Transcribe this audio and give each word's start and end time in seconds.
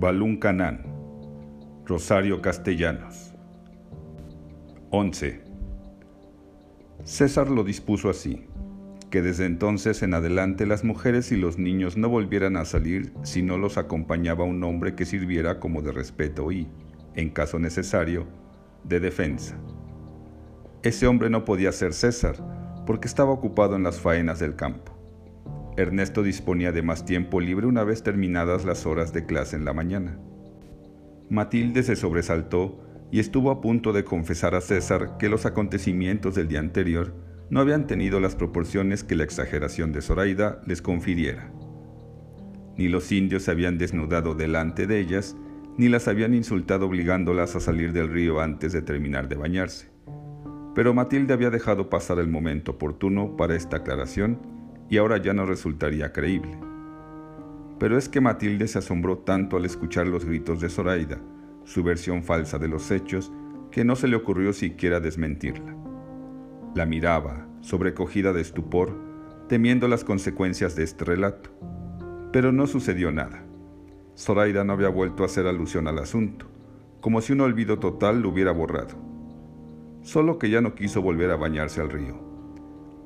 Balún 0.00 0.36
Canán, 0.36 0.84
Rosario 1.84 2.40
Castellanos. 2.40 3.34
11. 4.90 5.40
César 7.02 7.50
lo 7.50 7.64
dispuso 7.64 8.08
así, 8.08 8.46
que 9.10 9.22
desde 9.22 9.46
entonces 9.46 10.04
en 10.04 10.14
adelante 10.14 10.66
las 10.66 10.84
mujeres 10.84 11.32
y 11.32 11.36
los 11.36 11.58
niños 11.58 11.96
no 11.96 12.08
volvieran 12.08 12.56
a 12.56 12.64
salir 12.64 13.12
si 13.24 13.42
no 13.42 13.58
los 13.58 13.76
acompañaba 13.76 14.44
un 14.44 14.62
hombre 14.62 14.94
que 14.94 15.04
sirviera 15.04 15.58
como 15.58 15.82
de 15.82 15.90
respeto 15.90 16.52
y, 16.52 16.68
en 17.16 17.30
caso 17.30 17.58
necesario, 17.58 18.28
de 18.84 19.00
defensa. 19.00 19.56
Ese 20.84 21.08
hombre 21.08 21.28
no 21.28 21.44
podía 21.44 21.72
ser 21.72 21.92
César, 21.92 22.36
porque 22.86 23.08
estaba 23.08 23.32
ocupado 23.32 23.74
en 23.74 23.82
las 23.82 23.98
faenas 23.98 24.38
del 24.38 24.54
campo. 24.54 24.97
Ernesto 25.78 26.24
disponía 26.24 26.72
de 26.72 26.82
más 26.82 27.04
tiempo 27.04 27.40
libre 27.40 27.68
una 27.68 27.84
vez 27.84 28.02
terminadas 28.02 28.64
las 28.64 28.84
horas 28.84 29.12
de 29.12 29.26
clase 29.26 29.54
en 29.54 29.64
la 29.64 29.72
mañana. 29.72 30.18
Matilde 31.30 31.84
se 31.84 31.94
sobresaltó 31.94 32.80
y 33.12 33.20
estuvo 33.20 33.52
a 33.52 33.60
punto 33.60 33.92
de 33.92 34.02
confesar 34.02 34.56
a 34.56 34.60
César 34.60 35.18
que 35.20 35.28
los 35.28 35.46
acontecimientos 35.46 36.34
del 36.34 36.48
día 36.48 36.58
anterior 36.58 37.14
no 37.48 37.60
habían 37.60 37.86
tenido 37.86 38.18
las 38.18 38.34
proporciones 38.34 39.04
que 39.04 39.14
la 39.14 39.22
exageración 39.22 39.92
de 39.92 40.02
Zoraida 40.02 40.60
les 40.66 40.82
confiriera. 40.82 41.52
Ni 42.76 42.88
los 42.88 43.12
indios 43.12 43.44
se 43.44 43.52
habían 43.52 43.78
desnudado 43.78 44.34
delante 44.34 44.88
de 44.88 44.98
ellas, 44.98 45.36
ni 45.76 45.88
las 45.88 46.08
habían 46.08 46.34
insultado 46.34 46.86
obligándolas 46.86 47.54
a 47.54 47.60
salir 47.60 47.92
del 47.92 48.08
río 48.08 48.40
antes 48.40 48.72
de 48.72 48.82
terminar 48.82 49.28
de 49.28 49.36
bañarse. 49.36 49.90
Pero 50.74 50.92
Matilde 50.92 51.34
había 51.34 51.50
dejado 51.50 51.88
pasar 51.88 52.18
el 52.18 52.28
momento 52.28 52.72
oportuno 52.72 53.36
para 53.36 53.54
esta 53.54 53.76
aclaración 53.76 54.57
y 54.88 54.96
ahora 54.96 55.18
ya 55.18 55.34
no 55.34 55.44
resultaría 55.46 56.12
creíble. 56.12 56.58
Pero 57.78 57.96
es 57.96 58.08
que 58.08 58.20
Matilde 58.20 58.66
se 58.66 58.78
asombró 58.78 59.18
tanto 59.18 59.56
al 59.56 59.64
escuchar 59.64 60.06
los 60.06 60.24
gritos 60.24 60.60
de 60.60 60.68
Zoraida, 60.68 61.20
su 61.64 61.82
versión 61.82 62.22
falsa 62.22 62.58
de 62.58 62.68
los 62.68 62.90
hechos, 62.90 63.30
que 63.70 63.84
no 63.84 63.94
se 63.94 64.08
le 64.08 64.16
ocurrió 64.16 64.52
siquiera 64.52 65.00
desmentirla. 65.00 65.76
La 66.74 66.86
miraba, 66.86 67.46
sobrecogida 67.60 68.32
de 68.32 68.40
estupor, 68.40 68.96
temiendo 69.48 69.86
las 69.88 70.04
consecuencias 70.04 70.74
de 70.74 70.84
este 70.84 71.04
relato. 71.04 71.50
Pero 72.32 72.52
no 72.52 72.66
sucedió 72.66 73.12
nada. 73.12 73.44
Zoraida 74.16 74.64
no 74.64 74.72
había 74.72 74.88
vuelto 74.88 75.22
a 75.22 75.26
hacer 75.26 75.46
alusión 75.46 75.86
al 75.86 75.98
asunto, 75.98 76.46
como 77.00 77.20
si 77.20 77.32
un 77.32 77.40
olvido 77.42 77.78
total 77.78 78.20
lo 78.20 78.30
hubiera 78.30 78.52
borrado. 78.52 78.96
Solo 80.02 80.38
que 80.38 80.50
ya 80.50 80.60
no 80.60 80.74
quiso 80.74 81.02
volver 81.02 81.30
a 81.30 81.36
bañarse 81.36 81.80
al 81.80 81.90
río. 81.90 82.27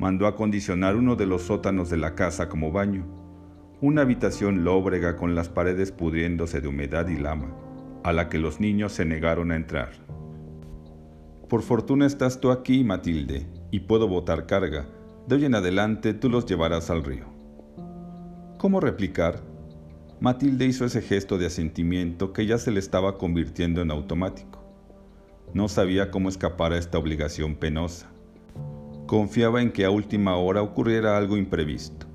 Mandó 0.03 0.27
acondicionar 0.27 0.97
uno 0.97 1.15
de 1.15 1.27
los 1.27 1.43
sótanos 1.43 1.89
de 1.89 1.97
la 1.97 2.17
casa 2.17 2.49
como 2.49 2.73
baño, 2.73 3.07
una 3.81 4.03
habitación 4.03 4.65
lóbrega 4.65 5.17
con 5.17 5.37
las 5.37 5.49
paredes 5.49 5.93
pudriéndose 5.93 6.61
de 6.61 6.67
humedad 6.67 7.07
y 7.07 7.17
lama, 7.17 7.55
a 8.03 8.13
la 8.13 8.29
que 8.29 8.39
los 8.39 8.59
niños 8.59 8.93
se 8.95 9.05
negaron 9.05 9.53
a 9.53 9.55
entrar. 9.55 9.93
Por 11.49 11.63
fortuna 11.63 12.05
estás 12.05 12.41
tú 12.41 12.51
aquí, 12.51 12.83
Matilde, 12.83 13.47
y 13.71 13.79
puedo 13.79 14.09
botar 14.09 14.47
carga. 14.47 14.89
De 15.29 15.37
hoy 15.37 15.45
en 15.45 15.55
adelante 15.55 16.15
tú 16.15 16.29
los 16.29 16.47
llevarás 16.47 16.91
al 16.91 17.05
río. 17.05 17.27
¿Cómo 18.59 18.81
replicar? 18.81 19.45
Matilde 20.19 20.67
hizo 20.67 20.85
ese 20.85 21.01
gesto 21.01 21.39
de 21.39 21.47
asentimiento 21.47 22.33
que 22.33 22.45
ya 22.45 22.59
se 22.59 22.73
le 22.73 22.81
estaba 22.81 23.19
convirtiendo 23.19 23.81
en 23.83 23.93
automático. 23.93 24.65
No 25.55 25.69
sabía 25.69 26.11
cómo 26.11 26.29
escapar 26.29 26.73
a 26.73 26.79
esta 26.79 26.99
obligación 26.99 27.55
penosa. 27.55 28.12
Confiaba 29.13 29.61
en 29.61 29.73
que 29.73 29.85
a 29.85 29.91
última 29.91 30.37
hora 30.37 30.63
ocurriera 30.63 31.19
algo 31.19 31.37
imprevisto, 31.37 32.07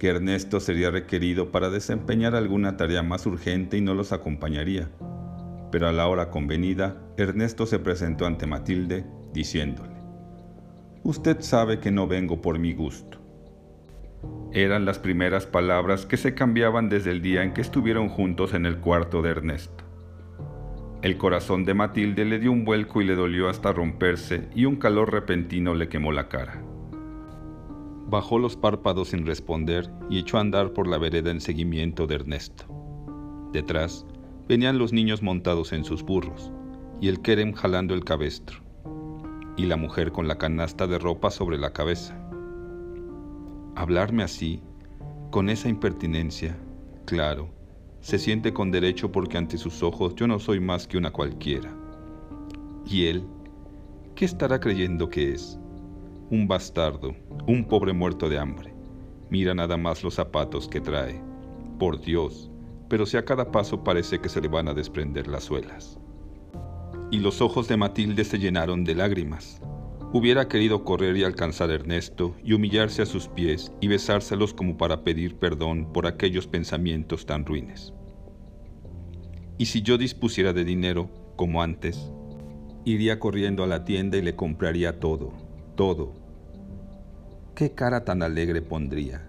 que 0.00 0.08
Ernesto 0.08 0.58
sería 0.58 0.90
requerido 0.90 1.52
para 1.52 1.70
desempeñar 1.70 2.34
alguna 2.34 2.76
tarea 2.76 3.04
más 3.04 3.24
urgente 3.24 3.76
y 3.76 3.80
no 3.80 3.94
los 3.94 4.12
acompañaría 4.12 4.90
pero 5.74 5.88
a 5.88 5.92
la 5.92 6.06
hora 6.06 6.30
convenida, 6.30 6.96
Ernesto 7.16 7.66
se 7.66 7.80
presentó 7.80 8.26
ante 8.26 8.46
Matilde, 8.46 9.04
diciéndole, 9.32 9.96
Usted 11.02 11.40
sabe 11.40 11.80
que 11.80 11.90
no 11.90 12.06
vengo 12.06 12.40
por 12.40 12.60
mi 12.60 12.72
gusto. 12.72 13.18
Eran 14.52 14.84
las 14.84 15.00
primeras 15.00 15.46
palabras 15.46 16.06
que 16.06 16.16
se 16.16 16.32
cambiaban 16.32 16.88
desde 16.88 17.10
el 17.10 17.22
día 17.22 17.42
en 17.42 17.54
que 17.54 17.60
estuvieron 17.60 18.08
juntos 18.08 18.54
en 18.54 18.66
el 18.66 18.78
cuarto 18.78 19.20
de 19.20 19.30
Ernesto. 19.30 19.83
El 21.04 21.18
corazón 21.18 21.66
de 21.66 21.74
Matilde 21.74 22.24
le 22.24 22.38
dio 22.38 22.50
un 22.50 22.64
vuelco 22.64 23.02
y 23.02 23.04
le 23.04 23.14
dolió 23.14 23.50
hasta 23.50 23.74
romperse 23.74 24.48
y 24.54 24.64
un 24.64 24.76
calor 24.76 25.12
repentino 25.12 25.74
le 25.74 25.90
quemó 25.90 26.12
la 26.12 26.30
cara. 26.30 26.64
Bajó 28.06 28.38
los 28.38 28.56
párpados 28.56 29.08
sin 29.08 29.26
responder 29.26 29.90
y 30.08 30.18
echó 30.18 30.38
a 30.38 30.40
andar 30.40 30.72
por 30.72 30.88
la 30.88 30.96
vereda 30.96 31.30
en 31.30 31.42
seguimiento 31.42 32.06
de 32.06 32.14
Ernesto. 32.14 32.64
Detrás, 33.52 34.06
venían 34.48 34.78
los 34.78 34.94
niños 34.94 35.20
montados 35.20 35.74
en 35.74 35.84
sus 35.84 36.02
burros, 36.02 36.50
y 37.02 37.08
el 37.08 37.20
Kerem 37.20 37.52
jalando 37.52 37.92
el 37.92 38.02
cabestro, 38.02 38.60
y 39.58 39.66
la 39.66 39.76
mujer 39.76 40.10
con 40.10 40.26
la 40.26 40.38
canasta 40.38 40.86
de 40.86 40.98
ropa 40.98 41.30
sobre 41.30 41.58
la 41.58 41.74
cabeza. 41.74 42.18
Hablarme 43.76 44.22
así, 44.22 44.62
con 45.30 45.50
esa 45.50 45.68
impertinencia, 45.68 46.56
claro, 47.04 47.50
se 48.04 48.18
siente 48.18 48.52
con 48.52 48.70
derecho 48.70 49.10
porque 49.10 49.38
ante 49.38 49.56
sus 49.56 49.82
ojos 49.82 50.14
yo 50.14 50.26
no 50.26 50.38
soy 50.38 50.60
más 50.60 50.86
que 50.86 50.98
una 50.98 51.10
cualquiera. 51.10 51.74
¿Y 52.84 53.06
él? 53.06 53.26
¿Qué 54.14 54.26
estará 54.26 54.60
creyendo 54.60 55.08
que 55.08 55.32
es? 55.32 55.58
Un 56.28 56.46
bastardo, 56.46 57.16
un 57.46 57.64
pobre 57.64 57.94
muerto 57.94 58.28
de 58.28 58.38
hambre. 58.38 58.74
Mira 59.30 59.54
nada 59.54 59.78
más 59.78 60.04
los 60.04 60.16
zapatos 60.16 60.68
que 60.68 60.82
trae. 60.82 61.18
Por 61.78 61.98
Dios, 61.98 62.50
pero 62.90 63.06
si 63.06 63.16
a 63.16 63.24
cada 63.24 63.50
paso 63.50 63.82
parece 63.82 64.20
que 64.20 64.28
se 64.28 64.42
le 64.42 64.48
van 64.48 64.68
a 64.68 64.74
desprender 64.74 65.26
las 65.26 65.44
suelas. 65.44 65.98
Y 67.10 67.20
los 67.20 67.40
ojos 67.40 67.68
de 67.68 67.78
Matilde 67.78 68.24
se 68.24 68.38
llenaron 68.38 68.84
de 68.84 68.96
lágrimas. 68.96 69.62
Hubiera 70.16 70.46
querido 70.46 70.84
correr 70.84 71.16
y 71.16 71.24
alcanzar 71.24 71.70
a 71.70 71.74
Ernesto 71.74 72.36
y 72.44 72.52
humillarse 72.52 73.02
a 73.02 73.06
sus 73.06 73.26
pies 73.26 73.72
y 73.80 73.88
besárselos 73.88 74.54
como 74.54 74.76
para 74.76 75.02
pedir 75.02 75.40
perdón 75.40 75.92
por 75.92 76.06
aquellos 76.06 76.46
pensamientos 76.46 77.26
tan 77.26 77.44
ruines. 77.44 77.92
Y 79.58 79.66
si 79.66 79.82
yo 79.82 79.98
dispusiera 79.98 80.52
de 80.52 80.64
dinero, 80.64 81.10
como 81.34 81.62
antes, 81.62 82.12
iría 82.84 83.18
corriendo 83.18 83.64
a 83.64 83.66
la 83.66 83.84
tienda 83.84 84.16
y 84.16 84.22
le 84.22 84.36
compraría 84.36 85.00
todo, 85.00 85.32
todo. 85.74 86.12
¿Qué 87.56 87.72
cara 87.72 88.04
tan 88.04 88.22
alegre 88.22 88.62
pondría? 88.62 89.28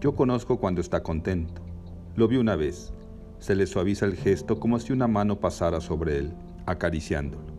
Yo 0.00 0.14
conozco 0.16 0.58
cuando 0.58 0.80
está 0.80 1.02
contento. 1.02 1.60
Lo 2.16 2.28
vi 2.28 2.38
una 2.38 2.56
vez. 2.56 2.94
Se 3.40 3.54
le 3.54 3.66
suaviza 3.66 4.06
el 4.06 4.16
gesto 4.16 4.58
como 4.58 4.78
si 4.78 4.94
una 4.94 5.06
mano 5.06 5.38
pasara 5.38 5.82
sobre 5.82 6.16
él, 6.16 6.32
acariciándolo. 6.64 7.57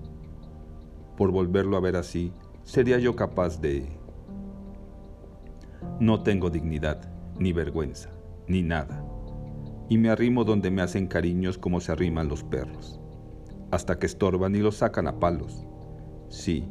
Por 1.20 1.34
volverlo 1.34 1.76
a 1.76 1.82
ver 1.82 1.98
así, 1.98 2.32
sería 2.64 2.98
yo 2.98 3.14
capaz 3.14 3.60
de... 3.60 3.90
No 6.00 6.24
tengo 6.24 6.50
dignidad, 6.50 7.12
ni 7.38 7.52
vergüenza, 7.52 8.10
ni 8.48 8.62
nada. 8.62 9.04
Y 9.90 9.98
me 9.98 10.12
arrimo 10.12 10.46
donde 10.46 10.72
me 10.72 10.82
hacen 10.82 11.08
cariños 11.08 11.58
como 11.58 11.82
se 11.82 11.92
arriman 11.92 12.30
los 12.30 12.46
perros, 12.46 13.02
hasta 13.70 14.00
que 14.00 14.06
estorban 14.06 14.56
y 14.56 14.60
los 14.60 14.78
sacan 14.78 15.08
a 15.08 15.20
palos. 15.20 15.68
Sí, 16.30 16.70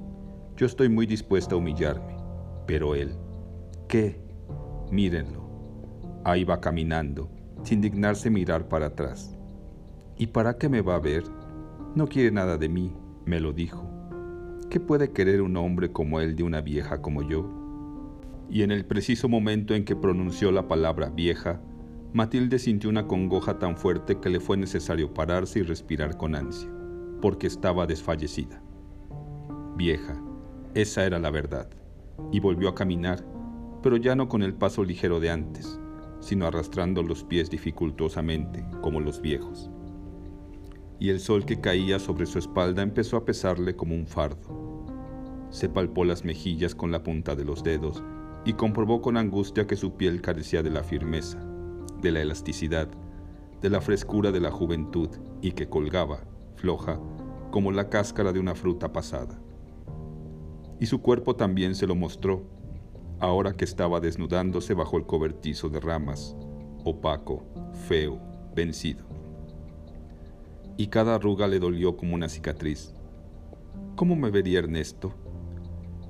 yo 0.57 0.65
estoy 0.65 0.89
muy 0.89 1.05
dispuesta 1.05 1.55
a 1.55 1.59
humillarme, 1.59 2.17
pero 2.67 2.95
él, 2.95 3.19
¿qué? 3.87 4.19
Mírenlo. 4.91 5.47
Ahí 6.25 6.45
va 6.45 6.59
caminando, 6.59 7.29
sin 7.65 7.83
dignarse 7.83 8.31
mirar 8.31 8.67
para 8.67 8.87
atrás. 8.87 9.37
¿Y 10.17 10.29
para 10.29 10.57
qué 10.57 10.71
me 10.71 10.81
va 10.81 10.95
a 10.95 11.01
ver? 11.01 11.25
No 11.95 12.07
quiere 12.07 12.31
nada 12.31 12.57
de 12.57 12.71
mí, 12.71 12.97
me 13.27 13.41
lo 13.41 13.53
dijo. 13.53 13.98
¿Qué 14.71 14.81
puede 14.81 15.13
querer 15.13 15.41
un 15.41 15.57
hombre 15.57 15.93
como 15.93 16.21
él 16.21 16.37
de 16.37 16.43
una 16.43 16.61
vieja 16.61 17.01
como 17.01 17.23
yo? 17.23 17.49
Y 18.51 18.63
en 18.65 18.71
el 18.71 18.85
preciso 18.85 19.27
momento 19.27 19.75
en 19.75 19.87
que 19.87 19.97
pronunció 19.97 20.53
la 20.53 20.69
palabra 20.69 21.09
vieja, 21.09 21.63
Matilde 22.13 22.59
sintió 22.59 22.91
una 22.91 23.07
congoja 23.07 23.59
tan 23.59 23.79
fuerte 23.79 24.19
que 24.19 24.29
le 24.29 24.41
fue 24.41 24.59
necesario 24.59 25.15
pararse 25.15 25.61
y 25.61 25.63
respirar 25.63 26.19
con 26.19 26.35
ansia, 26.35 26.71
porque 27.23 27.47
estaba 27.47 27.87
desfallecida. 27.87 28.63
Vieja, 29.75 30.23
esa 30.75 31.07
era 31.07 31.19
la 31.19 31.31
verdad, 31.31 31.71
y 32.31 32.41
volvió 32.41 32.69
a 32.69 32.75
caminar, 32.75 33.25
pero 33.83 33.97
ya 33.97 34.15
no 34.17 34.29
con 34.29 34.43
el 34.43 34.53
paso 34.53 34.85
ligero 34.85 35.19
de 35.19 35.31
antes, 35.31 35.81
sino 36.21 36.47
arrastrando 36.47 37.03
los 37.03 37.25
pies 37.25 37.49
dificultosamente, 37.49 38.67
como 38.83 39.01
los 39.01 39.23
viejos. 39.23 39.71
Y 41.01 41.11
el 41.11 41.21
sol 41.21 41.45
que 41.45 41.61
caía 41.61 41.99
sobre 41.99 42.27
su 42.27 42.39
espalda 42.39 42.83
empezó 42.83 43.17
a 43.17 43.25
pesarle 43.25 43.77
como 43.77 43.95
un 43.95 44.07
fardo. 44.07 44.87
Se 45.51 45.69
palpó 45.69 46.05
las 46.05 46.25
mejillas 46.25 46.75
con 46.75 46.91
la 46.91 47.03
punta 47.03 47.35
de 47.37 47.45
los 47.45 47.63
dedos 47.63 48.03
y 48.45 48.55
comprobó 48.55 49.01
con 49.01 49.17
angustia 49.17 49.67
que 49.67 49.77
su 49.77 49.97
piel 49.97 50.21
carecía 50.21 50.63
de 50.63 50.71
la 50.71 50.83
firmeza, 50.83 51.39
de 52.01 52.13
la 52.13 52.21
elasticidad, 52.21 52.89
de 53.61 53.71
la 53.71 53.81
frescura 53.81 54.33
de 54.33 54.41
la 54.41 54.51
juventud 54.51 55.09
y 55.41 55.53
que 55.53 55.69
colgaba, 55.69 56.21
floja, 56.57 57.01
como 57.51 57.73
la 57.73 57.89
cáscara 57.89 58.33
de 58.33 58.41
una 58.41 58.55
fruta 58.55 58.93
pasada. 58.93 59.41
Y 60.81 60.87
su 60.87 61.01
cuerpo 61.01 61.35
también 61.35 61.75
se 61.75 61.87
lo 61.87 61.95
mostró, 61.95 62.45
ahora 63.21 63.53
que 63.53 63.65
estaba 63.65 64.01
desnudándose 64.01 64.75
bajo 64.75 64.97
el 64.97 65.07
cobertizo 65.07 65.69
de 65.69 65.81
ramas, 65.81 66.37
opaco, 66.85 67.45
feo, 67.89 68.21
vencido. 68.55 69.08
Y 70.79 70.87
cada 70.87 71.17
arruga 71.17 71.49
le 71.49 71.59
dolió 71.59 71.97
como 71.97 72.15
una 72.15 72.29
cicatriz. 72.29 72.95
¿Cómo 73.97 74.15
me 74.15 74.31
vería 74.31 74.61
Ernesto? 74.61 75.13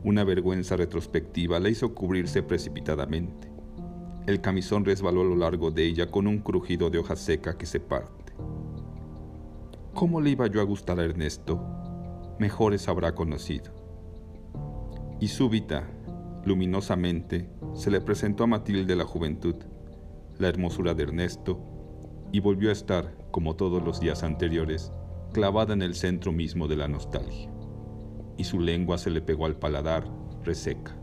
Una 0.04 0.24
vergüenza 0.24 0.76
retrospectiva 0.76 1.58
la 1.58 1.70
hizo 1.70 1.94
cubrirse 1.94 2.42
precipitadamente. 2.42 3.50
El 4.26 4.42
camisón 4.42 4.84
resbaló 4.84 5.22
a 5.22 5.24
lo 5.24 5.36
largo 5.36 5.70
de 5.70 5.86
ella 5.86 6.10
con 6.10 6.26
un 6.26 6.40
crujido 6.40 6.90
de 6.90 6.98
hoja 6.98 7.16
seca 7.16 7.56
que 7.56 7.64
se 7.64 7.80
parte. 7.80 8.34
¿Cómo 9.94 10.20
le 10.20 10.30
iba 10.30 10.46
yo 10.48 10.60
a 10.60 10.64
gustar 10.64 11.00
a 11.00 11.04
Ernesto? 11.04 11.58
Mejores 12.38 12.88
habrá 12.88 13.14
conocido. 13.14 13.72
Y 15.18 15.28
súbita, 15.28 15.88
luminosamente, 16.44 17.48
se 17.72 17.90
le 17.90 18.02
presentó 18.02 18.44
a 18.44 18.46
Matilde 18.46 18.94
la 18.96 19.04
juventud, 19.04 19.56
la 20.38 20.48
hermosura 20.48 20.92
de 20.92 21.04
Ernesto, 21.04 21.58
y 22.32 22.40
volvió 22.40 22.68
a 22.68 22.72
estar, 22.72 23.16
como 23.30 23.56
todos 23.56 23.82
los 23.82 24.00
días 24.00 24.22
anteriores, 24.22 24.92
clavada 25.32 25.74
en 25.74 25.82
el 25.82 25.94
centro 25.94 26.32
mismo 26.32 26.68
de 26.68 26.76
la 26.76 26.88
nostalgia, 26.88 27.50
y 28.36 28.44
su 28.44 28.60
lengua 28.60 28.98
se 28.98 29.10
le 29.10 29.20
pegó 29.20 29.46
al 29.46 29.56
paladar, 29.56 30.04
reseca. 30.44 30.96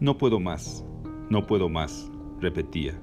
No 0.00 0.18
puedo 0.18 0.40
más, 0.40 0.84
no 1.30 1.46
puedo 1.46 1.68
más, 1.68 2.10
repetía. 2.40 3.00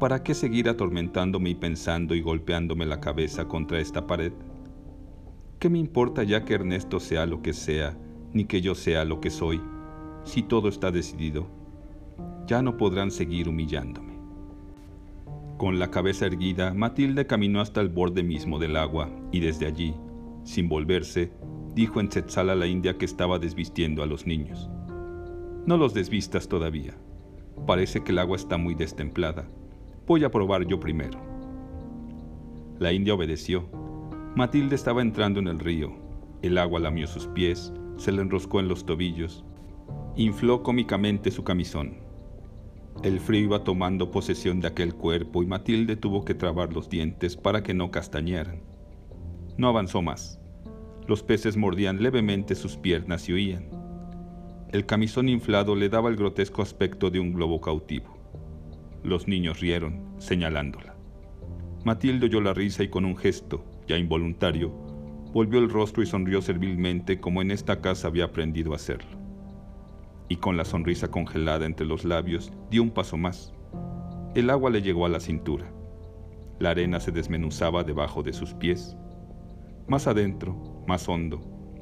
¿Para 0.00 0.22
qué 0.22 0.34
seguir 0.34 0.68
atormentándome 0.68 1.50
y 1.50 1.54
pensando 1.54 2.14
y 2.14 2.20
golpeándome 2.20 2.86
la 2.86 3.00
cabeza 3.00 3.48
contra 3.48 3.80
esta 3.80 4.06
pared? 4.06 4.32
¿Qué 5.58 5.68
me 5.68 5.78
importa 5.78 6.22
ya 6.22 6.44
que 6.44 6.54
Ernesto 6.54 7.00
sea 7.00 7.26
lo 7.26 7.42
que 7.42 7.52
sea, 7.52 7.98
ni 8.32 8.44
que 8.44 8.60
yo 8.60 8.74
sea 8.74 9.04
lo 9.04 9.20
que 9.20 9.30
soy, 9.30 9.60
si 10.24 10.42
todo 10.42 10.68
está 10.68 10.90
decidido? 10.90 11.46
Ya 12.46 12.62
no 12.62 12.76
podrán 12.76 13.10
seguir 13.10 13.48
humillándome. 13.48 14.07
Con 15.58 15.80
la 15.80 15.90
cabeza 15.90 16.24
erguida, 16.26 16.72
Matilde 16.72 17.26
caminó 17.26 17.60
hasta 17.60 17.80
el 17.80 17.88
borde 17.88 18.22
mismo 18.22 18.60
del 18.60 18.76
agua 18.76 19.10
y 19.32 19.40
desde 19.40 19.66
allí, 19.66 19.92
sin 20.44 20.68
volverse, 20.68 21.32
dijo 21.74 21.98
en 21.98 22.08
Tzetzal 22.08 22.50
a 22.50 22.54
la 22.54 22.68
india 22.68 22.96
que 22.96 23.04
estaba 23.04 23.40
desvistiendo 23.40 24.04
a 24.04 24.06
los 24.06 24.24
niños. 24.24 24.70
No 25.66 25.76
los 25.76 25.94
desvistas 25.94 26.46
todavía. 26.46 26.94
Parece 27.66 28.04
que 28.04 28.12
el 28.12 28.20
agua 28.20 28.36
está 28.36 28.56
muy 28.56 28.76
destemplada. 28.76 29.48
Voy 30.06 30.22
a 30.22 30.30
probar 30.30 30.64
yo 30.64 30.78
primero. 30.78 31.18
La 32.78 32.92
india 32.92 33.14
obedeció. 33.14 33.68
Matilde 34.36 34.76
estaba 34.76 35.02
entrando 35.02 35.40
en 35.40 35.48
el 35.48 35.58
río. 35.58 35.92
El 36.40 36.56
agua 36.58 36.78
lamió 36.78 37.08
sus 37.08 37.26
pies, 37.26 37.72
se 37.96 38.12
le 38.12 38.22
enroscó 38.22 38.60
en 38.60 38.68
los 38.68 38.86
tobillos. 38.86 39.44
Infló 40.14 40.62
cómicamente 40.62 41.32
su 41.32 41.42
camisón. 41.42 42.07
El 43.04 43.20
frío 43.20 43.44
iba 43.44 43.62
tomando 43.62 44.10
posesión 44.10 44.60
de 44.60 44.66
aquel 44.66 44.92
cuerpo 44.92 45.44
y 45.44 45.46
Matilde 45.46 45.94
tuvo 45.94 46.24
que 46.24 46.34
trabar 46.34 46.72
los 46.72 46.90
dientes 46.90 47.36
para 47.36 47.62
que 47.62 47.72
no 47.72 47.92
castañeran. 47.92 48.60
No 49.56 49.68
avanzó 49.68 50.02
más. 50.02 50.40
Los 51.06 51.22
peces 51.22 51.56
mordían 51.56 52.02
levemente 52.02 52.56
sus 52.56 52.76
piernas 52.76 53.28
y 53.28 53.34
huían. 53.34 53.68
El 54.72 54.84
camisón 54.84 55.28
inflado 55.28 55.76
le 55.76 55.88
daba 55.88 56.10
el 56.10 56.16
grotesco 56.16 56.60
aspecto 56.60 57.08
de 57.08 57.20
un 57.20 57.32
globo 57.32 57.60
cautivo. 57.60 58.18
Los 59.04 59.28
niños 59.28 59.60
rieron, 59.60 60.02
señalándola. 60.18 60.96
Matilde 61.84 62.26
oyó 62.26 62.40
la 62.40 62.52
risa 62.52 62.82
y 62.82 62.88
con 62.88 63.04
un 63.04 63.16
gesto, 63.16 63.64
ya 63.86 63.96
involuntario, 63.96 64.70
volvió 65.32 65.60
el 65.60 65.70
rostro 65.70 66.02
y 66.02 66.06
sonrió 66.06 66.42
servilmente 66.42 67.20
como 67.20 67.42
en 67.42 67.52
esta 67.52 67.80
casa 67.80 68.08
había 68.08 68.24
aprendido 68.24 68.72
a 68.72 68.76
hacerlo 68.76 69.17
y 70.28 70.36
con 70.36 70.56
la 70.56 70.64
sonrisa 70.64 71.10
congelada 71.10 71.66
entre 71.66 71.86
los 71.86 72.04
labios 72.04 72.52
dio 72.70 72.82
un 72.82 72.90
paso 72.90 73.16
más. 73.16 73.52
El 74.34 74.50
agua 74.50 74.70
le 74.70 74.82
llegó 74.82 75.06
a 75.06 75.08
la 75.08 75.20
cintura. 75.20 75.72
La 76.58 76.70
arena 76.70 77.00
se 77.00 77.12
desmenuzaba 77.12 77.84
debajo 77.84 78.22
de 78.22 78.32
sus 78.32 78.52
pies. 78.54 78.96
Más 79.86 80.06
adentro, 80.06 80.84
más 80.86 81.08
hondo, 81.08 81.40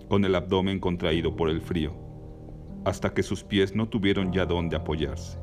con 0.08 0.24
el 0.24 0.34
abdomen 0.34 0.78
contraído 0.78 1.34
por 1.34 1.50
el 1.50 1.60
frío, 1.60 1.92
hasta 2.84 3.12
que 3.12 3.24
sus 3.24 3.42
pies 3.42 3.74
no 3.74 3.88
tuvieron 3.88 4.32
ya 4.32 4.46
dónde 4.46 4.76
apoyarse. 4.76 5.38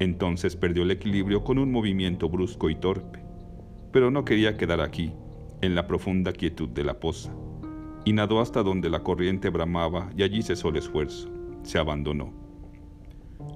Entonces 0.00 0.56
perdió 0.56 0.82
el 0.82 0.90
equilibrio 0.90 1.44
con 1.44 1.58
un 1.58 1.70
movimiento 1.70 2.28
brusco 2.28 2.68
y 2.70 2.74
torpe, 2.74 3.24
pero 3.92 4.10
no 4.10 4.24
quería 4.24 4.56
quedar 4.56 4.80
aquí, 4.80 5.12
en 5.62 5.74
la 5.74 5.86
profunda 5.86 6.32
quietud 6.32 6.68
de 6.68 6.84
la 6.84 6.98
poza, 6.98 7.32
y 8.04 8.12
nadó 8.12 8.40
hasta 8.40 8.62
donde 8.62 8.90
la 8.90 9.02
corriente 9.02 9.48
bramaba 9.48 10.10
y 10.16 10.22
allí 10.22 10.42
cesó 10.42 10.68
el 10.70 10.76
esfuerzo 10.76 11.35
se 11.66 11.78
abandonó. 11.78 12.32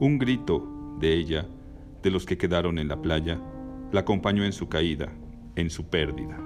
Un 0.00 0.18
grito 0.18 0.66
de 0.98 1.14
ella, 1.14 1.46
de 2.02 2.10
los 2.10 2.26
que 2.26 2.36
quedaron 2.36 2.78
en 2.78 2.88
la 2.88 3.00
playa, 3.00 3.40
la 3.92 4.00
acompañó 4.00 4.44
en 4.44 4.52
su 4.52 4.68
caída, 4.68 5.12
en 5.56 5.70
su 5.70 5.88
pérdida. 5.88 6.38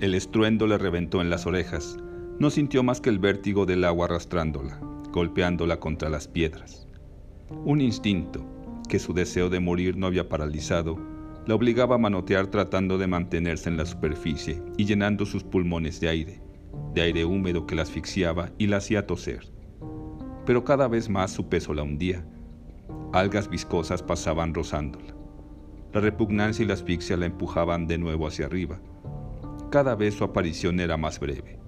El 0.00 0.14
estruendo 0.14 0.66
le 0.66 0.78
reventó 0.78 1.20
en 1.20 1.30
las 1.30 1.46
orejas, 1.46 1.98
no 2.38 2.50
sintió 2.50 2.82
más 2.82 3.00
que 3.00 3.10
el 3.10 3.18
vértigo 3.18 3.66
del 3.66 3.84
agua 3.84 4.06
arrastrándola, 4.06 4.78
golpeándola 5.10 5.80
contra 5.80 6.08
las 6.08 6.28
piedras. 6.28 6.86
Un 7.64 7.80
instinto, 7.80 8.44
que 8.88 8.98
su 8.98 9.12
deseo 9.12 9.50
de 9.50 9.60
morir 9.60 9.96
no 9.96 10.06
había 10.06 10.28
paralizado, 10.28 10.98
la 11.46 11.54
obligaba 11.54 11.96
a 11.96 11.98
manotear 11.98 12.46
tratando 12.46 12.98
de 12.98 13.06
mantenerse 13.06 13.68
en 13.68 13.76
la 13.76 13.86
superficie 13.86 14.62
y 14.76 14.84
llenando 14.84 15.26
sus 15.26 15.42
pulmones 15.42 15.98
de 16.00 16.08
aire, 16.08 16.42
de 16.94 17.02
aire 17.02 17.24
húmedo 17.24 17.66
que 17.66 17.74
la 17.74 17.82
asfixiaba 17.82 18.50
y 18.58 18.66
la 18.66 18.76
hacía 18.76 19.06
toser 19.06 19.57
pero 20.48 20.64
cada 20.64 20.88
vez 20.88 21.10
más 21.10 21.30
su 21.30 21.46
peso 21.50 21.74
la 21.74 21.82
hundía. 21.82 22.24
Algas 23.12 23.50
viscosas 23.50 24.02
pasaban 24.02 24.54
rozándola. 24.54 25.14
La 25.92 26.00
repugnancia 26.00 26.62
y 26.62 26.66
la 26.66 26.72
asfixia 26.72 27.18
la 27.18 27.26
empujaban 27.26 27.86
de 27.86 27.98
nuevo 27.98 28.26
hacia 28.26 28.46
arriba. 28.46 28.80
Cada 29.70 29.94
vez 29.94 30.14
su 30.14 30.24
aparición 30.24 30.80
era 30.80 30.96
más 30.96 31.20
breve. 31.20 31.60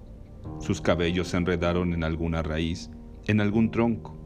Sus 0.59 0.81
cabellos 0.81 1.27
se 1.27 1.37
enredaron 1.37 1.93
en 1.93 2.03
alguna 2.03 2.41
raíz, 2.41 2.89
en 3.27 3.39
algún 3.39 3.69
tronco, 3.69 4.17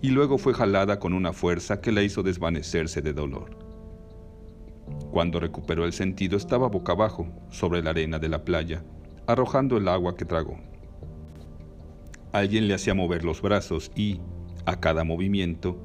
y 0.00 0.08
luego 0.08 0.38
fue 0.38 0.54
jalada 0.54 0.98
con 0.98 1.12
una 1.12 1.34
fuerza 1.34 1.82
que 1.82 1.92
la 1.92 2.00
hizo 2.00 2.22
desvanecerse 2.22 3.02
de 3.02 3.12
dolor. 3.12 3.50
Cuando 5.10 5.40
recuperó 5.40 5.84
el 5.84 5.92
sentido 5.92 6.38
estaba 6.38 6.68
boca 6.68 6.92
abajo, 6.92 7.26
sobre 7.50 7.82
la 7.82 7.90
arena 7.90 8.18
de 8.18 8.30
la 8.30 8.46
playa, 8.46 8.82
arrojando 9.26 9.76
el 9.76 9.88
agua 9.88 10.16
que 10.16 10.24
tragó. 10.24 10.69
Alguien 12.32 12.68
le 12.68 12.74
hacía 12.74 12.94
mover 12.94 13.24
los 13.24 13.42
brazos 13.42 13.90
y, 13.96 14.20
a 14.64 14.78
cada 14.78 15.02
movimiento, 15.02 15.78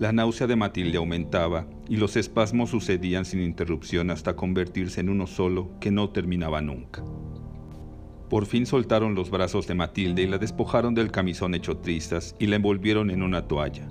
la 0.00 0.12
náusea 0.12 0.48
de 0.48 0.56
Matilde 0.56 0.98
aumentaba 0.98 1.68
y 1.88 1.96
los 1.96 2.16
espasmos 2.16 2.70
sucedían 2.70 3.24
sin 3.24 3.40
interrupción 3.40 4.10
hasta 4.10 4.34
convertirse 4.34 5.00
en 5.00 5.08
uno 5.08 5.28
solo 5.28 5.70
que 5.78 5.92
no 5.92 6.10
terminaba 6.10 6.60
nunca. 6.60 7.04
Por 8.28 8.46
fin 8.46 8.66
soltaron 8.66 9.14
los 9.14 9.30
brazos 9.30 9.68
de 9.68 9.76
Matilde 9.76 10.22
y 10.22 10.26
la 10.26 10.38
despojaron 10.38 10.94
del 10.94 11.12
camisón 11.12 11.54
hecho 11.54 11.76
trizas 11.76 12.34
y 12.40 12.48
la 12.48 12.56
envolvieron 12.56 13.10
en 13.10 13.22
una 13.22 13.46
toalla. 13.46 13.86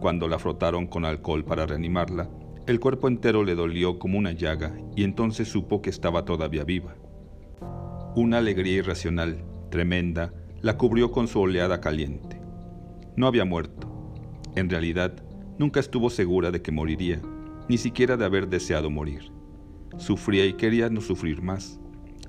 Cuando 0.00 0.26
la 0.26 0.38
frotaron 0.38 0.86
con 0.86 1.04
alcohol 1.04 1.44
para 1.44 1.66
reanimarla, 1.66 2.30
el 2.66 2.80
cuerpo 2.80 3.08
entero 3.08 3.44
le 3.44 3.54
dolió 3.54 3.98
como 3.98 4.16
una 4.16 4.32
llaga 4.32 4.74
y 4.96 5.04
entonces 5.04 5.48
supo 5.48 5.82
que 5.82 5.90
estaba 5.90 6.24
todavía 6.24 6.64
viva. 6.64 6.94
Una 8.16 8.38
alegría 8.38 8.76
irracional, 8.78 9.44
tremenda, 9.70 10.32
la 10.62 10.76
cubrió 10.76 11.10
con 11.10 11.26
su 11.26 11.40
oleada 11.40 11.80
caliente. 11.80 12.40
No 13.16 13.26
había 13.26 13.44
muerto. 13.44 13.88
En 14.56 14.68
realidad, 14.68 15.22
nunca 15.58 15.80
estuvo 15.80 16.10
segura 16.10 16.50
de 16.50 16.60
que 16.60 16.72
moriría, 16.72 17.20
ni 17.68 17.78
siquiera 17.78 18.16
de 18.16 18.24
haber 18.24 18.48
deseado 18.48 18.90
morir. 18.90 19.32
Sufría 19.96 20.44
y 20.44 20.54
quería 20.54 20.90
no 20.90 21.00
sufrir 21.00 21.40
más. 21.42 21.80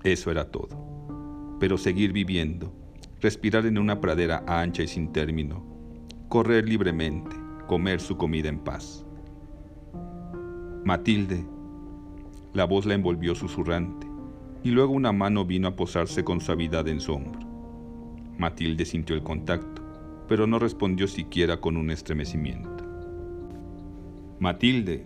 Eso 0.04 0.32
era 0.32 0.50
todo. 0.50 1.58
Pero 1.60 1.78
seguir 1.78 2.14
viviendo, 2.14 2.74
respirar 3.20 3.66
en 3.66 3.78
una 3.78 4.00
pradera 4.00 4.44
ancha 4.48 4.84
y 4.84 4.88
sin 4.88 5.12
término, 5.12 5.66
correr 6.30 6.68
libremente, 6.68 7.36
comer 7.68 8.00
su 8.00 8.18
comida 8.18 8.50
en 8.50 8.60
paz. 8.60 9.06
Matilde. 10.86 11.46
La 12.54 12.66
voz 12.66 12.86
la 12.86 12.96
envolvió 12.96 13.36
susurrante, 13.36 14.08
y 14.64 14.72
luego 14.72 14.94
una 14.94 15.12
mano 15.12 15.46
vino 15.46 15.68
a 15.68 15.76
posarse 15.76 16.24
con 16.24 16.42
suavidad 16.42 16.88
en 16.88 17.00
su 17.00 17.14
hombro. 17.14 17.51
Matilde 18.38 18.86
sintió 18.86 19.16
el 19.16 19.24
contacto, 19.24 19.82
pero 20.28 20.48
no 20.48 20.60
respondió 20.60 21.08
siquiera 21.08 21.60
con 21.60 21.78
un 21.78 21.92
estremecimiento. 21.92 22.86
Matilde. 24.40 25.06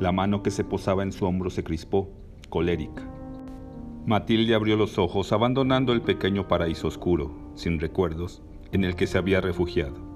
La 0.00 0.12
mano 0.12 0.42
que 0.42 0.50
se 0.50 0.64
posaba 0.64 1.02
en 1.02 1.12
su 1.12 1.24
hombro 1.26 1.50
se 1.50 1.64
crispó, 1.64 2.10
colérica. 2.48 3.04
Matilde 4.06 4.54
abrió 4.54 4.76
los 4.76 4.98
ojos 4.98 5.32
abandonando 5.32 5.92
el 5.92 6.02
pequeño 6.02 6.48
paraíso 6.48 6.88
oscuro, 6.88 7.52
sin 7.54 7.78
recuerdos, 7.78 8.42
en 8.72 8.84
el 8.84 8.96
que 8.96 9.06
se 9.06 9.18
había 9.18 9.40
refugiado. 9.40 10.08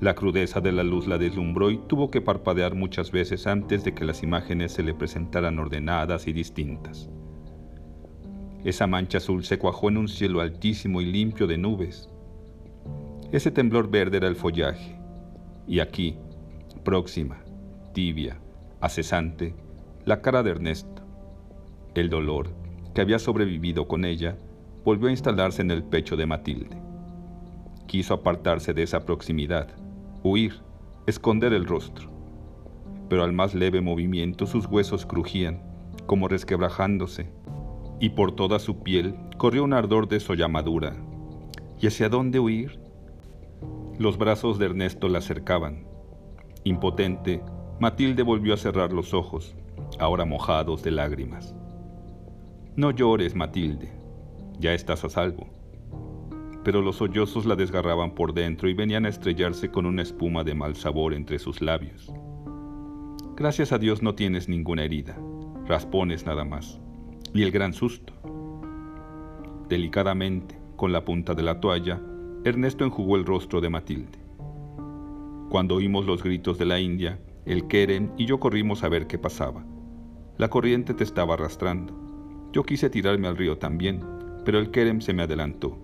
La 0.00 0.14
crudeza 0.14 0.60
de 0.60 0.72
la 0.72 0.82
luz 0.82 1.06
la 1.06 1.16
deslumbró 1.16 1.70
y 1.70 1.78
tuvo 1.78 2.10
que 2.10 2.20
parpadear 2.20 2.74
muchas 2.74 3.12
veces 3.12 3.46
antes 3.46 3.84
de 3.84 3.94
que 3.94 4.04
las 4.04 4.24
imágenes 4.24 4.72
se 4.72 4.82
le 4.82 4.94
presentaran 4.94 5.60
ordenadas 5.60 6.26
y 6.26 6.32
distintas. 6.32 7.08
Esa 8.64 8.86
mancha 8.86 9.18
azul 9.18 9.44
se 9.44 9.58
cuajó 9.58 9.88
en 9.88 9.96
un 9.96 10.08
cielo 10.08 10.40
altísimo 10.40 11.00
y 11.00 11.06
limpio 11.06 11.46
de 11.46 11.58
nubes. 11.58 12.08
Ese 13.32 13.50
temblor 13.50 13.90
verde 13.90 14.18
era 14.18 14.28
el 14.28 14.36
follaje. 14.36 14.96
Y 15.66 15.80
aquí, 15.80 16.16
próxima, 16.84 17.42
tibia, 17.92 18.38
acesante, 18.80 19.54
la 20.04 20.20
cara 20.20 20.42
de 20.42 20.50
Ernesto. 20.50 21.02
El 21.94 22.08
dolor, 22.08 22.50
que 22.94 23.00
había 23.00 23.18
sobrevivido 23.18 23.88
con 23.88 24.04
ella, 24.04 24.36
volvió 24.84 25.08
a 25.08 25.12
instalarse 25.12 25.62
en 25.62 25.70
el 25.70 25.82
pecho 25.82 26.16
de 26.16 26.26
Matilde. 26.26 26.76
Quiso 27.86 28.14
apartarse 28.14 28.72
de 28.72 28.84
esa 28.84 29.04
proximidad, 29.04 29.68
huir, 30.22 30.60
esconder 31.06 31.52
el 31.52 31.66
rostro. 31.66 32.10
Pero 33.08 33.24
al 33.24 33.32
más 33.32 33.54
leve 33.54 33.80
movimiento 33.80 34.46
sus 34.46 34.66
huesos 34.66 35.04
crujían, 35.04 35.62
como 36.06 36.28
resquebrajándose, 36.28 37.30
y 38.02 38.10
por 38.10 38.32
toda 38.32 38.58
su 38.58 38.82
piel 38.82 39.14
corrió 39.38 39.62
un 39.62 39.72
ardor 39.72 40.08
de 40.08 40.18
sollamadura. 40.18 40.96
¿Y 41.80 41.86
hacia 41.86 42.08
dónde 42.08 42.40
huir? 42.40 42.80
Los 43.96 44.18
brazos 44.18 44.58
de 44.58 44.66
Ernesto 44.66 45.08
la 45.08 45.18
acercaban. 45.18 45.86
Impotente, 46.64 47.44
Matilde 47.78 48.24
volvió 48.24 48.54
a 48.54 48.56
cerrar 48.56 48.92
los 48.92 49.14
ojos, 49.14 49.54
ahora 50.00 50.24
mojados 50.24 50.82
de 50.82 50.90
lágrimas. 50.90 51.54
No 52.74 52.90
llores, 52.90 53.36
Matilde, 53.36 53.92
ya 54.58 54.74
estás 54.74 55.04
a 55.04 55.08
salvo. 55.08 55.46
Pero 56.64 56.82
los 56.82 56.96
sollozos 56.96 57.46
la 57.46 57.54
desgarraban 57.54 58.16
por 58.16 58.34
dentro 58.34 58.68
y 58.68 58.74
venían 58.74 59.06
a 59.06 59.10
estrellarse 59.10 59.70
con 59.70 59.86
una 59.86 60.02
espuma 60.02 60.42
de 60.42 60.54
mal 60.56 60.74
sabor 60.74 61.14
entre 61.14 61.38
sus 61.38 61.62
labios. 61.62 62.12
Gracias 63.36 63.70
a 63.70 63.78
Dios 63.78 64.02
no 64.02 64.16
tienes 64.16 64.48
ninguna 64.48 64.82
herida, 64.82 65.16
raspones 65.68 66.26
nada 66.26 66.44
más, 66.44 66.81
y 67.34 67.42
el 67.42 67.50
gran 67.50 67.72
susto. 67.72 68.12
Delicadamente, 69.68 70.58
con 70.76 70.92
la 70.92 71.04
punta 71.04 71.34
de 71.34 71.42
la 71.42 71.60
toalla, 71.60 72.00
Ernesto 72.44 72.84
enjugó 72.84 73.16
el 73.16 73.24
rostro 73.24 73.60
de 73.60 73.70
Matilde. 73.70 74.18
Cuando 75.48 75.76
oímos 75.76 76.06
los 76.06 76.22
gritos 76.22 76.58
de 76.58 76.66
la 76.66 76.80
India, 76.80 77.20
el 77.46 77.66
Keren 77.68 78.12
y 78.16 78.26
yo 78.26 78.40
corrimos 78.40 78.84
a 78.84 78.88
ver 78.88 79.06
qué 79.06 79.18
pasaba. 79.18 79.64
La 80.38 80.48
corriente 80.48 80.94
te 80.94 81.04
estaba 81.04 81.34
arrastrando. 81.34 81.94
Yo 82.52 82.64
quise 82.64 82.90
tirarme 82.90 83.28
al 83.28 83.36
río 83.36 83.58
también, 83.58 84.04
pero 84.44 84.58
el 84.58 84.70
Kerem 84.70 85.00
se 85.00 85.12
me 85.12 85.22
adelantó. 85.22 85.78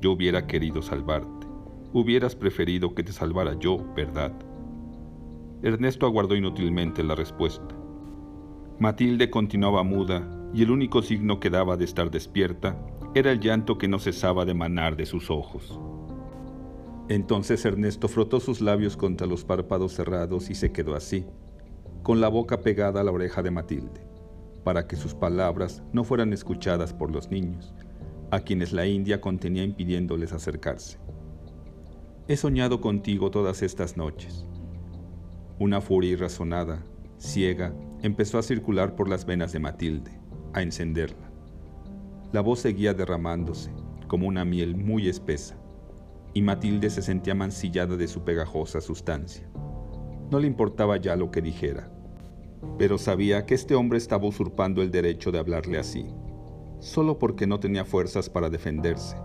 Yo 0.00 0.12
hubiera 0.12 0.46
querido 0.46 0.82
salvarte. 0.82 1.46
Hubieras 1.92 2.34
preferido 2.34 2.94
que 2.94 3.02
te 3.02 3.12
salvara 3.12 3.58
yo, 3.58 3.78
¿verdad? 3.96 4.32
Ernesto 5.62 6.06
aguardó 6.06 6.36
inútilmente 6.36 7.02
la 7.02 7.14
respuesta. 7.14 7.74
Matilde 8.78 9.30
continuaba 9.30 9.82
muda 9.82 10.43
y 10.54 10.62
el 10.62 10.70
único 10.70 11.02
signo 11.02 11.40
que 11.40 11.50
daba 11.50 11.76
de 11.76 11.84
estar 11.84 12.10
despierta 12.10 12.78
era 13.14 13.32
el 13.32 13.40
llanto 13.40 13.76
que 13.76 13.88
no 13.88 13.98
cesaba 13.98 14.44
de 14.44 14.54
manar 14.54 14.96
de 14.96 15.04
sus 15.04 15.28
ojos. 15.28 15.80
Entonces 17.08 17.64
Ernesto 17.64 18.06
frotó 18.06 18.38
sus 18.38 18.60
labios 18.60 18.96
contra 18.96 19.26
los 19.26 19.44
párpados 19.44 19.94
cerrados 19.94 20.50
y 20.50 20.54
se 20.54 20.72
quedó 20.72 20.94
así, 20.94 21.26
con 22.02 22.20
la 22.20 22.28
boca 22.28 22.60
pegada 22.60 23.00
a 23.00 23.04
la 23.04 23.10
oreja 23.10 23.42
de 23.42 23.50
Matilde, 23.50 24.06
para 24.62 24.86
que 24.86 24.96
sus 24.96 25.14
palabras 25.14 25.82
no 25.92 26.04
fueran 26.04 26.32
escuchadas 26.32 26.94
por 26.94 27.10
los 27.10 27.30
niños, 27.30 27.74
a 28.30 28.40
quienes 28.40 28.72
la 28.72 28.86
India 28.86 29.20
contenía 29.20 29.64
impidiéndoles 29.64 30.32
acercarse. 30.32 30.98
He 32.28 32.36
soñado 32.36 32.80
contigo 32.80 33.30
todas 33.30 33.62
estas 33.62 33.96
noches. 33.96 34.46
Una 35.58 35.80
furia 35.80 36.12
irrazonada, 36.12 36.84
ciega, 37.18 37.74
empezó 38.02 38.38
a 38.38 38.42
circular 38.42 38.94
por 38.94 39.08
las 39.08 39.26
venas 39.26 39.52
de 39.52 39.58
Matilde, 39.58 40.23
a 40.54 40.62
encenderla. 40.62 41.30
La 42.32 42.40
voz 42.40 42.60
seguía 42.60 42.94
derramándose, 42.94 43.70
como 44.08 44.26
una 44.26 44.44
miel 44.44 44.76
muy 44.76 45.08
espesa, 45.08 45.56
y 46.32 46.42
Matilde 46.42 46.90
se 46.90 47.02
sentía 47.02 47.34
mancillada 47.34 47.96
de 47.96 48.08
su 48.08 48.24
pegajosa 48.24 48.80
sustancia. 48.80 49.48
No 50.30 50.38
le 50.40 50.46
importaba 50.46 50.96
ya 50.96 51.16
lo 51.16 51.30
que 51.30 51.42
dijera, 51.42 51.90
pero 52.78 52.98
sabía 52.98 53.46
que 53.46 53.54
este 53.54 53.74
hombre 53.74 53.98
estaba 53.98 54.26
usurpando 54.26 54.82
el 54.82 54.90
derecho 54.90 55.30
de 55.30 55.38
hablarle 55.38 55.78
así 55.78 56.06
solo 56.84 57.18
porque 57.18 57.46
no 57.46 57.60
tenía 57.60 57.86
fuerzas 57.86 58.28
para 58.28 58.50
defenderse, 58.50 59.16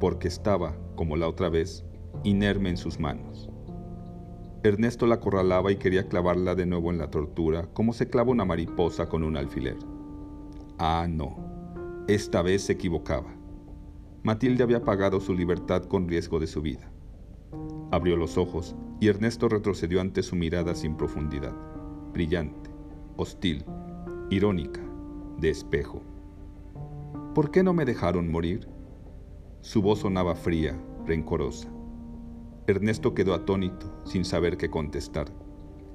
porque 0.00 0.28
estaba, 0.28 0.74
como 0.96 1.16
la 1.16 1.28
otra 1.28 1.50
vez, 1.50 1.84
inerme 2.24 2.70
en 2.70 2.78
sus 2.78 2.98
manos. 2.98 3.50
Ernesto 4.62 5.06
la 5.06 5.16
acorralaba 5.16 5.70
y 5.72 5.76
quería 5.76 6.08
clavarla 6.08 6.54
de 6.54 6.64
nuevo 6.64 6.90
en 6.90 6.98
la 6.98 7.10
tortura, 7.10 7.68
como 7.74 7.92
se 7.92 8.08
clava 8.08 8.30
una 8.30 8.46
mariposa 8.46 9.08
con 9.08 9.24
un 9.24 9.36
alfiler. 9.36 9.76
Ah, 10.84 11.06
no, 11.08 11.36
esta 12.08 12.42
vez 12.42 12.62
se 12.62 12.72
equivocaba. 12.72 13.32
Matilde 14.24 14.64
había 14.64 14.82
pagado 14.82 15.20
su 15.20 15.32
libertad 15.32 15.84
con 15.84 16.08
riesgo 16.08 16.40
de 16.40 16.48
su 16.48 16.60
vida. 16.60 16.90
Abrió 17.92 18.16
los 18.16 18.36
ojos 18.36 18.74
y 18.98 19.06
Ernesto 19.06 19.48
retrocedió 19.48 20.00
ante 20.00 20.24
su 20.24 20.34
mirada 20.34 20.74
sin 20.74 20.96
profundidad, 20.96 21.54
brillante, 22.12 22.68
hostil, 23.16 23.64
irónica, 24.28 24.80
de 25.38 25.50
espejo. 25.50 26.02
¿Por 27.32 27.52
qué 27.52 27.62
no 27.62 27.72
me 27.72 27.84
dejaron 27.84 28.28
morir? 28.28 28.66
Su 29.60 29.82
voz 29.82 30.00
sonaba 30.00 30.34
fría, 30.34 30.76
rencorosa. 31.06 31.72
Ernesto 32.66 33.14
quedó 33.14 33.34
atónito, 33.34 34.02
sin 34.04 34.24
saber 34.24 34.56
qué 34.56 34.68
contestar. 34.68 35.28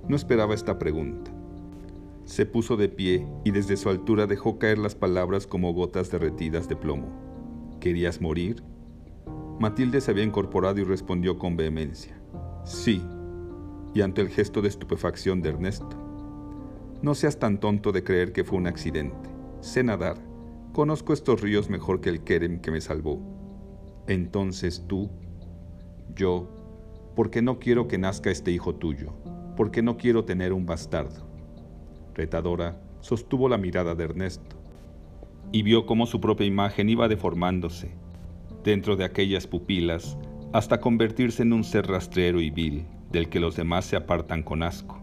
No 0.07 0.15
esperaba 0.15 0.53
esta 0.53 0.79
pregunta. 0.79 1.36
Se 2.27 2.45
puso 2.45 2.75
de 2.75 2.89
pie 2.89 3.25
y 3.45 3.51
desde 3.51 3.77
su 3.77 3.87
altura 3.87 4.27
dejó 4.27 4.59
caer 4.59 4.79
las 4.79 4.95
palabras 4.95 5.47
como 5.47 5.73
gotas 5.73 6.11
derretidas 6.11 6.67
de 6.67 6.75
plomo. 6.75 7.07
¿Querías 7.79 8.19
morir? 8.19 8.61
Matilde 9.61 10.01
se 10.01 10.11
había 10.11 10.25
incorporado 10.25 10.77
y 10.81 10.83
respondió 10.83 11.39
con 11.39 11.55
vehemencia. 11.55 12.21
Sí. 12.65 13.01
Y 13.93 14.01
ante 14.01 14.19
el 14.19 14.27
gesto 14.27 14.61
de 14.61 14.67
estupefacción 14.67 15.41
de 15.41 15.51
Ernesto. 15.51 15.87
No 17.01 17.15
seas 17.15 17.39
tan 17.39 17.61
tonto 17.61 17.93
de 17.93 18.03
creer 18.03 18.33
que 18.33 18.43
fue 18.43 18.57
un 18.57 18.67
accidente. 18.67 19.29
Sé 19.61 19.81
nadar. 19.85 20.17
Conozco 20.73 21.13
estos 21.13 21.39
ríos 21.39 21.69
mejor 21.69 22.01
que 22.01 22.09
el 22.09 22.25
Kerem 22.25 22.59
que 22.59 22.71
me 22.71 22.81
salvó. 22.81 23.21
Entonces 24.05 24.83
tú, 24.85 25.09
yo, 26.13 26.49
porque 27.15 27.41
no 27.41 27.57
quiero 27.57 27.87
que 27.87 27.97
nazca 27.97 28.31
este 28.31 28.51
hijo 28.51 28.75
tuyo, 28.75 29.13
porque 29.55 29.81
no 29.81 29.95
quiero 29.95 30.25
tener 30.25 30.51
un 30.51 30.65
bastardo. 30.65 31.26
Sostuvo 33.01 33.47
la 33.47 33.57
mirada 33.57 33.95
de 33.95 34.03
Ernesto 34.03 34.55
y 35.51 35.61
vio 35.61 35.85
cómo 35.85 36.05
su 36.05 36.19
propia 36.19 36.47
imagen 36.47 36.89
iba 36.89 37.07
deformándose 37.07 37.91
dentro 38.63 38.95
de 38.95 39.05
aquellas 39.05 39.47
pupilas 39.47 40.17
hasta 40.51 40.79
convertirse 40.79 41.43
en 41.43 41.53
un 41.53 41.63
ser 41.63 41.87
rastrero 41.87 42.41
y 42.41 42.49
vil 42.49 42.85
del 43.11 43.29
que 43.29 43.39
los 43.39 43.55
demás 43.55 43.85
se 43.85 43.95
apartan 43.95 44.43
con 44.43 44.63
asco. 44.63 45.01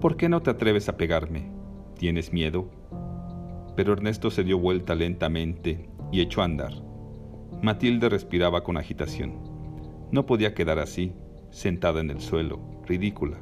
¿Por 0.00 0.16
qué 0.16 0.28
no 0.28 0.40
te 0.40 0.50
atreves 0.50 0.88
a 0.88 0.96
pegarme? 0.96 1.50
¿Tienes 1.98 2.32
miedo? 2.32 2.70
pero 3.76 3.92
Ernesto 3.92 4.30
se 4.30 4.44
dio 4.44 4.58
vuelta 4.58 4.94
lentamente 4.94 5.88
y 6.10 6.20
echó 6.20 6.42
a 6.42 6.44
andar. 6.44 6.72
Matilde 7.62 8.08
respiraba 8.08 8.64
con 8.64 8.76
agitación. 8.76 9.38
No 10.10 10.26
podía 10.26 10.54
quedar 10.54 10.78
así, 10.78 11.12
sentada 11.50 12.00
en 12.00 12.10
el 12.10 12.20
suelo, 12.20 12.60
ridícula, 12.86 13.38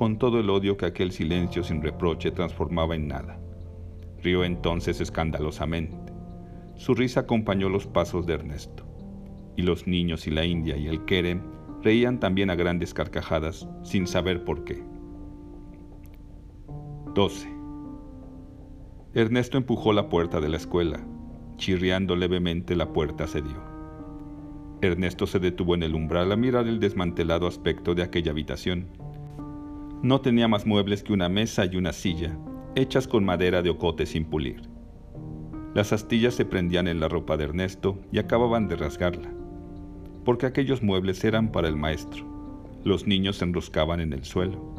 con 0.00 0.16
todo 0.16 0.40
el 0.40 0.48
odio 0.48 0.78
que 0.78 0.86
aquel 0.86 1.12
silencio 1.12 1.62
sin 1.62 1.82
reproche 1.82 2.30
transformaba 2.30 2.94
en 2.94 3.06
nada. 3.06 3.38
Rió 4.22 4.44
entonces 4.44 4.98
escandalosamente. 4.98 6.14
Su 6.74 6.94
risa 6.94 7.20
acompañó 7.20 7.68
los 7.68 7.86
pasos 7.86 8.24
de 8.24 8.32
Ernesto. 8.32 8.86
Y 9.58 9.62
los 9.62 9.86
niños 9.86 10.26
y 10.26 10.30
la 10.30 10.46
India 10.46 10.78
y 10.78 10.86
el 10.86 11.04
Kerem 11.04 11.42
reían 11.82 12.18
también 12.18 12.48
a 12.48 12.54
grandes 12.54 12.94
carcajadas, 12.94 13.68
sin 13.82 14.06
saber 14.06 14.42
por 14.42 14.64
qué. 14.64 14.82
12. 17.14 17.50
Ernesto 19.12 19.58
empujó 19.58 19.92
la 19.92 20.08
puerta 20.08 20.40
de 20.40 20.48
la 20.48 20.56
escuela. 20.56 21.06
Chirriando 21.58 22.16
levemente 22.16 22.74
la 22.74 22.90
puerta 22.90 23.26
cedió. 23.26 23.62
Ernesto 24.80 25.26
se 25.26 25.40
detuvo 25.40 25.74
en 25.74 25.82
el 25.82 25.94
umbral 25.94 26.32
a 26.32 26.36
mirar 26.36 26.66
el 26.68 26.80
desmantelado 26.80 27.46
aspecto 27.46 27.94
de 27.94 28.02
aquella 28.02 28.30
habitación. 28.30 29.09
No 30.02 30.20
tenía 30.20 30.48
más 30.48 30.66
muebles 30.66 31.02
que 31.02 31.12
una 31.12 31.28
mesa 31.28 31.64
y 31.66 31.76
una 31.76 31.92
silla, 31.92 32.36
hechas 32.74 33.06
con 33.06 33.24
madera 33.24 33.62
de 33.62 33.70
ocote 33.70 34.06
sin 34.06 34.24
pulir. 34.24 34.62
Las 35.74 35.92
astillas 35.92 36.34
se 36.34 36.44
prendían 36.44 36.88
en 36.88 37.00
la 37.00 37.08
ropa 37.08 37.36
de 37.36 37.44
Ernesto 37.44 37.98
y 38.10 38.18
acababan 38.18 38.68
de 38.68 38.76
rasgarla, 38.76 39.30
porque 40.24 40.46
aquellos 40.46 40.82
muebles 40.82 41.22
eran 41.24 41.52
para 41.52 41.68
el 41.68 41.76
maestro. 41.76 42.24
Los 42.84 43.06
niños 43.06 43.36
se 43.36 43.44
enroscaban 43.44 44.00
en 44.00 44.12
el 44.12 44.24
suelo. 44.24 44.74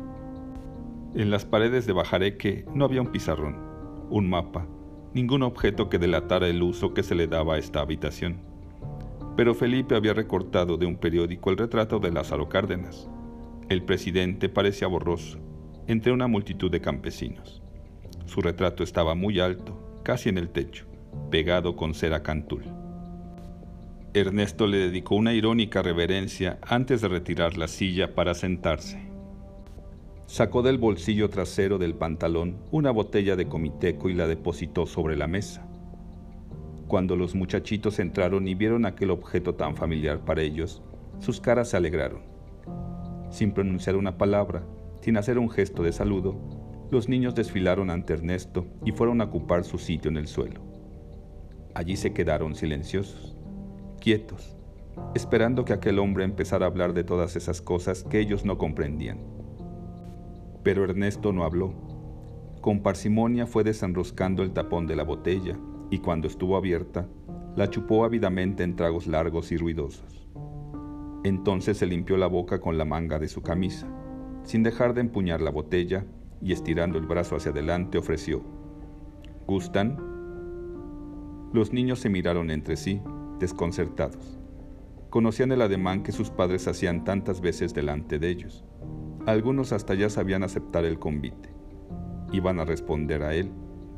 En 1.15 1.29
las 1.29 1.45
paredes 1.45 1.85
de 1.85 1.93
Bajareque 1.93 2.65
no 2.73 2.85
había 2.85 3.01
un 3.01 3.11
pizarrón 3.11 3.71
un 4.11 4.29
mapa, 4.29 4.67
ningún 5.13 5.41
objeto 5.41 5.89
que 5.89 5.97
delatara 5.97 6.49
el 6.49 6.61
uso 6.61 6.93
que 6.93 7.01
se 7.01 7.15
le 7.15 7.27
daba 7.27 7.55
a 7.55 7.57
esta 7.57 7.79
habitación. 7.79 8.41
Pero 9.37 9.55
Felipe 9.55 9.95
había 9.95 10.13
recortado 10.13 10.77
de 10.77 10.85
un 10.85 10.97
periódico 10.97 11.49
el 11.49 11.57
retrato 11.57 11.99
de 11.99 12.11
Lázaro 12.11 12.49
Cárdenas. 12.49 13.09
El 13.71 13.83
presidente 13.83 14.49
parecía 14.49 14.89
borroso, 14.89 15.39
entre 15.87 16.11
una 16.11 16.27
multitud 16.27 16.69
de 16.69 16.81
campesinos. 16.81 17.63
Su 18.25 18.41
retrato 18.41 18.83
estaba 18.83 19.15
muy 19.15 19.39
alto, 19.39 20.01
casi 20.03 20.27
en 20.27 20.37
el 20.37 20.49
techo, 20.49 20.87
pegado 21.29 21.77
con 21.77 21.93
cera 21.93 22.21
cantul. 22.21 22.65
Ernesto 24.13 24.67
le 24.67 24.77
dedicó 24.77 25.15
una 25.15 25.31
irónica 25.31 25.81
reverencia 25.81 26.59
antes 26.67 26.99
de 26.99 27.07
retirar 27.07 27.57
la 27.57 27.69
silla 27.69 28.13
para 28.13 28.33
sentarse. 28.33 28.99
Sacó 30.25 30.63
del 30.63 30.77
bolsillo 30.77 31.29
trasero 31.29 31.77
del 31.77 31.95
pantalón 31.95 32.57
una 32.71 32.91
botella 32.91 33.37
de 33.37 33.47
comiteco 33.47 34.09
y 34.09 34.15
la 34.15 34.27
depositó 34.27 34.85
sobre 34.85 35.15
la 35.15 35.27
mesa. 35.27 35.65
Cuando 36.89 37.15
los 37.15 37.35
muchachitos 37.35 37.99
entraron 37.99 38.49
y 38.49 38.53
vieron 38.53 38.85
aquel 38.85 39.11
objeto 39.11 39.55
tan 39.55 39.77
familiar 39.77 40.25
para 40.25 40.41
ellos, 40.41 40.81
sus 41.19 41.39
caras 41.39 41.69
se 41.69 41.77
alegraron. 41.77 42.29
Sin 43.31 43.53
pronunciar 43.53 43.95
una 43.95 44.17
palabra, 44.17 44.63
sin 44.99 45.17
hacer 45.17 45.39
un 45.39 45.49
gesto 45.49 45.83
de 45.83 45.93
saludo, 45.93 46.35
los 46.91 47.07
niños 47.07 47.33
desfilaron 47.33 47.89
ante 47.89 48.13
Ernesto 48.13 48.67
y 48.85 48.91
fueron 48.91 49.21
a 49.21 49.25
ocupar 49.25 49.63
su 49.63 49.77
sitio 49.77 50.11
en 50.11 50.17
el 50.17 50.27
suelo. 50.27 50.61
Allí 51.73 51.95
se 51.95 52.11
quedaron 52.11 52.53
silenciosos, 52.53 53.37
quietos, 54.01 54.57
esperando 55.15 55.63
que 55.63 55.71
aquel 55.71 55.99
hombre 55.99 56.25
empezara 56.25 56.65
a 56.65 56.69
hablar 56.69 56.93
de 56.93 57.05
todas 57.05 57.37
esas 57.37 57.61
cosas 57.61 58.03
que 58.03 58.19
ellos 58.19 58.43
no 58.43 58.57
comprendían. 58.57 59.19
Pero 60.63 60.83
Ernesto 60.83 61.31
no 61.31 61.45
habló. 61.45 61.73
Con 62.59 62.83
parsimonia 62.83 63.47
fue 63.47 63.63
desenroscando 63.63 64.43
el 64.43 64.51
tapón 64.51 64.85
de 64.87 64.97
la 64.97 65.03
botella 65.03 65.57
y 65.89 65.99
cuando 65.99 66.27
estuvo 66.27 66.57
abierta, 66.57 67.07
la 67.55 67.69
chupó 67.69 68.03
ávidamente 68.03 68.63
en 68.63 68.75
tragos 68.75 69.07
largos 69.07 69.53
y 69.53 69.57
ruidosos. 69.57 70.27
Entonces 71.23 71.77
se 71.77 71.85
limpió 71.85 72.17
la 72.17 72.27
boca 72.27 72.59
con 72.59 72.77
la 72.77 72.85
manga 72.85 73.19
de 73.19 73.27
su 73.27 73.41
camisa, 73.41 73.87
sin 74.43 74.63
dejar 74.63 74.93
de 74.93 75.01
empuñar 75.01 75.41
la 75.41 75.51
botella 75.51 76.05
y 76.41 76.51
estirando 76.51 76.97
el 76.97 77.05
brazo 77.05 77.35
hacia 77.35 77.51
adelante 77.51 77.97
ofreció, 77.97 78.43
¿Gustan? 79.47 79.97
Los 81.51 81.73
niños 81.73 81.99
se 81.99 82.09
miraron 82.09 82.51
entre 82.51 82.77
sí, 82.77 83.01
desconcertados. 83.39 84.39
Conocían 85.09 85.51
el 85.51 85.61
ademán 85.61 86.03
que 86.03 86.13
sus 86.13 86.29
padres 86.29 86.67
hacían 86.67 87.03
tantas 87.03 87.41
veces 87.41 87.73
delante 87.73 88.17
de 88.17 88.29
ellos. 88.29 88.63
Algunos 89.25 89.73
hasta 89.73 89.93
ya 89.93 90.09
sabían 90.09 90.43
aceptar 90.43 90.85
el 90.85 90.99
convite. 90.99 91.49
Iban 92.31 92.59
a 92.59 92.65
responder 92.65 93.23
a 93.23 93.33
él, 93.35 93.51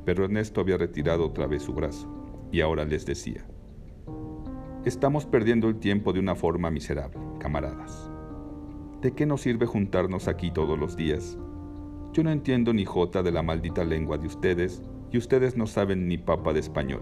pero 0.05 0.25
Ernesto 0.25 0.59
había 0.59 0.77
retirado 0.77 1.27
otra 1.27 1.45
vez 1.45 1.61
su 1.61 1.73
brazo 1.73 2.09
y 2.51 2.61
ahora 2.61 2.83
les 2.83 3.05
decía, 3.05 3.45
Estamos 4.85 5.25
perdiendo 5.25 5.69
el 5.69 5.77
tiempo 5.77 6.11
de 6.11 6.19
una 6.19 6.35
forma 6.35 6.69
miserable, 6.69 7.17
camaradas. 7.39 8.11
¿De 9.01 9.13
qué 9.13 9.25
nos 9.25 9.39
sirve 9.39 9.65
juntarnos 9.65 10.27
aquí 10.27 10.51
todos 10.51 10.77
los 10.77 10.97
días? 10.97 11.37
Yo 12.11 12.21
no 12.21 12.31
entiendo 12.31 12.73
ni 12.73 12.83
jota 12.83 13.23
de 13.23 13.31
la 13.31 13.43
maldita 13.43 13.85
lengua 13.85 14.17
de 14.17 14.27
ustedes 14.27 14.83
y 15.09 15.17
ustedes 15.17 15.55
no 15.55 15.67
saben 15.67 16.09
ni 16.09 16.17
papa 16.17 16.51
de 16.51 16.59
español. 16.59 16.99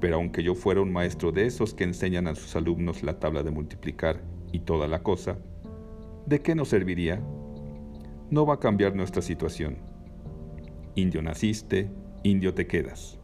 Pero 0.00 0.16
aunque 0.16 0.42
yo 0.42 0.54
fuera 0.54 0.80
un 0.80 0.90
maestro 0.90 1.30
de 1.30 1.44
esos 1.44 1.74
que 1.74 1.84
enseñan 1.84 2.26
a 2.26 2.34
sus 2.34 2.56
alumnos 2.56 3.02
la 3.02 3.18
tabla 3.18 3.42
de 3.42 3.50
multiplicar 3.50 4.22
y 4.50 4.60
toda 4.60 4.88
la 4.88 5.02
cosa, 5.02 5.36
¿de 6.24 6.40
qué 6.40 6.54
nos 6.54 6.68
serviría? 6.68 7.20
No 8.30 8.46
va 8.46 8.54
a 8.54 8.60
cambiar 8.60 8.96
nuestra 8.96 9.20
situación. 9.20 9.76
Indio 10.94 11.20
naciste, 11.20 11.90
indio 12.22 12.54
te 12.54 12.66
quedas. 12.66 13.20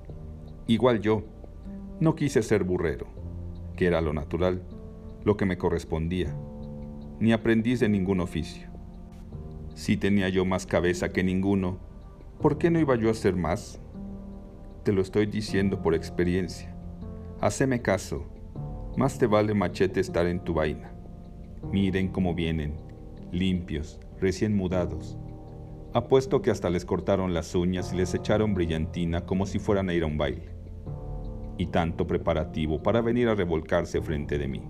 Igual 0.66 1.00
yo, 1.00 1.24
no 1.98 2.14
quise 2.14 2.42
ser 2.42 2.62
burrero, 2.62 3.06
que 3.74 3.86
era 3.86 4.02
lo 4.02 4.12
natural, 4.12 4.62
lo 5.24 5.38
que 5.38 5.46
me 5.46 5.56
correspondía, 5.56 6.36
ni 7.20 7.32
aprendiz 7.32 7.80
de 7.80 7.88
ningún 7.88 8.20
oficio. 8.20 8.68
Si 9.74 9.96
tenía 9.96 10.28
yo 10.28 10.44
más 10.44 10.66
cabeza 10.66 11.10
que 11.12 11.24
ninguno, 11.24 11.78
¿por 12.40 12.58
qué 12.58 12.70
no 12.70 12.78
iba 12.78 12.96
yo 12.96 13.10
a 13.10 13.14
ser 13.14 13.34
más? 13.34 13.80
Te 14.82 14.92
lo 14.92 15.00
estoy 15.00 15.24
diciendo 15.24 15.80
por 15.80 15.94
experiencia. 15.94 16.76
Haceme 17.40 17.80
caso, 17.80 18.26
más 18.98 19.18
te 19.18 19.26
vale 19.26 19.54
machete 19.54 20.00
estar 20.00 20.26
en 20.26 20.40
tu 20.40 20.52
vaina. 20.52 20.92
Miren 21.72 22.08
cómo 22.08 22.34
vienen, 22.34 22.74
limpios, 23.32 24.00
recién 24.20 24.54
mudados. 24.54 25.16
Apuesto 25.94 26.42
que 26.42 26.50
hasta 26.50 26.68
les 26.68 26.84
cortaron 26.84 27.32
las 27.32 27.54
uñas 27.54 27.94
y 27.94 27.96
les 27.96 28.14
echaron 28.14 28.52
brillantina 28.52 29.24
como 29.24 29.46
si 29.46 29.58
fueran 29.58 29.88
a 29.88 29.94
ir 29.94 30.02
a 30.02 30.06
un 30.06 30.18
baile 30.18 30.55
y 31.58 31.66
tanto 31.66 32.06
preparativo 32.06 32.82
para 32.82 33.00
venir 33.00 33.28
a 33.28 33.34
revolcarse 33.34 34.00
frente 34.00 34.38
de 34.38 34.48
mí. 34.48 34.62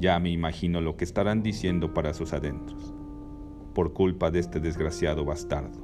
Ya 0.00 0.18
me 0.18 0.30
imagino 0.30 0.80
lo 0.80 0.96
que 0.96 1.04
estarán 1.04 1.42
diciendo 1.42 1.94
para 1.94 2.14
sus 2.14 2.32
adentros, 2.32 2.94
por 3.74 3.92
culpa 3.92 4.30
de 4.30 4.40
este 4.40 4.60
desgraciado 4.60 5.24
bastardo. 5.24 5.80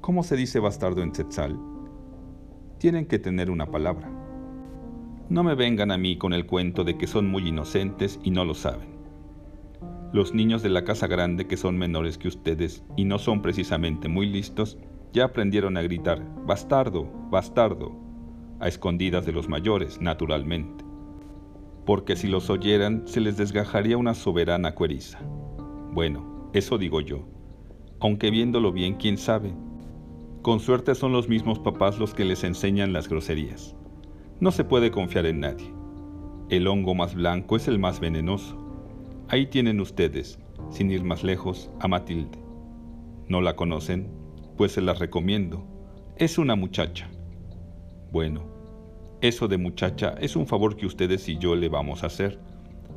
¿Cómo 0.00 0.22
se 0.22 0.36
dice 0.36 0.60
bastardo 0.60 1.02
en 1.02 1.12
Tzetzal? 1.12 1.58
Tienen 2.78 3.06
que 3.06 3.18
tener 3.18 3.50
una 3.50 3.66
palabra. 3.66 4.10
No 5.28 5.42
me 5.42 5.54
vengan 5.54 5.90
a 5.90 5.98
mí 5.98 6.16
con 6.16 6.32
el 6.32 6.46
cuento 6.46 6.84
de 6.84 6.96
que 6.96 7.06
son 7.06 7.28
muy 7.28 7.48
inocentes 7.48 8.18
y 8.22 8.30
no 8.30 8.44
lo 8.44 8.54
saben. 8.54 8.96
Los 10.12 10.32
niños 10.32 10.62
de 10.62 10.70
la 10.70 10.84
casa 10.84 11.06
grande 11.06 11.46
que 11.46 11.58
son 11.58 11.76
menores 11.76 12.16
que 12.16 12.28
ustedes 12.28 12.82
y 12.96 13.04
no 13.04 13.18
son 13.18 13.42
precisamente 13.42 14.08
muy 14.08 14.26
listos, 14.26 14.78
ya 15.12 15.24
aprendieron 15.24 15.76
a 15.76 15.82
gritar, 15.82 16.24
bastardo, 16.46 17.10
bastardo, 17.30 18.07
a 18.60 18.68
escondidas 18.68 19.24
de 19.26 19.32
los 19.32 19.48
mayores, 19.48 20.00
naturalmente, 20.00 20.84
porque 21.84 22.16
si 22.16 22.28
los 22.28 22.50
oyeran 22.50 23.06
se 23.06 23.20
les 23.20 23.36
desgajaría 23.36 23.96
una 23.96 24.14
soberana 24.14 24.74
cueriza. 24.74 25.20
Bueno, 25.92 26.50
eso 26.52 26.78
digo 26.78 27.00
yo, 27.00 27.26
aunque 28.00 28.30
viéndolo 28.30 28.72
bien, 28.72 28.94
quién 28.94 29.16
sabe. 29.16 29.52
Con 30.42 30.60
suerte 30.60 30.94
son 30.94 31.12
los 31.12 31.28
mismos 31.28 31.58
papás 31.58 31.98
los 31.98 32.14
que 32.14 32.24
les 32.24 32.44
enseñan 32.44 32.92
las 32.92 33.08
groserías. 33.08 33.74
No 34.40 34.52
se 34.52 34.64
puede 34.64 34.90
confiar 34.90 35.26
en 35.26 35.40
nadie. 35.40 35.72
El 36.48 36.68
hongo 36.68 36.94
más 36.94 37.14
blanco 37.14 37.56
es 37.56 37.66
el 37.66 37.78
más 37.78 37.98
venenoso. 37.98 38.56
Ahí 39.28 39.46
tienen 39.46 39.80
ustedes, 39.80 40.38
sin 40.70 40.90
ir 40.90 41.02
más 41.02 41.24
lejos, 41.24 41.70
a 41.80 41.88
Matilde. 41.88 42.38
¿No 43.26 43.40
la 43.40 43.56
conocen? 43.56 44.08
Pues 44.56 44.72
se 44.72 44.80
las 44.80 45.00
recomiendo. 45.00 45.66
Es 46.16 46.38
una 46.38 46.54
muchacha. 46.54 47.10
Bueno, 48.10 48.40
eso 49.20 49.48
de 49.48 49.58
muchacha 49.58 50.14
es 50.18 50.34
un 50.34 50.46
favor 50.46 50.76
que 50.76 50.86
ustedes 50.86 51.28
y 51.28 51.36
yo 51.36 51.54
le 51.54 51.68
vamos 51.68 52.02
a 52.02 52.06
hacer, 52.06 52.38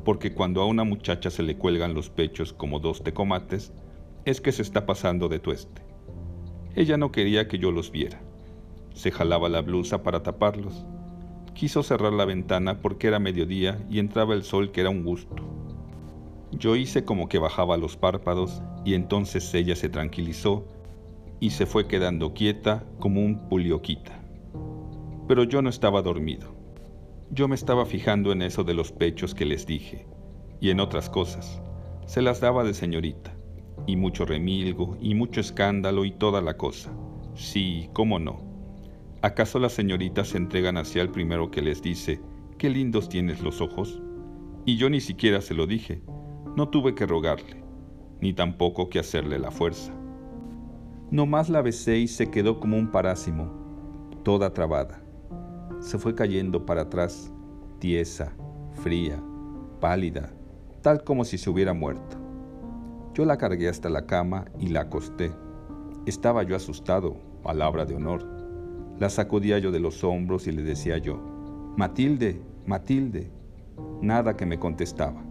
porque 0.05 0.33
cuando 0.33 0.61
a 0.61 0.65
una 0.65 0.85
muchacha 0.85 1.29
se 1.29 1.43
le 1.43 1.57
cuelgan 1.57 1.93
los 1.93 2.09
pechos 2.09 2.53
como 2.53 2.79
dos 2.79 3.03
tecomates, 3.03 3.73
es 4.23 4.39
que 4.39 4.53
se 4.53 4.61
está 4.61 4.85
pasando 4.85 5.27
de 5.27 5.39
tueste. 5.39 5.81
Ella 6.75 6.95
no 6.95 7.11
quería 7.11 7.49
que 7.49 7.57
yo 7.57 7.73
los 7.73 7.91
viera. 7.91 8.21
Se 8.93 9.11
jalaba 9.11 9.49
la 9.49 9.61
blusa 9.61 10.01
para 10.01 10.23
taparlos. 10.23 10.85
Quiso 11.55 11.83
cerrar 11.83 12.13
la 12.13 12.23
ventana 12.23 12.81
porque 12.81 13.07
era 13.07 13.19
mediodía 13.19 13.85
y 13.89 13.99
entraba 13.99 14.33
el 14.33 14.43
sol 14.43 14.71
que 14.71 14.79
era 14.79 14.89
un 14.89 15.03
gusto. 15.03 15.43
Yo 16.53 16.77
hice 16.77 17.03
como 17.03 17.27
que 17.27 17.37
bajaba 17.37 17.75
los 17.75 17.97
párpados 17.97 18.61
y 18.85 18.93
entonces 18.93 19.53
ella 19.53 19.75
se 19.75 19.89
tranquilizó 19.89 20.65
y 21.41 21.49
se 21.49 21.65
fue 21.65 21.89
quedando 21.89 22.33
quieta 22.33 22.85
como 22.99 23.19
un 23.19 23.49
pulioquita 23.49 24.20
pero 25.31 25.45
yo 25.45 25.61
no 25.61 25.69
estaba 25.69 26.01
dormido. 26.01 26.53
Yo 27.29 27.47
me 27.47 27.55
estaba 27.55 27.85
fijando 27.85 28.33
en 28.33 28.41
eso 28.41 28.65
de 28.65 28.73
los 28.73 28.91
pechos 28.91 29.33
que 29.33 29.45
les 29.45 29.65
dije, 29.65 30.05
y 30.59 30.71
en 30.71 30.81
otras 30.81 31.09
cosas. 31.09 31.61
Se 32.05 32.21
las 32.21 32.41
daba 32.41 32.65
de 32.65 32.73
señorita, 32.73 33.33
y 33.87 33.95
mucho 33.95 34.25
remilgo, 34.25 34.97
y 34.99 35.15
mucho 35.15 35.39
escándalo, 35.39 36.03
y 36.03 36.11
toda 36.11 36.41
la 36.41 36.57
cosa. 36.57 36.91
Sí, 37.33 37.89
cómo 37.93 38.19
no. 38.19 38.41
¿Acaso 39.21 39.57
las 39.57 39.71
señoritas 39.71 40.27
se 40.27 40.37
entregan 40.37 40.75
hacia 40.75 41.01
el 41.01 41.11
primero 41.11 41.49
que 41.49 41.61
les 41.61 41.81
dice, 41.81 42.19
qué 42.57 42.69
lindos 42.69 43.07
tienes 43.07 43.39
los 43.39 43.61
ojos? 43.61 44.01
Y 44.65 44.75
yo 44.75 44.89
ni 44.89 44.99
siquiera 44.99 45.39
se 45.39 45.53
lo 45.53 45.65
dije, 45.65 46.01
no 46.57 46.67
tuve 46.67 46.93
que 46.93 47.05
rogarle, 47.05 47.63
ni 48.19 48.33
tampoco 48.33 48.89
que 48.89 48.99
hacerle 48.99 49.39
la 49.39 49.51
fuerza. 49.51 49.93
Nomás 51.09 51.47
la 51.47 51.61
besé 51.61 51.99
y 51.99 52.09
se 52.09 52.29
quedó 52.29 52.59
como 52.59 52.75
un 52.75 52.91
parásimo, 52.91 54.19
toda 54.25 54.53
trabada 54.53 55.00
se 55.81 55.97
fue 55.97 56.15
cayendo 56.15 56.65
para 56.65 56.83
atrás, 56.83 57.31
tiesa, 57.79 58.31
fría, 58.83 59.21
pálida, 59.79 60.31
tal 60.81 61.03
como 61.03 61.25
si 61.25 61.37
se 61.37 61.49
hubiera 61.49 61.73
muerto. 61.73 62.17
Yo 63.13 63.25
la 63.25 63.37
cargué 63.37 63.67
hasta 63.67 63.89
la 63.89 64.05
cama 64.05 64.45
y 64.59 64.67
la 64.67 64.81
acosté. 64.81 65.31
Estaba 66.05 66.43
yo 66.43 66.55
asustado, 66.55 67.17
palabra 67.43 67.85
de 67.85 67.95
honor. 67.95 68.23
La 68.99 69.09
sacudía 69.09 69.57
yo 69.57 69.71
de 69.71 69.79
los 69.79 70.03
hombros 70.03 70.47
y 70.47 70.51
le 70.51 70.61
decía 70.61 70.97
yo, 70.99 71.19
Matilde, 71.75 72.39
Matilde. 72.65 73.31
Nada 74.01 74.37
que 74.37 74.45
me 74.45 74.59
contestaba. 74.59 75.23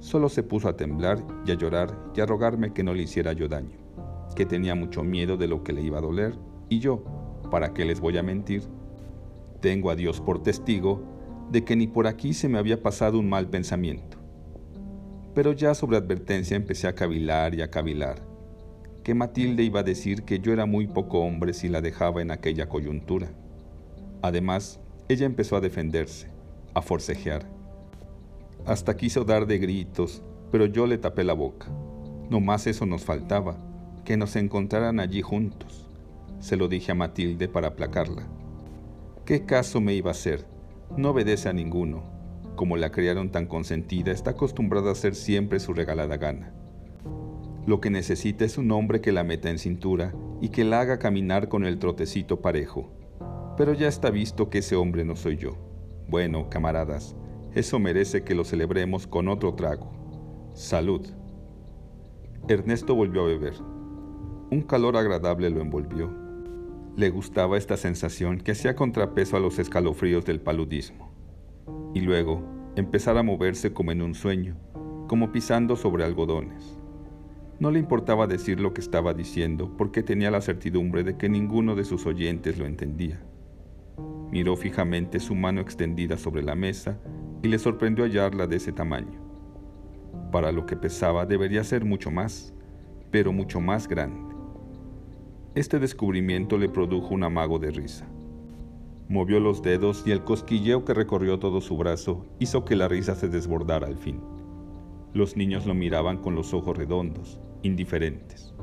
Solo 0.00 0.28
se 0.28 0.42
puso 0.42 0.68
a 0.68 0.76
temblar 0.76 1.24
y 1.46 1.52
a 1.52 1.54
llorar 1.54 1.96
y 2.14 2.20
a 2.20 2.26
rogarme 2.26 2.72
que 2.72 2.82
no 2.82 2.92
le 2.92 3.04
hiciera 3.04 3.32
yo 3.32 3.48
daño, 3.48 3.78
que 4.34 4.44
tenía 4.44 4.74
mucho 4.74 5.02
miedo 5.02 5.36
de 5.36 5.46
lo 5.46 5.62
que 5.62 5.72
le 5.72 5.82
iba 5.82 5.98
a 5.98 6.02
doler, 6.02 6.34
y 6.68 6.80
yo, 6.80 7.02
¿para 7.50 7.72
qué 7.72 7.84
les 7.84 8.00
voy 8.00 8.18
a 8.18 8.22
mentir? 8.22 8.62
Tengo 9.66 9.90
a 9.90 9.96
Dios 9.96 10.20
por 10.20 10.44
testigo 10.44 11.02
de 11.50 11.64
que 11.64 11.74
ni 11.74 11.88
por 11.88 12.06
aquí 12.06 12.34
se 12.34 12.48
me 12.48 12.56
había 12.56 12.84
pasado 12.84 13.18
un 13.18 13.28
mal 13.28 13.48
pensamiento. 13.48 14.16
Pero 15.34 15.54
ya 15.54 15.74
sobre 15.74 15.96
advertencia 15.96 16.56
empecé 16.56 16.86
a 16.86 16.94
cavilar 16.94 17.52
y 17.52 17.62
a 17.62 17.68
cavilar, 17.68 18.24
que 19.02 19.16
Matilde 19.16 19.64
iba 19.64 19.80
a 19.80 19.82
decir 19.82 20.22
que 20.22 20.38
yo 20.38 20.52
era 20.52 20.66
muy 20.66 20.86
poco 20.86 21.18
hombre 21.18 21.52
si 21.52 21.68
la 21.68 21.80
dejaba 21.80 22.22
en 22.22 22.30
aquella 22.30 22.68
coyuntura. 22.68 23.32
Además, 24.22 24.78
ella 25.08 25.26
empezó 25.26 25.56
a 25.56 25.60
defenderse, 25.60 26.28
a 26.72 26.80
forcejear. 26.80 27.44
Hasta 28.66 28.96
quiso 28.96 29.24
dar 29.24 29.48
de 29.48 29.58
gritos, 29.58 30.22
pero 30.52 30.66
yo 30.66 30.86
le 30.86 30.96
tapé 30.96 31.24
la 31.24 31.34
boca. 31.34 31.66
No 32.30 32.38
más 32.38 32.68
eso 32.68 32.86
nos 32.86 33.02
faltaba, 33.02 33.58
que 34.04 34.16
nos 34.16 34.36
encontraran 34.36 35.00
allí 35.00 35.22
juntos. 35.22 35.90
Se 36.38 36.56
lo 36.56 36.68
dije 36.68 36.92
a 36.92 36.94
Matilde 36.94 37.48
para 37.48 37.66
aplacarla. 37.66 38.28
¿Qué 39.26 39.44
caso 39.44 39.80
me 39.80 39.92
iba 39.92 40.10
a 40.10 40.12
hacer? 40.12 40.46
No 40.96 41.10
obedece 41.10 41.48
a 41.48 41.52
ninguno. 41.52 42.04
Como 42.54 42.76
la 42.76 42.92
criaron 42.92 43.32
tan 43.32 43.46
consentida, 43.46 44.12
está 44.12 44.30
acostumbrada 44.30 44.90
a 44.90 44.92
hacer 44.92 45.16
siempre 45.16 45.58
su 45.58 45.74
regalada 45.74 46.16
gana. 46.16 46.52
Lo 47.66 47.80
que 47.80 47.90
necesita 47.90 48.44
es 48.44 48.56
un 48.56 48.70
hombre 48.70 49.00
que 49.00 49.10
la 49.10 49.24
meta 49.24 49.50
en 49.50 49.58
cintura 49.58 50.14
y 50.40 50.50
que 50.50 50.62
la 50.62 50.78
haga 50.78 51.00
caminar 51.00 51.48
con 51.48 51.64
el 51.64 51.80
trotecito 51.80 52.40
parejo. 52.40 52.88
Pero 53.56 53.72
ya 53.72 53.88
está 53.88 54.10
visto 54.10 54.48
que 54.48 54.58
ese 54.58 54.76
hombre 54.76 55.04
no 55.04 55.16
soy 55.16 55.38
yo. 55.38 55.56
Bueno, 56.06 56.48
camaradas, 56.48 57.16
eso 57.52 57.80
merece 57.80 58.22
que 58.22 58.36
lo 58.36 58.44
celebremos 58.44 59.08
con 59.08 59.26
otro 59.26 59.54
trago. 59.54 59.90
Salud. 60.54 61.04
Ernesto 62.46 62.94
volvió 62.94 63.22
a 63.22 63.26
beber. 63.26 63.54
Un 64.52 64.62
calor 64.62 64.96
agradable 64.96 65.50
lo 65.50 65.60
envolvió. 65.60 66.25
Le 66.96 67.10
gustaba 67.10 67.58
esta 67.58 67.76
sensación 67.76 68.38
que 68.38 68.52
hacía 68.52 68.74
contrapeso 68.74 69.36
a 69.36 69.40
los 69.40 69.58
escalofríos 69.58 70.24
del 70.24 70.40
paludismo. 70.40 71.12
Y 71.92 72.00
luego 72.00 72.42
empezar 72.74 73.18
a 73.18 73.22
moverse 73.22 73.74
como 73.74 73.92
en 73.92 74.00
un 74.00 74.14
sueño, 74.14 74.56
como 75.06 75.30
pisando 75.30 75.76
sobre 75.76 76.04
algodones. 76.04 76.78
No 77.60 77.70
le 77.70 77.80
importaba 77.80 78.26
decir 78.26 78.60
lo 78.60 78.72
que 78.72 78.80
estaba 78.80 79.12
diciendo 79.12 79.76
porque 79.76 80.02
tenía 80.02 80.30
la 80.30 80.40
certidumbre 80.40 81.04
de 81.04 81.18
que 81.18 81.28
ninguno 81.28 81.74
de 81.74 81.84
sus 81.84 82.06
oyentes 82.06 82.56
lo 82.56 82.64
entendía. 82.64 83.22
Miró 84.30 84.56
fijamente 84.56 85.20
su 85.20 85.34
mano 85.34 85.60
extendida 85.60 86.16
sobre 86.16 86.42
la 86.42 86.54
mesa 86.54 86.98
y 87.42 87.48
le 87.48 87.58
sorprendió 87.58 88.04
hallarla 88.04 88.46
de 88.46 88.56
ese 88.56 88.72
tamaño. 88.72 89.20
Para 90.32 90.50
lo 90.50 90.64
que 90.64 90.76
pesaba 90.76 91.26
debería 91.26 91.62
ser 91.62 91.84
mucho 91.84 92.10
más, 92.10 92.54
pero 93.10 93.34
mucho 93.34 93.60
más 93.60 93.86
grande. 93.86 94.35
Este 95.56 95.78
descubrimiento 95.78 96.58
le 96.58 96.68
produjo 96.68 97.14
un 97.14 97.24
amago 97.24 97.58
de 97.58 97.70
risa. 97.70 98.06
Movió 99.08 99.40
los 99.40 99.62
dedos 99.62 100.02
y 100.06 100.10
el 100.10 100.22
cosquilleo 100.22 100.84
que 100.84 100.92
recorrió 100.92 101.38
todo 101.38 101.62
su 101.62 101.78
brazo 101.78 102.26
hizo 102.38 102.66
que 102.66 102.76
la 102.76 102.88
risa 102.88 103.14
se 103.14 103.30
desbordara 103.30 103.86
al 103.86 103.96
fin. 103.96 104.20
Los 105.14 105.34
niños 105.34 105.64
lo 105.64 105.72
miraban 105.72 106.18
con 106.18 106.34
los 106.34 106.52
ojos 106.52 106.76
redondos, 106.76 107.40
indiferentes. 107.62 108.54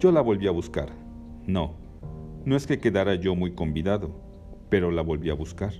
Yo 0.00 0.12
la 0.12 0.22
volví 0.22 0.46
a 0.46 0.50
buscar. 0.50 0.88
No, 1.46 1.74
no 2.46 2.56
es 2.56 2.66
que 2.66 2.78
quedara 2.78 3.16
yo 3.16 3.34
muy 3.34 3.52
convidado, 3.52 4.18
pero 4.70 4.90
la 4.92 5.02
volví 5.02 5.28
a 5.28 5.34
buscar. 5.34 5.74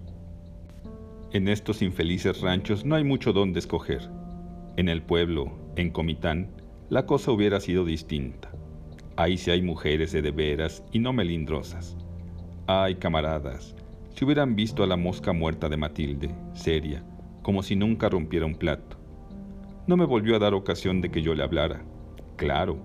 En 1.33 1.48
estos 1.48 1.81
infelices 1.81 2.42
ranchos 2.42 2.85
no 2.85 2.96
hay 2.96 3.05
mucho 3.05 3.33
donde 3.33 3.61
escoger. 3.61 4.11
En 4.77 4.90
el 4.90 5.01
pueblo, 5.01 5.53
en 5.77 5.88
Comitán, 5.88 6.51
la 6.90 7.07
cosa 7.07 7.33
hubiera 7.33 7.61
sido 7.61 7.87
distinta. 7.87 8.51
Ahí 9.16 9.37
sí 9.37 9.51
hay 9.51 9.61
mujeres 9.61 10.12
de 10.12 10.22
de 10.22 10.31
veras 10.31 10.83
y 10.90 10.98
no 10.98 11.12
melindrosas. 11.12 11.96
Ay, 12.66 12.94
camaradas, 12.94 13.77
si 14.14 14.25
hubieran 14.25 14.57
visto 14.57 14.83
a 14.83 14.87
la 14.87 14.96
mosca 14.96 15.33
muerta 15.33 15.68
de 15.68 15.77
Matilde, 15.77 16.35
seria, 16.55 17.05
como 17.42 17.62
si 17.62 17.77
nunca 17.77 18.09
rompiera 18.09 18.46
un 18.46 18.55
plato. 18.55 18.96
No 19.87 19.96
me 19.96 20.07
volvió 20.07 20.37
a 20.37 20.38
dar 20.38 20.55
ocasión 20.55 21.01
de 21.01 21.11
que 21.11 21.22
yo 21.22 21.35
le 21.35 21.42
hablara. 21.42 21.85
Claro, 22.37 22.79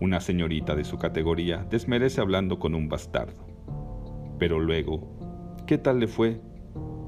una 0.00 0.20
señorita 0.20 0.74
de 0.74 0.84
su 0.84 0.98
categoría 0.98 1.66
desmerece 1.70 2.20
hablando 2.20 2.58
con 2.58 2.74
un 2.74 2.88
bastardo. 2.88 3.46
Pero 4.38 4.58
luego, 4.58 5.56
¿qué 5.66 5.78
tal 5.78 6.00
le 6.00 6.08
fue? 6.08 6.40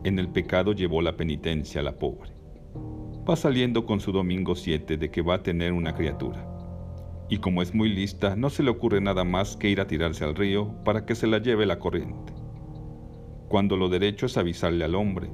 En 0.05 0.19
el 0.19 0.29
pecado 0.29 0.73
llevó 0.73 1.03
la 1.03 1.17
penitencia 1.17 1.81
a 1.81 1.85
la 1.85 1.99
pobre. 1.99 2.31
Va 3.29 3.37
saliendo 3.37 3.85
con 3.85 4.01
su 4.01 4.13
domingo 4.13 4.55
7 4.55 4.97
de 4.97 5.11
que 5.11 5.23
va 5.23 5.35
a 5.35 5.43
tener 5.43 5.73
una 5.73 5.95
criatura. 5.95 6.52
Y 7.33 7.39
como 7.39 7.63
es 7.63 7.75
muy 7.75 7.89
lista, 7.89 8.37
no 8.37 8.51
se 8.51 8.63
le 8.63 8.69
ocurre 8.69 9.01
nada 9.01 9.25
más 9.25 9.57
que 9.57 9.71
ir 9.71 9.81
a 9.81 9.87
tirarse 9.87 10.23
al 10.23 10.35
río 10.35 10.71
para 10.85 11.07
que 11.07 11.15
se 11.15 11.27
la 11.27 11.39
lleve 11.39 11.65
la 11.65 11.79
corriente. 11.79 12.35
Cuando 13.49 13.79
lo 13.79 13.89
derecho 13.89 14.27
es 14.27 14.37
avisarle 14.37 14.85
al 14.85 14.95
hombre, 14.95 15.31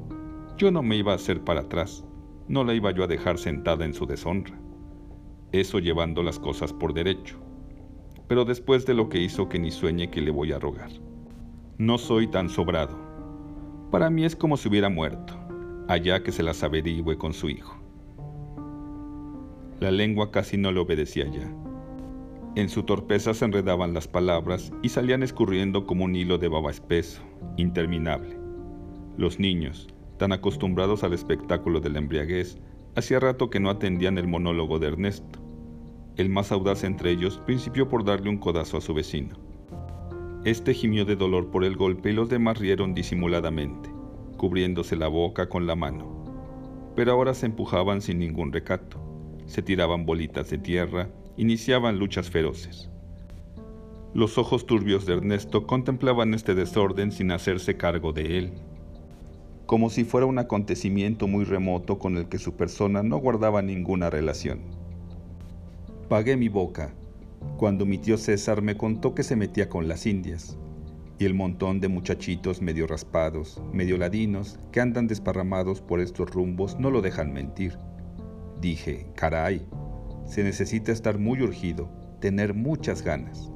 yo 0.57 0.71
no 0.71 0.85
me 0.85 0.97
iba 0.97 1.11
a 1.11 1.17
hacer 1.17 1.43
para 1.43 1.63
atrás, 1.63 2.05
no 2.47 2.63
la 2.63 2.75
iba 2.75 2.93
yo 2.93 3.03
a 3.03 3.09
dejar 3.09 3.37
sentada 3.37 3.85
en 3.85 3.95
su 3.95 4.07
deshonra 4.07 4.57
eso 5.51 5.81
llevando 5.81 6.23
las 6.23 6.39
cosas 6.39 6.73
por 6.73 6.95
derecho. 6.95 7.37
Pero 8.29 8.45
después 8.45 8.87
de 8.87 8.95
lo 8.95 9.09
que 9.09 9.19
hizo 9.19 9.49
que 9.49 9.59
ni 9.59 9.73
sueñe 9.73 10.09
que 10.09 10.21
le 10.21 10.31
voy 10.31 10.53
a 10.53 10.61
rogar. 10.61 10.91
No 11.79 11.99
soy 11.99 12.29
tan 12.29 12.49
sobrado. 12.49 12.97
Para 13.91 14.09
mí 14.09 14.25
es 14.25 14.37
como 14.37 14.57
si 14.57 14.69
hubiera 14.69 14.89
muerto, 14.89 15.35
allá 15.89 16.23
que 16.23 16.31
se 16.31 16.45
las 16.45 16.63
averigüe 16.63 17.17
con 17.19 17.33
su 17.33 17.49
hijo. 17.49 17.77
La 19.81 19.91
lengua 19.91 20.31
casi 20.31 20.59
no 20.59 20.71
le 20.71 20.81
obedecía 20.81 21.27
ya. 21.29 21.51
En 22.59 22.69
su 22.69 22.83
torpeza 22.83 23.35
se 23.35 23.45
enredaban 23.45 23.95
las 23.95 24.09
palabras 24.09 24.73
y 24.83 24.89
salían 24.89 25.23
escurriendo 25.23 25.87
como 25.87 26.05
un 26.05 26.17
hilo 26.17 26.39
de 26.39 26.49
baba 26.49 26.73
espeso, 26.73 27.23
interminable. 27.57 28.37
Los 29.17 29.39
niños, 29.39 29.87
tan 30.17 30.33
acostumbrados 30.33 31.05
al 31.05 31.13
espectáculo 31.13 31.79
de 31.79 31.91
la 31.91 31.99
embriaguez, 32.01 32.59
Hacía 32.97 33.21
rato 33.21 33.49
que 33.49 33.61
no 33.61 33.71
atendían 33.71 34.19
el 34.19 34.27
monólogo 34.27 34.81
de 34.81 34.89
Ernesto. 34.89 35.39
El 36.17 36.31
más 36.31 36.51
audaz 36.51 36.83
entre 36.83 37.13
ellos 37.13 37.41
principió 37.47 37.89
por 37.89 38.05
darle 38.05 38.29
un 38.29 38.39
codazo 38.39 38.77
a 38.77 38.81
su 38.81 38.93
vecino. 38.93 39.37
Este 40.45 40.75
gimió 40.75 41.05
de 41.05 41.15
dolor 41.15 41.53
por 41.53 41.63
el 41.63 41.77
golpe 41.77 42.11
y 42.11 42.15
los 42.15 42.29
demás 42.29 42.59
rieron 42.59 42.93
disimuladamente, 42.93 43.89
cubriéndose 44.37 44.97
la 44.97 45.07
boca 45.07 45.49
con 45.49 45.69
la 45.69 45.77
mano. 45.77 46.25
Pero 46.97 47.13
ahora 47.13 47.35
se 47.35 47.47
empujaban 47.47 48.01
sin 48.01 48.19
ningún 48.19 48.51
recato, 48.51 48.99
se 49.47 49.63
tiraban 49.63 50.05
bolitas 50.05 50.51
de 50.51 50.59
tierra, 50.59 51.09
iniciaban 51.39 51.99
luchas 51.99 52.29
feroces. 52.29 52.91
Los 54.13 54.37
ojos 54.37 54.67
turbios 54.67 55.07
de 55.07 55.15
Ernesto 55.15 55.67
contemplaban 55.67 56.35
este 56.35 56.55
desorden 56.55 57.13
sin 57.13 57.31
hacerse 57.31 57.79
cargo 57.79 58.13
de 58.13 58.37
él 58.39 58.53
como 59.69 59.91
si 59.91 60.05
fuera 60.05 60.25
un 60.25 60.39
acontecimiento 60.39 61.29
muy 61.29 61.45
remoto 61.45 61.99
con 61.99 62.17
el 62.17 62.31
que 62.31 62.39
su 62.39 62.57
persona 62.57 63.03
no 63.03 63.19
guardaba 63.19 63.61
ninguna 63.61 64.09
relación. 64.09 64.61
Pagué 66.09 66.39
mi 66.39 66.49
boca 66.49 66.95
cuando 67.59 67.85
mi 67.85 67.99
tío 67.99 68.17
César 68.17 68.63
me 68.63 68.79
contó 68.79 69.15
que 69.15 69.23
se 69.23 69.37
metía 69.37 69.69
con 69.69 69.87
las 69.87 70.07
indias 70.07 70.57
y 71.19 71.27
el 71.27 71.35
montón 71.35 71.81
de 71.81 71.89
muchachitos 71.89 72.63
medio 72.63 72.87
raspados, 72.87 73.61
medio 73.71 73.99
ladinos, 73.99 74.59
que 74.73 74.81
andan 74.81 75.07
desparramados 75.07 75.83
por 75.83 76.01
estos 76.01 76.31
rumbos 76.31 76.81
no 76.81 76.91
lo 76.91 77.03
dejan 77.03 77.35
mentir. 77.35 77.77
Dije, 78.63 79.07
caray, 79.17 79.67
se 80.29 80.45
necesita 80.45 80.93
estar 80.93 81.19
muy 81.19 81.43
urgido, 81.43 81.91
tener 82.21 82.55
muchas 82.55 83.03
ganas, 83.03 83.51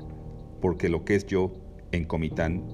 porque 0.61 0.89
lo 0.89 1.05
que 1.05 1.15
es 1.15 1.27
yo, 1.27 1.53
en 1.93 2.05
Comitán, 2.05 2.67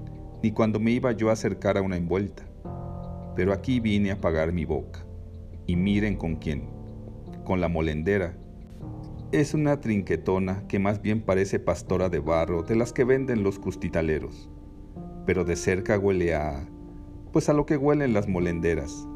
ni 0.43 0.53
cuando 0.53 0.81
me 0.81 0.93
iba 0.93 1.13
yo 1.13 1.29
a 1.29 1.35
acercar 1.35 1.77
a 1.77 1.83
una 1.83 1.99
envuelta 1.99 2.49
pero 3.39 3.53
aquí 3.53 3.79
vine 3.79 4.11
a 4.11 4.21
pagar 4.21 4.53
mi 4.53 4.65
boca. 4.65 5.07
Y 5.65 5.77
miren 5.77 6.17
con 6.17 6.35
quién. 6.35 6.69
Con 7.45 7.61
la 7.61 7.69
molendera. 7.69 8.37
Es 9.31 9.55
una 9.55 9.81
trinquetona 9.81 10.67
que 10.67 10.81
más 10.81 11.01
bien 11.03 11.23
parece 11.23 11.61
pastora 11.61 12.09
de 12.09 12.19
barro 12.19 12.65
de 12.65 12.75
las 12.75 12.93
que 12.93 13.05
venden 13.05 13.45
los 13.45 13.61
custitaleros. 13.61 14.51
Pero 15.25 15.45
de 15.45 15.55
cerca 15.55 16.01
huele 16.01 16.35
a... 16.35 16.69
pues 17.31 17.49
a 17.49 17.53
lo 17.53 17.65
que 17.65 17.77
huelen 17.77 18.13
las 18.13 18.27
molenderas. 18.27 19.07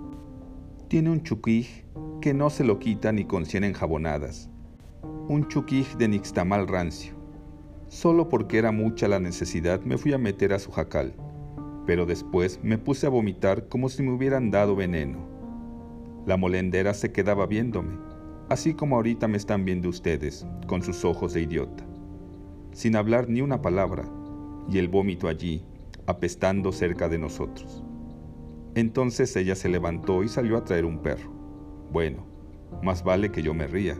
Tiene 0.86 1.10
un 1.10 1.24
chuquij 1.24 1.84
que 2.20 2.32
no 2.32 2.48
se 2.48 2.62
lo 2.62 2.78
quita 2.78 3.10
ni 3.10 3.24
con 3.24 3.44
cien 3.44 3.64
enjabonadas. 3.64 4.51
Un 5.32 5.48
chuquij 5.48 5.96
de 5.96 6.08
nixtamal 6.08 6.68
rancio. 6.68 7.14
Solo 7.88 8.28
porque 8.28 8.58
era 8.58 8.70
mucha 8.70 9.08
la 9.08 9.18
necesidad 9.18 9.80
me 9.80 9.96
fui 9.96 10.12
a 10.12 10.18
meter 10.18 10.52
a 10.52 10.58
su 10.58 10.70
jacal 10.70 11.14
pero 11.86 12.06
después 12.06 12.60
me 12.62 12.78
puse 12.78 13.06
a 13.06 13.10
vomitar 13.10 13.68
como 13.68 13.88
si 13.88 14.02
me 14.02 14.12
hubieran 14.12 14.50
dado 14.50 14.76
veneno. 14.76 15.18
La 16.26 16.36
molendera 16.36 16.94
se 16.94 17.12
quedaba 17.12 17.46
viéndome, 17.46 17.98
así 18.48 18.74
como 18.74 18.96
ahorita 18.96 19.26
me 19.28 19.36
están 19.36 19.64
viendo 19.64 19.88
ustedes, 19.88 20.46
con 20.66 20.82
sus 20.82 21.04
ojos 21.04 21.32
de 21.32 21.42
idiota, 21.42 21.84
sin 22.72 22.96
hablar 22.96 23.28
ni 23.28 23.40
una 23.40 23.60
palabra, 23.60 24.04
y 24.68 24.78
el 24.78 24.88
vómito 24.88 25.26
allí, 25.26 25.64
apestando 26.06 26.70
cerca 26.70 27.08
de 27.08 27.18
nosotros. 27.18 27.84
Entonces 28.74 29.34
ella 29.36 29.56
se 29.56 29.68
levantó 29.68 30.22
y 30.22 30.28
salió 30.28 30.56
a 30.56 30.64
traer 30.64 30.84
un 30.84 31.00
perro. 31.00 31.30
Bueno, 31.90 32.26
más 32.82 33.02
vale 33.02 33.30
que 33.30 33.42
yo 33.42 33.54
me 33.54 33.66
ría. 33.66 33.98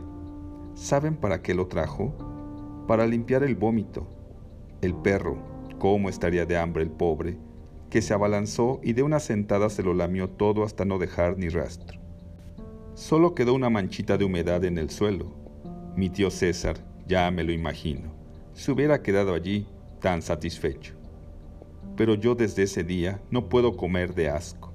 ¿Saben 0.75 1.15
para 1.15 1.41
qué 1.41 1.53
lo 1.53 1.67
trajo? 1.67 2.13
Para 2.87 3.05
limpiar 3.07 3.43
el 3.43 3.55
vómito. 3.55 4.07
El 4.81 4.95
perro, 4.95 5.37
¿cómo 5.79 6.09
estaría 6.09 6.45
de 6.45 6.57
hambre 6.57 6.83
el 6.83 6.91
pobre? 6.91 7.37
que 7.93 8.01
se 8.01 8.15
abalanzó 8.15 8.79
y 8.81 8.93
de 8.93 9.03
una 9.03 9.19
sentada 9.19 9.69
se 9.69 9.83
lo 9.83 9.93
lamió 9.93 10.27
todo 10.27 10.63
hasta 10.63 10.83
no 10.83 10.97
dejar 10.97 11.37
ni 11.37 11.47
rastro. 11.47 11.99
Solo 12.95 13.35
quedó 13.35 13.53
una 13.53 13.69
manchita 13.69 14.17
de 14.17 14.25
humedad 14.25 14.63
en 14.63 14.79
el 14.79 14.89
suelo. 14.89 15.27
Mi 15.95 16.09
tío 16.09 16.31
César, 16.31 16.75
ya 17.05 17.29
me 17.29 17.43
lo 17.43 17.51
imagino, 17.51 18.11
se 18.53 18.71
hubiera 18.71 19.03
quedado 19.03 19.35
allí 19.35 19.67
tan 20.01 20.23
satisfecho. 20.23 20.95
Pero 21.95 22.15
yo 22.15 22.33
desde 22.33 22.63
ese 22.63 22.83
día 22.83 23.21
no 23.29 23.47
puedo 23.47 23.77
comer 23.77 24.15
de 24.15 24.27
asco. 24.27 24.73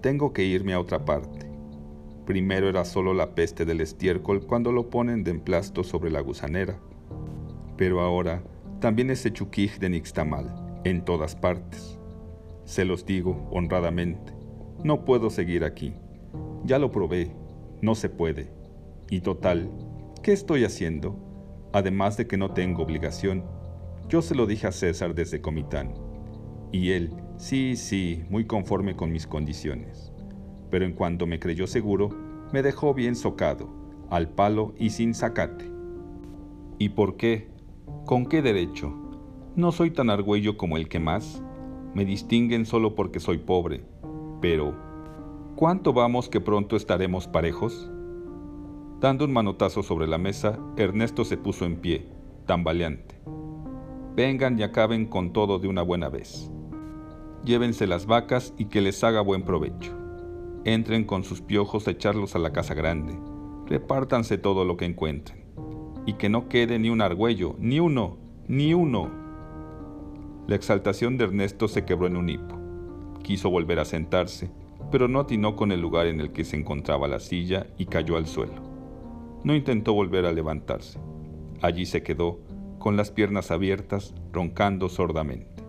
Tengo 0.00 0.32
que 0.32 0.44
irme 0.44 0.72
a 0.72 0.78
otra 0.78 1.04
parte. 1.04 1.45
Primero 2.26 2.68
era 2.68 2.84
solo 2.84 3.14
la 3.14 3.36
peste 3.36 3.64
del 3.64 3.80
estiércol 3.80 4.44
cuando 4.44 4.72
lo 4.72 4.90
ponen 4.90 5.22
de 5.22 5.30
emplasto 5.30 5.84
sobre 5.84 6.10
la 6.10 6.20
gusanera. 6.20 6.76
Pero 7.76 8.00
ahora 8.00 8.42
también 8.80 9.10
ese 9.10 9.32
chuquij 9.32 9.78
de 9.78 9.90
nixtamal, 9.90 10.80
en 10.82 11.04
todas 11.04 11.36
partes. 11.36 12.00
Se 12.64 12.84
los 12.84 13.06
digo 13.06 13.48
honradamente, 13.52 14.32
no 14.82 15.04
puedo 15.04 15.30
seguir 15.30 15.62
aquí. 15.62 15.94
Ya 16.64 16.80
lo 16.80 16.90
probé, 16.90 17.30
no 17.80 17.94
se 17.94 18.08
puede. 18.08 18.50
Y 19.08 19.20
total, 19.20 19.70
¿qué 20.24 20.32
estoy 20.32 20.64
haciendo? 20.64 21.16
Además 21.72 22.16
de 22.16 22.26
que 22.26 22.36
no 22.36 22.50
tengo 22.50 22.82
obligación. 22.82 23.44
Yo 24.08 24.20
se 24.20 24.34
lo 24.34 24.46
dije 24.46 24.66
a 24.66 24.72
César 24.72 25.14
desde 25.14 25.40
Comitán. 25.40 25.94
Y 26.72 26.90
él, 26.90 27.12
sí, 27.36 27.76
sí, 27.76 28.24
muy 28.28 28.46
conforme 28.46 28.96
con 28.96 29.12
mis 29.12 29.28
condiciones 29.28 30.15
pero 30.76 30.84
en 30.84 30.92
cuanto 30.92 31.26
me 31.26 31.40
creyó 31.40 31.66
seguro, 31.66 32.10
me 32.52 32.62
dejó 32.62 32.92
bien 32.92 33.16
socado, 33.16 33.70
al 34.10 34.28
palo 34.28 34.74
y 34.76 34.90
sin 34.90 35.14
sacate. 35.14 35.64
¿Y 36.78 36.90
por 36.90 37.16
qué? 37.16 37.48
¿Con 38.04 38.26
qué 38.26 38.42
derecho? 38.42 38.92
No 39.54 39.72
soy 39.72 39.90
tan 39.90 40.10
argüello 40.10 40.58
como 40.58 40.76
el 40.76 40.90
que 40.90 41.00
más. 41.00 41.42
Me 41.94 42.04
distinguen 42.04 42.66
solo 42.66 42.94
porque 42.94 43.20
soy 43.20 43.38
pobre. 43.38 43.86
Pero, 44.42 44.74
¿cuánto 45.56 45.94
vamos 45.94 46.28
que 46.28 46.42
pronto 46.42 46.76
estaremos 46.76 47.26
parejos? 47.26 47.90
Dando 49.00 49.24
un 49.24 49.32
manotazo 49.32 49.82
sobre 49.82 50.06
la 50.06 50.18
mesa, 50.18 50.58
Ernesto 50.76 51.24
se 51.24 51.38
puso 51.38 51.64
en 51.64 51.76
pie, 51.76 52.06
tambaleante. 52.44 53.18
Vengan 54.14 54.58
y 54.58 54.62
acaben 54.62 55.06
con 55.06 55.32
todo 55.32 55.58
de 55.58 55.68
una 55.68 55.80
buena 55.80 56.10
vez. 56.10 56.50
Llévense 57.46 57.86
las 57.86 58.04
vacas 58.04 58.52
y 58.58 58.66
que 58.66 58.82
les 58.82 59.02
haga 59.02 59.22
buen 59.22 59.42
provecho 59.42 60.05
entren 60.66 61.04
con 61.04 61.22
sus 61.22 61.40
piojos 61.40 61.86
a 61.86 61.92
echarlos 61.92 62.34
a 62.34 62.40
la 62.40 62.52
casa 62.52 62.74
grande, 62.74 63.16
repártanse 63.66 64.36
todo 64.36 64.64
lo 64.64 64.76
que 64.76 64.84
encuentren, 64.84 65.44
y 66.06 66.14
que 66.14 66.28
no 66.28 66.48
quede 66.48 66.80
ni 66.80 66.90
un 66.90 67.00
argüello, 67.00 67.54
ni 67.60 67.78
uno, 67.78 68.18
ni 68.48 68.74
uno. 68.74 69.08
La 70.48 70.56
exaltación 70.56 71.18
de 71.18 71.24
Ernesto 71.24 71.68
se 71.68 71.84
quebró 71.84 72.08
en 72.08 72.16
un 72.16 72.28
hipo. 72.28 72.58
Quiso 73.22 73.48
volver 73.48 73.78
a 73.78 73.84
sentarse, 73.84 74.50
pero 74.90 75.06
no 75.06 75.20
atinó 75.20 75.54
con 75.54 75.70
el 75.70 75.80
lugar 75.80 76.08
en 76.08 76.20
el 76.20 76.32
que 76.32 76.44
se 76.44 76.56
encontraba 76.56 77.06
la 77.06 77.20
silla 77.20 77.68
y 77.78 77.86
cayó 77.86 78.16
al 78.16 78.26
suelo. 78.26 78.60
No 79.44 79.54
intentó 79.54 79.94
volver 79.94 80.26
a 80.26 80.32
levantarse. 80.32 80.98
Allí 81.62 81.86
se 81.86 82.02
quedó, 82.02 82.40
con 82.80 82.96
las 82.96 83.12
piernas 83.12 83.52
abiertas, 83.52 84.14
roncando 84.32 84.88
sordamente. 84.88 85.65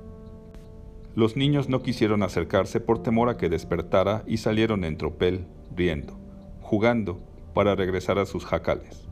Los 1.17 1.35
niños 1.35 1.67
no 1.67 1.81
quisieron 1.81 2.21
acercarse 2.21 2.79
por 2.79 3.01
temor 3.01 3.27
a 3.29 3.37
que 3.37 3.49
despertara 3.49 4.23
y 4.27 4.37
salieron 4.37 4.83
en 4.83 4.97
tropel, 4.97 5.47
riendo, 5.75 6.15
jugando, 6.61 7.19
para 7.55 7.73
regresar 7.73 8.19
a 8.19 8.27
sus 8.27 8.45
jacales. 8.45 9.09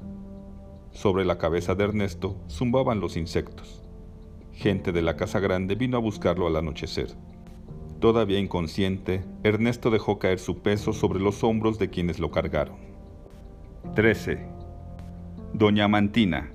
Sobre 0.92 1.26
la 1.26 1.40
cabeza 1.40 1.74
de 1.74 1.84
Ernesto 1.84 2.38
zumbaban 2.48 3.00
los 3.00 3.18
insectos. 3.18 3.82
Gente 4.54 4.92
de 4.92 5.02
la 5.02 5.16
casa 5.16 5.40
grande 5.40 5.74
vino 5.74 5.98
a 5.98 6.00
buscarlo 6.00 6.46
al 6.46 6.58
anochecer. 6.58 7.08
Todavía 8.00 8.38
inconsciente, 8.38 9.24
Ernesto 9.42 9.90
dejó 9.90 10.20
caer 10.20 10.38
su 10.38 10.60
peso 10.60 10.94
sobre 10.94 11.20
los 11.20 11.44
hombros 11.44 11.80
de 11.80 11.90
quienes 11.90 12.20
lo 12.20 12.30
cargaron. 12.30 12.78
13. 13.96 14.46
Doña 15.54 15.88
Mantina, 15.88 16.52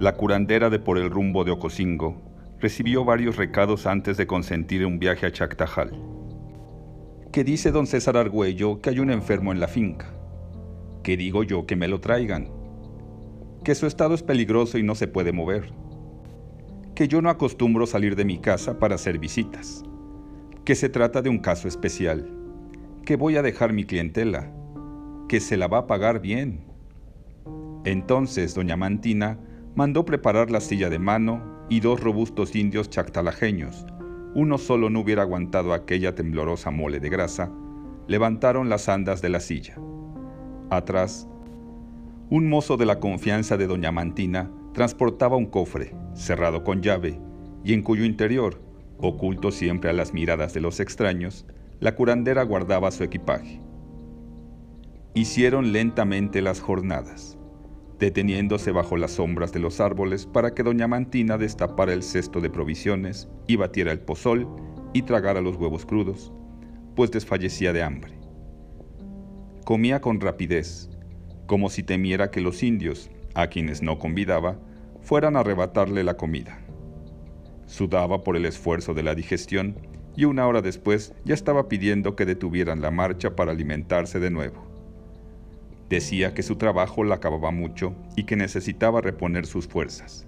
la 0.00 0.16
curandera 0.16 0.68
de 0.68 0.80
por 0.80 0.98
el 0.98 1.10
rumbo 1.10 1.44
de 1.44 1.52
Ocosingo, 1.52 2.28
recibió 2.60 3.04
varios 3.04 3.36
recados 3.36 3.86
antes 3.86 4.16
de 4.16 4.26
consentir 4.26 4.84
un 4.84 4.98
viaje 4.98 5.26
a 5.26 5.32
Chactajal. 5.32 5.92
¿Qué 7.32 7.42
dice 7.42 7.70
don 7.70 7.86
César 7.86 8.16
Argüello 8.16 8.80
que 8.80 8.90
hay 8.90 8.98
un 8.98 9.10
enfermo 9.10 9.52
en 9.52 9.60
la 9.60 9.68
finca? 9.68 10.12
¿Qué 11.02 11.16
digo 11.16 11.42
yo 11.42 11.64
que 11.64 11.76
me 11.76 11.88
lo 11.88 12.00
traigan? 12.00 12.48
Que 13.64 13.74
su 13.74 13.86
estado 13.86 14.14
es 14.14 14.22
peligroso 14.22 14.78
y 14.78 14.82
no 14.82 14.94
se 14.94 15.08
puede 15.08 15.32
mover. 15.32 15.72
Que 16.94 17.08
yo 17.08 17.22
no 17.22 17.30
acostumbro 17.30 17.86
salir 17.86 18.14
de 18.14 18.24
mi 18.24 18.38
casa 18.38 18.78
para 18.78 18.96
hacer 18.96 19.18
visitas. 19.18 19.82
Que 20.64 20.74
se 20.74 20.88
trata 20.88 21.22
de 21.22 21.30
un 21.30 21.38
caso 21.38 21.66
especial. 21.66 22.30
Que 23.06 23.16
voy 23.16 23.36
a 23.36 23.42
dejar 23.42 23.72
mi 23.72 23.84
clientela. 23.84 24.52
Que 25.28 25.40
se 25.40 25.56
la 25.56 25.68
va 25.68 25.78
a 25.78 25.86
pagar 25.86 26.20
bien. 26.20 26.64
Entonces 27.84 28.54
doña 28.54 28.76
Mantina 28.76 29.38
mandó 29.74 30.04
preparar 30.04 30.50
la 30.50 30.60
silla 30.60 30.90
de 30.90 30.98
mano 30.98 31.59
y 31.70 31.80
dos 31.80 32.00
robustos 32.00 32.56
indios 32.56 32.90
chactalajeños, 32.90 33.86
uno 34.34 34.58
solo 34.58 34.90
no 34.90 35.00
hubiera 35.00 35.22
aguantado 35.22 35.72
aquella 35.72 36.14
temblorosa 36.14 36.70
mole 36.70 36.98
de 36.98 37.08
grasa, 37.08 37.50
levantaron 38.08 38.68
las 38.68 38.88
andas 38.88 39.22
de 39.22 39.28
la 39.28 39.40
silla. 39.40 39.76
Atrás, 40.68 41.28
un 42.28 42.48
mozo 42.48 42.76
de 42.76 42.86
la 42.86 42.98
confianza 42.98 43.56
de 43.56 43.68
doña 43.68 43.92
Mantina 43.92 44.50
transportaba 44.74 45.36
un 45.36 45.46
cofre, 45.46 45.94
cerrado 46.14 46.64
con 46.64 46.82
llave, 46.82 47.20
y 47.64 47.72
en 47.72 47.82
cuyo 47.82 48.04
interior, 48.04 48.60
oculto 48.98 49.52
siempre 49.52 49.90
a 49.90 49.92
las 49.92 50.12
miradas 50.12 50.52
de 50.52 50.60
los 50.60 50.80
extraños, 50.80 51.46
la 51.78 51.94
curandera 51.94 52.42
guardaba 52.42 52.90
su 52.90 53.04
equipaje. 53.04 53.60
Hicieron 55.14 55.72
lentamente 55.72 56.42
las 56.42 56.60
jornadas 56.60 57.39
deteniéndose 58.00 58.72
bajo 58.72 58.96
las 58.96 59.12
sombras 59.12 59.52
de 59.52 59.60
los 59.60 59.78
árboles 59.78 60.26
para 60.26 60.54
que 60.54 60.62
doña 60.62 60.88
Mantina 60.88 61.36
destapara 61.36 61.92
el 61.92 62.02
cesto 62.02 62.40
de 62.40 62.48
provisiones 62.48 63.28
y 63.46 63.56
batiera 63.56 63.92
el 63.92 64.00
pozol 64.00 64.48
y 64.94 65.02
tragara 65.02 65.42
los 65.42 65.56
huevos 65.56 65.84
crudos, 65.84 66.32
pues 66.96 67.10
desfallecía 67.10 67.72
de 67.74 67.82
hambre. 67.82 68.18
Comía 69.64 70.00
con 70.00 70.18
rapidez, 70.18 70.88
como 71.46 71.68
si 71.68 71.82
temiera 71.82 72.30
que 72.30 72.40
los 72.40 72.62
indios, 72.62 73.10
a 73.34 73.48
quienes 73.48 73.82
no 73.82 73.98
convidaba, 73.98 74.58
fueran 75.02 75.36
a 75.36 75.40
arrebatarle 75.40 76.02
la 76.02 76.16
comida. 76.16 76.58
Sudaba 77.66 78.24
por 78.24 78.34
el 78.36 78.46
esfuerzo 78.46 78.94
de 78.94 79.02
la 79.02 79.14
digestión 79.14 79.76
y 80.16 80.24
una 80.24 80.46
hora 80.46 80.62
después 80.62 81.12
ya 81.24 81.34
estaba 81.34 81.68
pidiendo 81.68 82.16
que 82.16 82.26
detuvieran 82.26 82.80
la 82.80 82.90
marcha 82.90 83.36
para 83.36 83.52
alimentarse 83.52 84.18
de 84.18 84.30
nuevo. 84.30 84.69
Decía 85.90 86.34
que 86.34 86.44
su 86.44 86.54
trabajo 86.54 87.02
la 87.02 87.16
acababa 87.16 87.50
mucho 87.50 87.96
y 88.14 88.22
que 88.22 88.36
necesitaba 88.36 89.00
reponer 89.00 89.44
sus 89.44 89.66
fuerzas. 89.66 90.24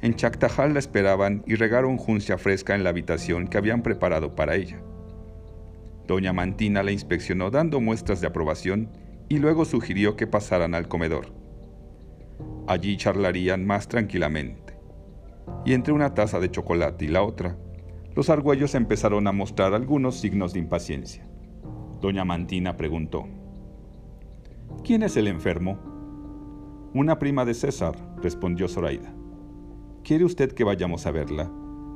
En 0.00 0.14
Chactajal 0.14 0.72
la 0.72 0.78
esperaban 0.78 1.44
y 1.46 1.56
regaron 1.56 1.98
juncia 1.98 2.38
fresca 2.38 2.74
en 2.74 2.84
la 2.84 2.90
habitación 2.90 3.46
que 3.46 3.58
habían 3.58 3.82
preparado 3.82 4.34
para 4.34 4.56
ella. 4.56 4.82
Doña 6.08 6.32
Mantina 6.32 6.82
la 6.82 6.90
inspeccionó 6.90 7.50
dando 7.50 7.82
muestras 7.82 8.22
de 8.22 8.26
aprobación 8.26 8.88
y 9.28 9.38
luego 9.38 9.66
sugirió 9.66 10.16
que 10.16 10.26
pasaran 10.26 10.74
al 10.74 10.88
comedor. 10.88 11.26
Allí 12.66 12.96
charlarían 12.96 13.66
más 13.66 13.88
tranquilamente. 13.88 14.78
Y 15.66 15.74
entre 15.74 15.92
una 15.92 16.14
taza 16.14 16.40
de 16.40 16.50
chocolate 16.50 17.04
y 17.04 17.08
la 17.08 17.22
otra, 17.22 17.58
los 18.16 18.30
argüellos 18.30 18.74
empezaron 18.74 19.26
a 19.26 19.32
mostrar 19.32 19.74
algunos 19.74 20.18
signos 20.18 20.54
de 20.54 20.60
impaciencia. 20.60 21.28
Doña 22.00 22.24
Mantina 22.24 22.76
preguntó, 22.76 23.28
¿Quién 24.84 25.04
es 25.04 25.16
el 25.16 25.28
enfermo? 25.28 25.78
Una 26.92 27.20
prima 27.20 27.44
de 27.44 27.54
César, 27.54 27.94
respondió 28.20 28.66
Zoraida. 28.66 29.14
¿Quiere 30.02 30.24
usted 30.24 30.50
que 30.50 30.64
vayamos 30.64 31.06
a 31.06 31.12
verla? 31.12 31.48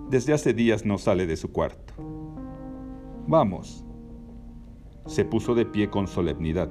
Desde 0.09 0.33
hace 0.33 0.55
días 0.55 0.87
no 0.87 0.96
sale 0.96 1.27
de 1.27 1.37
su 1.37 1.51
cuarto. 1.51 1.94
Vamos. 3.27 3.85
Se 5.07 5.25
puso 5.25 5.57
de 5.57 5.66
pie 5.66 5.90
con 5.90 6.07
solemnidad. 6.07 6.70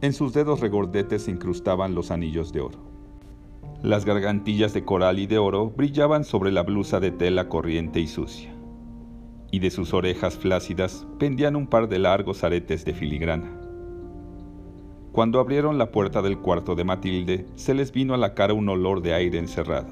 En 0.00 0.14
sus 0.14 0.32
dedos 0.32 0.60
regordetes 0.60 1.24
se 1.24 1.30
incrustaban 1.30 1.94
los 1.94 2.10
anillos 2.10 2.50
de 2.54 2.62
oro. 2.62 2.78
Las 3.82 4.06
gargantillas 4.06 4.72
de 4.72 4.86
coral 4.86 5.18
y 5.18 5.26
de 5.26 5.36
oro 5.36 5.68
brillaban 5.68 6.24
sobre 6.24 6.52
la 6.52 6.62
blusa 6.62 7.00
de 7.00 7.10
tela 7.10 7.50
corriente 7.50 8.00
y 8.00 8.06
sucia. 8.06 8.50
Y 9.50 9.58
de 9.58 9.70
sus 9.70 9.92
orejas 9.92 10.38
flácidas 10.38 11.06
pendían 11.18 11.54
un 11.54 11.66
par 11.66 11.86
de 11.90 11.98
largos 11.98 12.44
aretes 12.44 12.86
de 12.86 12.94
filigrana. 12.94 13.57
Cuando 15.18 15.40
abrieron 15.40 15.78
la 15.78 15.90
puerta 15.90 16.22
del 16.22 16.38
cuarto 16.38 16.76
de 16.76 16.84
Matilde, 16.84 17.46
se 17.56 17.74
les 17.74 17.90
vino 17.90 18.14
a 18.14 18.16
la 18.16 18.34
cara 18.34 18.54
un 18.54 18.68
olor 18.68 19.02
de 19.02 19.14
aire 19.14 19.40
encerrado, 19.40 19.88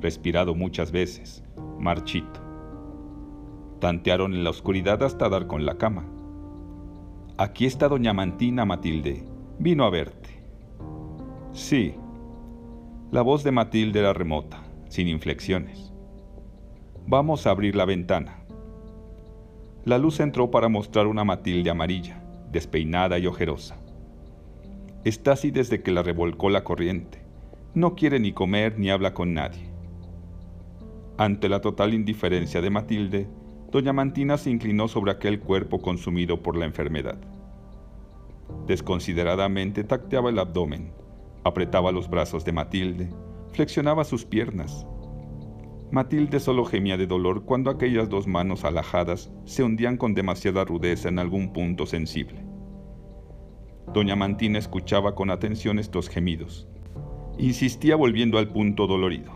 respirado 0.00 0.56
muchas 0.56 0.90
veces, 0.90 1.44
marchito. 1.78 2.40
Tantearon 3.78 4.34
en 4.34 4.42
la 4.42 4.50
oscuridad 4.50 5.04
hasta 5.04 5.28
dar 5.28 5.46
con 5.46 5.66
la 5.66 5.78
cama. 5.78 6.04
Aquí 7.38 7.64
está 7.64 7.86
doña 7.86 8.12
Mantina, 8.12 8.64
Matilde. 8.64 9.24
Vino 9.60 9.84
a 9.84 9.90
verte. 9.90 10.30
Sí. 11.52 11.94
La 13.12 13.22
voz 13.22 13.44
de 13.44 13.52
Matilde 13.52 14.00
era 14.00 14.14
remota, 14.14 14.64
sin 14.88 15.06
inflexiones. 15.06 15.92
Vamos 17.06 17.46
a 17.46 17.50
abrir 17.50 17.76
la 17.76 17.84
ventana. 17.84 18.40
La 19.84 19.96
luz 19.96 20.18
entró 20.18 20.50
para 20.50 20.68
mostrar 20.68 21.06
una 21.06 21.22
Matilde 21.22 21.70
amarilla, 21.70 22.20
despeinada 22.50 23.16
y 23.20 23.28
ojerosa. 23.28 23.85
Está 25.06 25.34
así 25.34 25.52
desde 25.52 25.84
que 25.84 25.92
la 25.92 26.02
revolcó 26.02 26.50
la 26.50 26.64
corriente. 26.64 27.22
No 27.74 27.94
quiere 27.94 28.18
ni 28.18 28.32
comer 28.32 28.76
ni 28.76 28.90
habla 28.90 29.14
con 29.14 29.34
nadie. 29.34 29.70
Ante 31.16 31.48
la 31.48 31.60
total 31.60 31.94
indiferencia 31.94 32.60
de 32.60 32.70
Matilde, 32.70 33.28
doña 33.70 33.92
Mantina 33.92 34.36
se 34.36 34.50
inclinó 34.50 34.88
sobre 34.88 35.12
aquel 35.12 35.38
cuerpo 35.38 35.80
consumido 35.80 36.42
por 36.42 36.56
la 36.56 36.64
enfermedad. 36.64 37.18
Desconsideradamente 38.66 39.84
tacteaba 39.84 40.30
el 40.30 40.40
abdomen, 40.40 40.92
apretaba 41.44 41.92
los 41.92 42.10
brazos 42.10 42.44
de 42.44 42.50
Matilde, 42.50 43.08
flexionaba 43.52 44.02
sus 44.02 44.24
piernas. 44.24 44.88
Matilde 45.92 46.40
solo 46.40 46.64
gemía 46.64 46.96
de 46.96 47.06
dolor 47.06 47.44
cuando 47.44 47.70
aquellas 47.70 48.08
dos 48.08 48.26
manos 48.26 48.64
alajadas 48.64 49.30
se 49.44 49.62
hundían 49.62 49.98
con 49.98 50.14
demasiada 50.14 50.64
rudeza 50.64 51.08
en 51.08 51.20
algún 51.20 51.52
punto 51.52 51.86
sensible. 51.86 52.45
Doña 53.92 54.16
Mantina 54.16 54.58
escuchaba 54.58 55.14
con 55.14 55.30
atención 55.30 55.78
estos 55.78 56.08
gemidos. 56.08 56.68
Insistía 57.38 57.96
volviendo 57.96 58.38
al 58.38 58.48
punto 58.48 58.86
dolorido. 58.86 59.32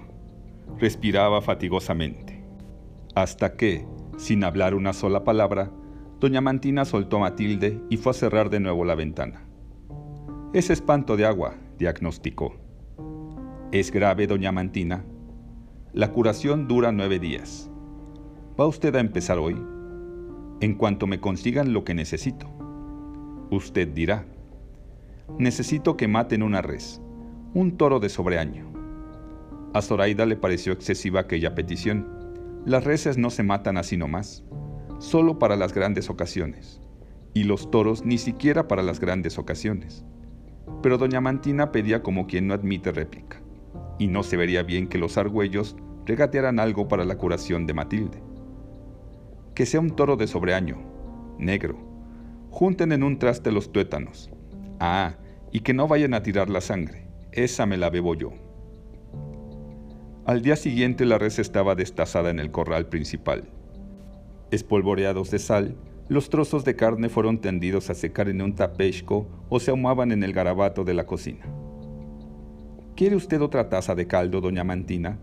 Respiraba 0.78 1.40
fatigosamente. 1.40 2.42
Hasta 3.14 3.56
que, 3.56 3.86
sin 4.16 4.44
hablar 4.44 4.74
una 4.74 4.92
sola 4.92 5.24
palabra, 5.24 5.70
doña 6.18 6.40
Mantina 6.40 6.84
soltó 6.84 7.18
a 7.18 7.20
Matilde 7.20 7.80
y 7.90 7.96
fue 7.96 8.10
a 8.10 8.14
cerrar 8.14 8.50
de 8.50 8.60
nuevo 8.60 8.84
la 8.84 8.94
ventana. 8.94 9.46
Es 10.52 10.70
espanto 10.70 11.16
de 11.16 11.26
agua, 11.26 11.54
diagnosticó. 11.78 12.54
¿Es 13.72 13.90
grave, 13.90 14.26
doña 14.26 14.52
Mantina? 14.52 15.04
La 15.92 16.12
curación 16.12 16.68
dura 16.68 16.92
nueve 16.92 17.18
días. 17.18 17.70
¿Va 18.58 18.66
usted 18.66 18.94
a 18.96 19.00
empezar 19.00 19.38
hoy? 19.38 19.56
En 20.60 20.74
cuanto 20.74 21.06
me 21.06 21.20
consigan 21.20 21.72
lo 21.72 21.84
que 21.84 21.94
necesito. 21.94 22.46
Usted 23.50 23.88
dirá. 23.88 24.26
Necesito 25.38 25.96
que 25.96 26.08
maten 26.08 26.42
una 26.42 26.62
res, 26.62 27.00
un 27.54 27.76
toro 27.76 28.00
de 28.00 28.08
sobreaño. 28.08 28.70
A 29.72 29.82
Zoraida 29.82 30.26
le 30.26 30.36
pareció 30.36 30.72
excesiva 30.72 31.20
aquella 31.20 31.54
petición. 31.54 32.06
Las 32.66 32.84
reses 32.84 33.18
no 33.18 33.30
se 33.30 33.42
matan 33.42 33.76
así 33.76 33.96
nomás 33.96 34.44
solo 35.00 35.38
para 35.38 35.56
las 35.56 35.72
grandes 35.72 36.10
ocasiones, 36.10 36.80
y 37.32 37.44
los 37.44 37.70
toros 37.70 38.04
ni 38.04 38.18
siquiera 38.18 38.68
para 38.68 38.82
las 38.82 39.00
grandes 39.00 39.38
ocasiones. 39.38 40.04
Pero 40.82 40.98
doña 40.98 41.22
Mantina 41.22 41.72
pedía 41.72 42.02
como 42.02 42.26
quien 42.26 42.46
no 42.46 42.54
admite 42.54 42.92
réplica, 42.92 43.40
y 43.98 44.08
no 44.08 44.22
se 44.22 44.36
vería 44.36 44.62
bien 44.62 44.88
que 44.88 44.98
los 44.98 45.16
argüellos 45.16 45.74
regatearan 46.04 46.60
algo 46.60 46.86
para 46.86 47.06
la 47.06 47.16
curación 47.16 47.66
de 47.66 47.74
Matilde. 47.74 48.22
Que 49.54 49.64
sea 49.64 49.80
un 49.80 49.96
toro 49.96 50.16
de 50.16 50.26
sobreaño, 50.26 50.76
negro. 51.38 51.78
Junten 52.50 52.92
en 52.92 53.02
un 53.02 53.18
traste 53.18 53.52
los 53.52 53.72
tuétanos. 53.72 54.30
Ah, 54.80 55.14
y 55.52 55.60
que 55.60 55.74
no 55.74 55.86
vayan 55.86 56.14
a 56.14 56.22
tirar 56.22 56.50
la 56.50 56.60
sangre. 56.60 57.06
Esa 57.32 57.66
me 57.66 57.76
la 57.76 57.90
bebo 57.90 58.14
yo. 58.14 58.32
Al 60.24 60.42
día 60.42 60.56
siguiente 60.56 61.04
la 61.04 61.18
res 61.18 61.38
estaba 61.38 61.74
destazada 61.74 62.30
en 62.30 62.38
el 62.38 62.50
corral 62.50 62.86
principal 62.88 63.48
Espolvoreados 64.50 65.30
de 65.30 65.38
sal, 65.38 65.76
los 66.08 66.28
trozos 66.28 66.64
de 66.64 66.74
carne 66.74 67.08
fueron 67.08 67.40
tendidos 67.40 67.88
a 67.88 67.94
secar 67.94 68.28
en 68.28 68.42
un 68.42 68.56
tapesco 68.56 69.28
o 69.48 69.60
se 69.60 69.70
ahumaban 69.70 70.10
en 70.10 70.24
el 70.24 70.32
garabato 70.32 70.82
de 70.82 70.92
la 70.92 71.06
cocina. 71.06 71.46
¿Quiere 72.96 73.14
usted 73.14 73.40
otra 73.40 73.68
taza 73.68 73.94
de 73.94 74.08
caldo, 74.08 74.40
doña 74.40 74.64
Mantina? 74.64 75.18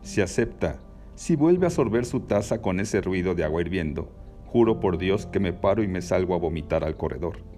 Si 0.00 0.22
acepta, 0.22 0.80
si 1.14 1.36
vuelve 1.36 1.66
a 1.66 1.70
sorber 1.70 2.06
su 2.06 2.20
taza 2.20 2.62
con 2.62 2.80
ese 2.80 3.02
ruido 3.02 3.34
de 3.34 3.44
agua 3.44 3.60
hirviendo, 3.60 4.10
juro 4.46 4.80
por 4.80 4.96
Dios 4.96 5.26
que 5.26 5.40
me 5.40 5.52
paro 5.52 5.82
y 5.82 5.88
me 5.88 6.00
salgo 6.00 6.34
a 6.34 6.38
vomitar 6.38 6.84
al 6.84 6.96
corredor. 6.96 7.57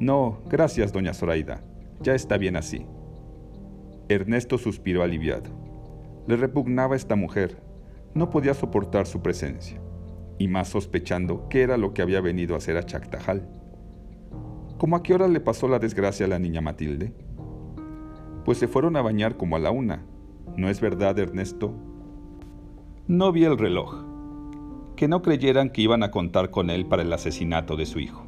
No, 0.00 0.38
gracias, 0.48 0.92
doña 0.92 1.12
Zoraida. 1.12 1.62
Ya 2.00 2.14
está 2.14 2.38
bien 2.38 2.56
así. 2.56 2.86
Ernesto 4.08 4.56
suspiró 4.56 5.02
aliviado. 5.02 5.50
Le 6.26 6.36
repugnaba 6.36 6.94
esta 6.94 7.16
mujer, 7.16 7.60
no 8.14 8.30
podía 8.30 8.54
soportar 8.54 9.06
su 9.06 9.22
presencia, 9.22 9.80
y 10.38 10.46
más 10.46 10.68
sospechando 10.68 11.48
qué 11.48 11.62
era 11.62 11.76
lo 11.76 11.94
que 11.94 12.02
había 12.02 12.20
venido 12.20 12.54
a 12.54 12.58
hacer 12.58 12.76
a 12.76 12.84
Chactajal. 12.84 13.48
¿Cómo 14.78 14.94
a 14.94 15.02
qué 15.02 15.14
hora 15.14 15.26
le 15.26 15.40
pasó 15.40 15.66
la 15.66 15.80
desgracia 15.80 16.26
a 16.26 16.28
la 16.28 16.38
niña 16.38 16.60
Matilde? 16.60 17.12
Pues 18.44 18.58
se 18.58 18.68
fueron 18.68 18.96
a 18.96 19.02
bañar 19.02 19.36
como 19.36 19.56
a 19.56 19.58
la 19.58 19.72
una. 19.72 20.04
¿No 20.56 20.68
es 20.68 20.80
verdad, 20.80 21.18
Ernesto? 21.18 21.74
No 23.08 23.32
vi 23.32 23.44
el 23.44 23.58
reloj. 23.58 24.04
Que 24.94 25.08
no 25.08 25.22
creyeran 25.22 25.70
que 25.70 25.82
iban 25.82 26.02
a 26.02 26.10
contar 26.10 26.50
con 26.50 26.70
él 26.70 26.86
para 26.86 27.02
el 27.02 27.12
asesinato 27.12 27.76
de 27.76 27.86
su 27.86 27.98
hijo. 27.98 28.27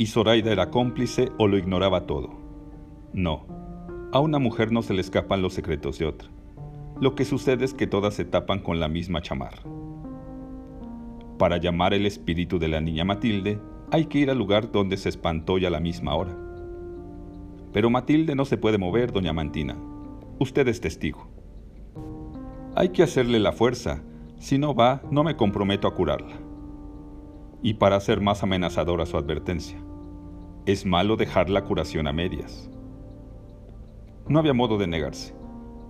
¿Y 0.00 0.06
Zoraida 0.06 0.50
era 0.50 0.70
cómplice 0.70 1.28
o 1.36 1.46
lo 1.46 1.58
ignoraba 1.58 2.06
todo? 2.06 2.30
No, 3.12 3.44
a 4.12 4.20
una 4.20 4.38
mujer 4.38 4.72
no 4.72 4.80
se 4.80 4.94
le 4.94 5.02
escapan 5.02 5.42
los 5.42 5.52
secretos 5.52 5.98
de 5.98 6.06
otra. 6.06 6.30
Lo 6.98 7.14
que 7.14 7.26
sucede 7.26 7.66
es 7.66 7.74
que 7.74 7.86
todas 7.86 8.14
se 8.14 8.24
tapan 8.24 8.60
con 8.60 8.80
la 8.80 8.88
misma 8.88 9.20
chamarra. 9.20 9.62
Para 11.36 11.58
llamar 11.58 11.92
el 11.92 12.06
espíritu 12.06 12.58
de 12.58 12.68
la 12.68 12.80
niña 12.80 13.04
Matilde, 13.04 13.60
hay 13.90 14.06
que 14.06 14.20
ir 14.20 14.30
al 14.30 14.38
lugar 14.38 14.72
donde 14.72 14.96
se 14.96 15.10
espantó 15.10 15.58
ya 15.58 15.68
a 15.68 15.70
la 15.70 15.80
misma 15.80 16.14
hora. 16.14 16.34
Pero 17.70 17.90
Matilde 17.90 18.34
no 18.34 18.46
se 18.46 18.56
puede 18.56 18.78
mover, 18.78 19.12
doña 19.12 19.34
Mantina. 19.34 19.76
Usted 20.38 20.66
es 20.68 20.80
testigo. 20.80 21.28
Hay 22.74 22.88
que 22.88 23.02
hacerle 23.02 23.38
la 23.38 23.52
fuerza. 23.52 24.02
Si 24.38 24.56
no 24.56 24.74
va, 24.74 25.02
no 25.10 25.24
me 25.24 25.36
comprometo 25.36 25.86
a 25.86 25.94
curarla. 25.94 26.40
Y 27.62 27.74
para 27.74 27.96
hacer 27.96 28.22
más 28.22 28.42
amenazadora 28.42 29.04
su 29.04 29.18
advertencia, 29.18 29.78
es 30.66 30.86
malo 30.86 31.16
dejar 31.16 31.50
la 31.50 31.64
curación 31.64 32.06
a 32.06 32.12
medias. 32.12 32.70
No 34.28 34.38
había 34.38 34.52
modo 34.52 34.78
de 34.78 34.86
negarse 34.86 35.34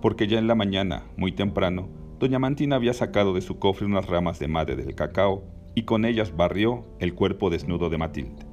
porque 0.01 0.27
ya 0.27 0.39
en 0.39 0.47
la 0.47 0.55
mañana, 0.55 1.03
muy 1.15 1.31
temprano, 1.31 1.87
doña 2.19 2.39
Mantina 2.39 2.75
había 2.75 2.93
sacado 2.93 3.33
de 3.33 3.41
su 3.41 3.59
cofre 3.59 3.85
unas 3.85 4.07
ramas 4.07 4.39
de 4.39 4.47
madre 4.47 4.75
del 4.75 4.95
cacao 4.95 5.43
y 5.75 5.83
con 5.83 6.05
ellas 6.05 6.35
barrió 6.35 6.85
el 6.99 7.13
cuerpo 7.13 7.49
desnudo 7.49 7.89
de 7.89 7.97
Matilde. 7.97 8.45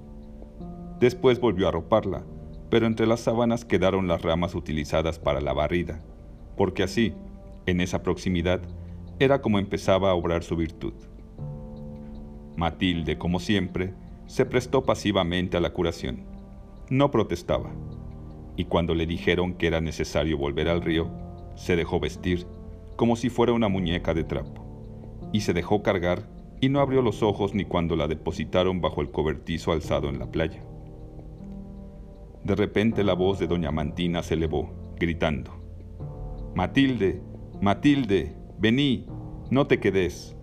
Después 1.00 1.40
volvió 1.40 1.68
a 1.68 1.72
roparla, 1.72 2.24
pero 2.70 2.87
entre 2.87 3.07
las 3.07 3.20
sábanas 3.20 3.64
quedaron 3.64 4.09
las 4.09 4.22
ramas 4.22 4.54
utilizadas 4.54 5.18
para 5.18 5.40
la 5.40 5.54
barrida, 5.54 6.02
porque 6.57 6.83
así, 6.83 7.14
en 7.66 7.81
esa 7.81 8.02
proximidad, 8.02 8.61
era 9.18 9.40
como 9.40 9.59
empezaba 9.59 10.11
a 10.11 10.14
obrar 10.14 10.44
su 10.44 10.54
virtud. 10.54 10.92
Matilde, 12.57 13.16
como 13.16 13.40
siempre, 13.40 13.94
se 14.28 14.44
prestó 14.44 14.84
pasivamente 14.84 15.56
a 15.56 15.60
la 15.60 15.70
curación. 15.70 16.26
No 16.90 17.10
protestaba, 17.10 17.72
y 18.56 18.66
cuando 18.66 18.94
le 18.94 19.06
dijeron 19.06 19.54
que 19.54 19.66
era 19.66 19.80
necesario 19.80 20.36
volver 20.38 20.68
al 20.68 20.82
río, 20.82 21.10
se 21.56 21.74
dejó 21.74 21.98
vestir 21.98 22.46
como 22.94 23.16
si 23.16 23.30
fuera 23.30 23.52
una 23.52 23.68
muñeca 23.68 24.12
de 24.12 24.24
trapo, 24.24 25.30
y 25.32 25.40
se 25.40 25.54
dejó 25.54 25.82
cargar 25.82 26.28
y 26.60 26.68
no 26.68 26.80
abrió 26.80 27.00
los 27.00 27.22
ojos 27.22 27.54
ni 27.54 27.64
cuando 27.64 27.96
la 27.96 28.08
depositaron 28.08 28.80
bajo 28.80 29.00
el 29.00 29.10
cobertizo 29.10 29.72
alzado 29.72 30.08
en 30.08 30.18
la 30.18 30.30
playa. 30.30 30.62
De 32.44 32.54
repente 32.54 33.04
la 33.04 33.14
voz 33.14 33.38
de 33.38 33.46
doña 33.46 33.70
Mantina 33.70 34.22
se 34.22 34.34
elevó, 34.34 34.94
gritando, 34.96 35.52
Matilde, 36.54 37.22
Matilde, 37.62 38.34
vení, 38.58 39.06
no 39.50 39.66
te 39.66 39.78
quedes. 39.78 40.36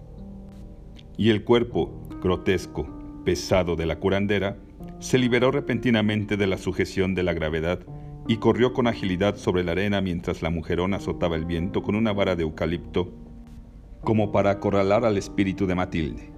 Y 1.17 1.29
el 1.29 1.43
cuerpo, 1.43 2.07
grotesco, 2.21 2.87
pesado 3.25 3.75
de 3.75 3.85
la 3.85 3.97
curandera, 3.97 4.57
se 4.99 5.17
liberó 5.17 5.51
repentinamente 5.51 6.37
de 6.37 6.47
la 6.47 6.57
sujeción 6.57 7.15
de 7.15 7.23
la 7.23 7.33
gravedad 7.33 7.79
y 8.27 8.37
corrió 8.37 8.71
con 8.71 8.87
agilidad 8.87 9.35
sobre 9.35 9.63
la 9.63 9.73
arena 9.73 9.99
mientras 9.99 10.41
la 10.41 10.49
mujerona 10.49 10.97
azotaba 10.97 11.35
el 11.35 11.45
viento 11.45 11.83
con 11.83 11.95
una 11.95 12.13
vara 12.13 12.35
de 12.35 12.43
eucalipto, 12.43 13.13
como 14.03 14.31
para 14.31 14.51
acorralar 14.51 15.03
al 15.03 15.17
espíritu 15.17 15.67
de 15.67 15.75
Matilde, 15.75 16.31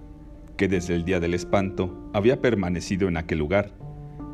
que 0.58 0.68
desde 0.68 0.96
el 0.96 1.06
día 1.06 1.20
del 1.20 1.34
espanto 1.34 2.10
había 2.14 2.42
permanecido 2.42 3.08
en 3.08 3.18
aquel 3.18 3.40
lugar, 3.40 3.72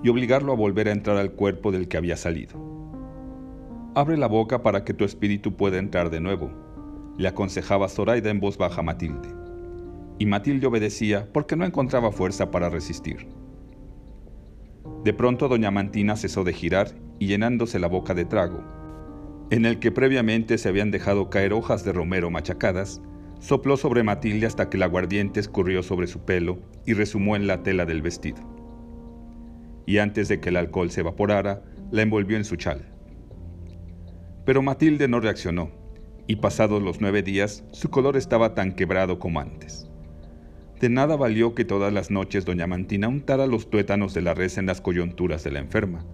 y 0.04 0.10
obligarlo 0.10 0.52
a 0.52 0.56
volver 0.56 0.90
a 0.90 0.92
entrar 0.92 1.18
al 1.18 1.32
cuerpo 1.32 1.72
del 1.72 1.88
que 1.88 1.98
había 1.98 2.18
salido. 2.18 2.62
Abre 3.96 4.18
la 4.18 4.28
boca 4.28 4.64
para 4.64 4.84
que 4.84 4.94
tu 4.94 5.06
espíritu 5.06 5.56
pueda 5.56 5.78
entrar 5.78 6.10
de 6.10 6.20
nuevo, 6.20 6.52
le 7.18 7.28
aconsejaba 7.28 7.90
Zoraida 7.90 8.30
en 8.30 8.40
voz 8.40 8.58
baja 8.58 8.82
a 8.82 8.84
Matilde. 8.84 9.43
Y 10.24 10.26
Matilde 10.26 10.68
obedecía 10.68 11.28
porque 11.34 11.58
no 11.58 11.66
encontraba 11.66 12.10
fuerza 12.14 12.50
para 12.50 12.70
resistir. 12.70 13.28
De 15.04 15.12
pronto 15.12 15.50
doña 15.50 15.70
Mantina 15.70 16.16
cesó 16.16 16.46
de 16.46 16.54
girar 16.54 16.96
y 17.20 17.28
llenándose 17.28 17.78
la 17.78 17.90
boca 17.90 18.14
de 18.14 18.24
trago, 18.24 18.64
en 19.50 19.66
el 19.66 19.80
que 19.80 19.92
previamente 19.92 20.58
se 20.58 20.70
habían 20.70 20.92
dejado 20.92 21.30
caer 21.30 21.52
hojas 21.52 21.84
de 21.84 21.92
romero 21.92 22.32
machacadas, 22.32 23.02
sopló 23.42 23.76
sobre 23.76 24.04
Matilde 24.04 24.46
hasta 24.46 24.70
que 24.70 24.78
el 24.78 24.84
aguardiente 24.84 25.42
escurrió 25.42 25.84
sobre 25.84 26.08
su 26.08 26.22
pelo 26.22 26.58
y 26.86 26.94
resumó 26.94 27.36
en 27.36 27.46
la 27.46 27.62
tela 27.62 27.86
del 27.86 28.02
vestido. 28.02 28.42
Y 29.86 29.98
antes 29.98 30.30
de 30.30 30.40
que 30.40 30.48
el 30.48 30.56
alcohol 30.56 30.90
se 30.90 31.02
evaporara, 31.02 31.66
la 31.92 32.02
envolvió 32.02 32.38
en 32.38 32.46
su 32.46 32.56
chal. 32.56 32.94
Pero 34.46 34.62
Matilde 34.62 35.10
no 35.10 35.20
reaccionó, 35.20 35.70
y 36.28 36.38
pasados 36.38 36.82
los 36.82 37.02
nueve 37.02 37.24
días, 37.24 37.66
su 37.74 37.90
color 37.90 38.16
estaba 38.16 38.56
tan 38.56 38.72
quebrado 38.72 39.20
como 39.20 39.42
antes. 39.42 39.90
De 40.84 40.90
nada 40.90 41.16
valió 41.16 41.56
que 41.56 41.64
todas 41.64 41.94
las 41.94 42.12
noches 42.12 42.44
doña 42.44 42.68
Mantina 42.68 43.08
untara 43.08 43.48
los 43.48 43.70
tuétanos 43.70 44.14
de 44.14 44.22
la 44.22 44.34
res 44.34 44.58
en 44.58 44.66
las 44.66 44.82
coyunturas 44.82 45.42
de 45.46 45.52
la 45.52 45.60
enferma, 45.60 46.06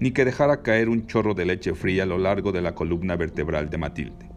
ni 0.00 0.10
que 0.10 0.24
dejara 0.24 0.62
caer 0.62 0.88
un 0.88 1.06
chorro 1.06 1.34
de 1.34 1.44
leche 1.44 1.76
fría 1.76 2.02
a 2.02 2.06
lo 2.06 2.18
largo 2.18 2.50
de 2.50 2.60
la 2.60 2.74
columna 2.74 3.14
vertebral 3.14 3.70
de 3.70 3.78
Matilde. 3.78 4.28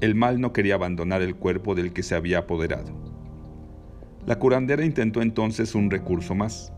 El 0.00 0.16
mal 0.16 0.40
no 0.40 0.52
quería 0.52 0.74
abandonar 0.74 1.22
el 1.22 1.36
cuerpo 1.36 1.76
del 1.76 1.92
que 1.92 2.02
se 2.02 2.16
había 2.16 2.38
apoderado. 2.38 2.92
La 4.26 4.40
curandera 4.40 4.84
intentó 4.84 5.22
entonces 5.22 5.76
un 5.76 5.88
recurso 5.88 6.34
más, 6.34 6.72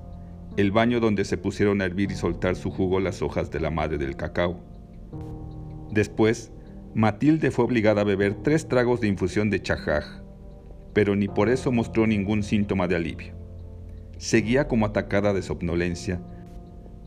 el 0.59 0.73
baño 0.73 1.01
donde 1.01 1.25
se 1.25 1.39
pusieron 1.39 1.81
a 1.81 1.87
hervir 1.87 2.13
y 2.13 2.17
soltar 2.17 2.57
su 2.57 2.71
jugo 2.71 3.01
las 3.01 3.23
hojas 3.23 3.51
de 3.51 3.61
la 3.61 3.71
madre 3.71 3.97
del 3.97 4.15
cacao. 4.15 4.61
Después, 5.91 6.53
Matilde 6.95 7.51
fue 7.51 7.65
obligada 7.65 8.03
a 8.03 8.05
beber 8.05 8.35
tres 8.43 8.69
tragos 8.69 9.01
de 9.01 9.09
infusión 9.09 9.49
de 9.49 9.63
chajaj, 9.63 10.28
pero 10.99 11.15
ni 11.15 11.29
por 11.29 11.49
eso 11.49 11.71
mostró 11.71 12.09
ningún 12.09 12.43
síntoma 12.43 12.89
de 12.89 12.97
alivio. 12.97 13.33
Seguía 14.17 14.67
como 14.67 14.85
atacada 14.85 15.33
de 15.33 15.43
somnolencia, 15.43 16.21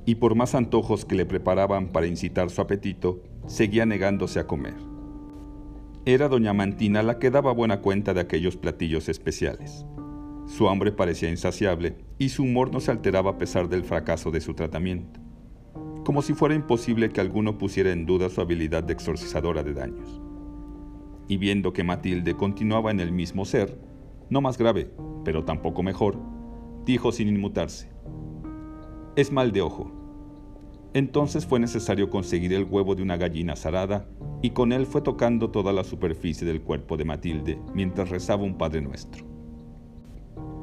y 0.06 0.16
por 0.16 0.34
más 0.34 0.56
antojos 0.56 1.04
que 1.04 1.16
le 1.16 1.26
preparaban 1.26 1.90
para 1.90 2.08
incitar 2.08 2.50
su 2.52 2.62
apetito, 2.62 3.22
seguía 3.48 3.86
negándose 3.86 4.40
a 4.40 4.48
comer. 4.48 4.76
Era 6.06 6.30
doña 6.30 6.54
Mantina 6.54 7.04
la 7.04 7.20
que 7.20 7.32
daba 7.32 7.52
buena 7.52 7.82
cuenta 7.82 8.14
de 8.14 8.22
aquellos 8.22 8.56
platillos 8.56 9.10
especiales. 9.10 9.86
Su 10.46 10.70
hambre 10.70 10.94
parecía 10.94 11.30
insaciable 11.30 11.98
y 12.18 12.30
su 12.30 12.44
humor 12.44 12.72
no 12.72 12.80
se 12.80 12.92
alteraba 12.92 13.32
a 13.32 13.38
pesar 13.38 13.68
del 13.68 13.84
fracaso 13.84 14.32
de 14.32 14.40
su 14.40 14.54
tratamiento, 14.54 15.20
como 16.06 16.22
si 16.22 16.34
fuera 16.34 16.56
imposible 16.56 17.10
que 17.10 17.20
alguno 17.20 17.58
pusiera 17.58 17.92
en 17.92 18.06
duda 18.06 18.30
su 18.30 18.40
habilidad 18.40 18.86
de 18.86 18.94
exorcizadora 18.94 19.64
de 19.64 19.74
daños. 19.74 20.22
Y 21.32 21.38
viendo 21.38 21.72
que 21.72 21.86
Matilde 21.86 22.36
continuaba 22.36 22.92
en 22.92 23.00
el 23.00 23.14
mismo 23.14 23.46
ser, 23.46 23.80
no 24.30 24.42
más 24.42 24.58
grave, 24.58 24.92
pero 25.24 25.46
tampoco 25.46 25.82
mejor, 25.82 26.20
dijo 26.86 27.14
sin 27.14 27.30
inmutarse, 27.30 27.90
es 29.16 29.32
mal 29.32 29.54
de 29.54 29.62
ojo. 29.62 29.90
Entonces 30.94 31.46
fue 31.46 31.62
necesario 31.62 32.10
conseguir 32.10 32.52
el 32.52 32.66
huevo 32.66 32.96
de 32.96 33.04
una 33.04 33.16
gallina 33.16 33.56
zarada 33.56 34.10
y 34.42 34.50
con 34.50 34.74
él 34.74 34.86
fue 34.86 35.00
tocando 35.00 35.52
toda 35.52 35.72
la 35.72 35.86
superficie 35.86 36.46
del 36.46 36.64
cuerpo 36.64 36.98
de 36.98 37.06
Matilde 37.06 37.62
mientras 37.74 38.10
rezaba 38.10 38.44
un 38.44 38.58
Padre 38.58 38.82
Nuestro. 38.82 39.26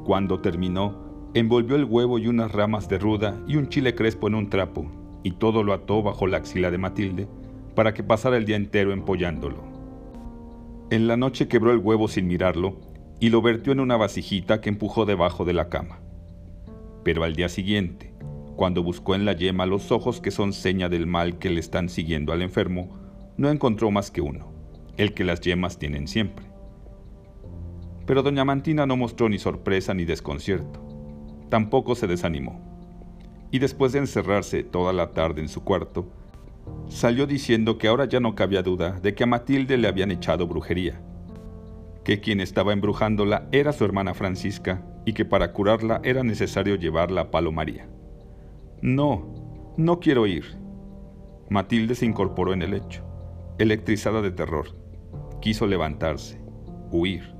Cuando 0.05 0.39
terminó, 0.39 1.31
envolvió 1.33 1.77
el 1.77 1.85
huevo 1.85 2.19
y 2.19 2.27
unas 2.27 2.51
ramas 2.51 2.87
de 2.87 2.99
ruda 2.99 3.43
y 3.47 3.55
un 3.55 3.69
chile 3.69 3.95
crespo 3.95 4.27
en 4.27 4.35
un 4.35 4.51
trapo 4.51 4.85
y 5.23 5.31
todo 5.31 5.63
lo 5.63 5.73
ató 5.73 6.03
bajo 6.03 6.27
la 6.27 6.37
axila 6.37 6.69
de 6.69 6.77
Matilde 6.77 7.27
para 7.73 7.95
que 7.95 8.03
pasara 8.03 8.37
el 8.37 8.45
día 8.45 8.55
entero 8.55 8.93
empollándolo. 8.93 9.78
En 10.91 11.07
la 11.07 11.17
noche 11.17 11.47
quebró 11.47 11.71
el 11.71 11.77
huevo 11.77 12.07
sin 12.07 12.25
mirarlo 12.25 12.77
y 13.19 13.29
lo 13.29 13.43
vertió 13.43 13.71
en 13.73 13.79
una 13.79 13.95
vasijita 13.95 14.59
que 14.59 14.69
empujó 14.69 15.05
debajo 15.05 15.45
de 15.45 15.53
la 15.53 15.69
cama. 15.69 15.99
Pero 17.03 17.23
al 17.23 17.35
día 17.35 17.47
siguiente, 17.47 18.11
cuando 18.55 18.81
buscó 18.81 19.13
en 19.13 19.23
la 19.23 19.33
yema 19.33 19.67
los 19.67 19.91
ojos 19.91 20.19
que 20.19 20.31
son 20.31 20.51
seña 20.51 20.89
del 20.89 21.05
mal 21.05 21.37
que 21.37 21.51
le 21.51 21.59
están 21.59 21.89
siguiendo 21.89 22.33
al 22.33 22.41
enfermo, 22.41 22.89
no 23.37 23.51
encontró 23.51 23.91
más 23.91 24.09
que 24.09 24.21
uno, 24.21 24.51
el 24.97 25.13
que 25.13 25.23
las 25.23 25.41
yemas 25.41 25.77
tienen 25.77 26.07
siempre. 26.07 26.47
Pero 28.07 28.23
doña 28.23 28.43
Mantina 28.43 28.87
no 28.87 28.97
mostró 28.97 29.29
ni 29.29 29.37
sorpresa 29.37 29.93
ni 29.93 30.05
desconcierto. 30.05 30.83
Tampoco 31.49 31.93
se 31.93 32.07
desanimó. 32.07 32.59
Y 33.51 33.59
después 33.59 33.91
de 33.91 33.99
encerrarse 33.99 34.63
toda 34.63 34.91
la 34.91 35.11
tarde 35.11 35.41
en 35.41 35.49
su 35.49 35.63
cuarto, 35.63 36.11
salió 36.87 37.27
diciendo 37.27 37.77
que 37.77 37.87
ahora 37.87 38.05
ya 38.05 38.19
no 38.19 38.35
cabía 38.35 38.63
duda 38.63 38.99
de 38.99 39.13
que 39.15 39.23
a 39.23 39.27
Matilde 39.27 39.77
le 39.77 39.87
habían 39.87 40.11
echado 40.11 40.47
brujería 40.47 41.01
que 42.09 42.21
quien 42.21 42.39
estaba 42.39 42.73
embrujándola 42.73 43.47
era 43.51 43.71
su 43.71 43.85
hermana 43.85 44.15
Francisca 44.15 44.83
y 45.05 45.13
que 45.13 45.25
para 45.25 45.53
curarla 45.53 46.01
era 46.03 46.23
necesario 46.23 46.73
llevarla 46.73 47.21
a 47.21 47.29
Palomaría. 47.29 47.87
No, 48.81 49.73
no 49.77 49.99
quiero 49.99 50.25
ir. 50.25 50.57
Matilde 51.49 51.93
se 51.93 52.07
incorporó 52.07 52.53
en 52.53 52.63
el 52.63 52.71
lecho, 52.71 53.03
electrizada 53.59 54.23
de 54.23 54.31
terror. 54.31 54.75
Quiso 55.39 55.67
levantarse, 55.67 56.41
huir. 56.91 57.35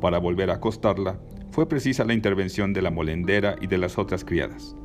Para 0.00 0.18
volver 0.18 0.50
a 0.50 0.54
acostarla, 0.54 1.18
fue 1.50 1.68
precisa 1.68 2.04
la 2.04 2.14
intervención 2.14 2.72
de 2.72 2.82
la 2.82 2.92
molendera 2.92 3.56
y 3.60 3.66
de 3.66 3.78
las 3.78 3.98
otras 3.98 4.24
criadas, 4.24 4.76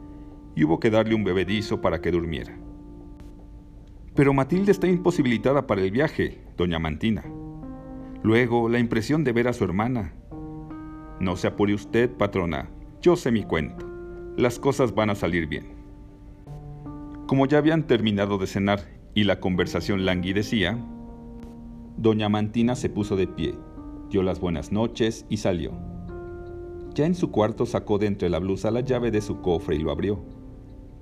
y 0.55 0.63
hubo 0.63 0.79
que 0.79 0.89
darle 0.89 1.13
un 1.13 1.23
bebedizo 1.23 1.81
para 1.81 2.01
que 2.01 2.09
durmiera. 2.09 2.57
Pero 4.15 4.33
Matilde 4.33 4.71
está 4.71 4.87
imposibilitada 4.87 5.67
para 5.67 5.81
el 5.81 5.91
viaje, 5.91 6.39
doña 6.57 6.79
Mantina, 6.79 7.23
Luego, 8.23 8.69
la 8.69 8.77
impresión 8.77 9.23
de 9.23 9.31
ver 9.31 9.47
a 9.47 9.53
su 9.53 9.63
hermana. 9.63 10.13
No 11.19 11.35
se 11.35 11.47
apure 11.47 11.73
usted, 11.73 12.09
patrona, 12.09 12.69
yo 13.01 13.15
sé 13.15 13.31
mi 13.31 13.43
cuento. 13.43 13.87
Las 14.37 14.59
cosas 14.59 14.93
van 14.93 15.09
a 15.09 15.15
salir 15.15 15.47
bien. 15.47 15.73
Como 17.25 17.47
ya 17.47 17.57
habían 17.57 17.87
terminado 17.87 18.37
de 18.37 18.45
cenar 18.45 18.81
y 19.15 19.23
la 19.23 19.39
conversación 19.39 20.05
languidecía, 20.05 20.77
doña 21.97 22.29
Mantina 22.29 22.75
se 22.75 22.89
puso 22.89 23.15
de 23.15 23.25
pie, 23.25 23.55
dio 24.11 24.21
las 24.21 24.39
buenas 24.39 24.71
noches 24.71 25.25
y 25.27 25.37
salió. 25.37 25.71
Ya 26.93 27.07
en 27.07 27.15
su 27.15 27.31
cuarto 27.31 27.65
sacó 27.65 27.97
de 27.97 28.05
entre 28.05 28.29
la 28.29 28.39
blusa 28.39 28.69
la 28.69 28.81
llave 28.81 29.09
de 29.09 29.21
su 29.21 29.41
cofre 29.41 29.77
y 29.77 29.79
lo 29.79 29.91
abrió. 29.91 30.23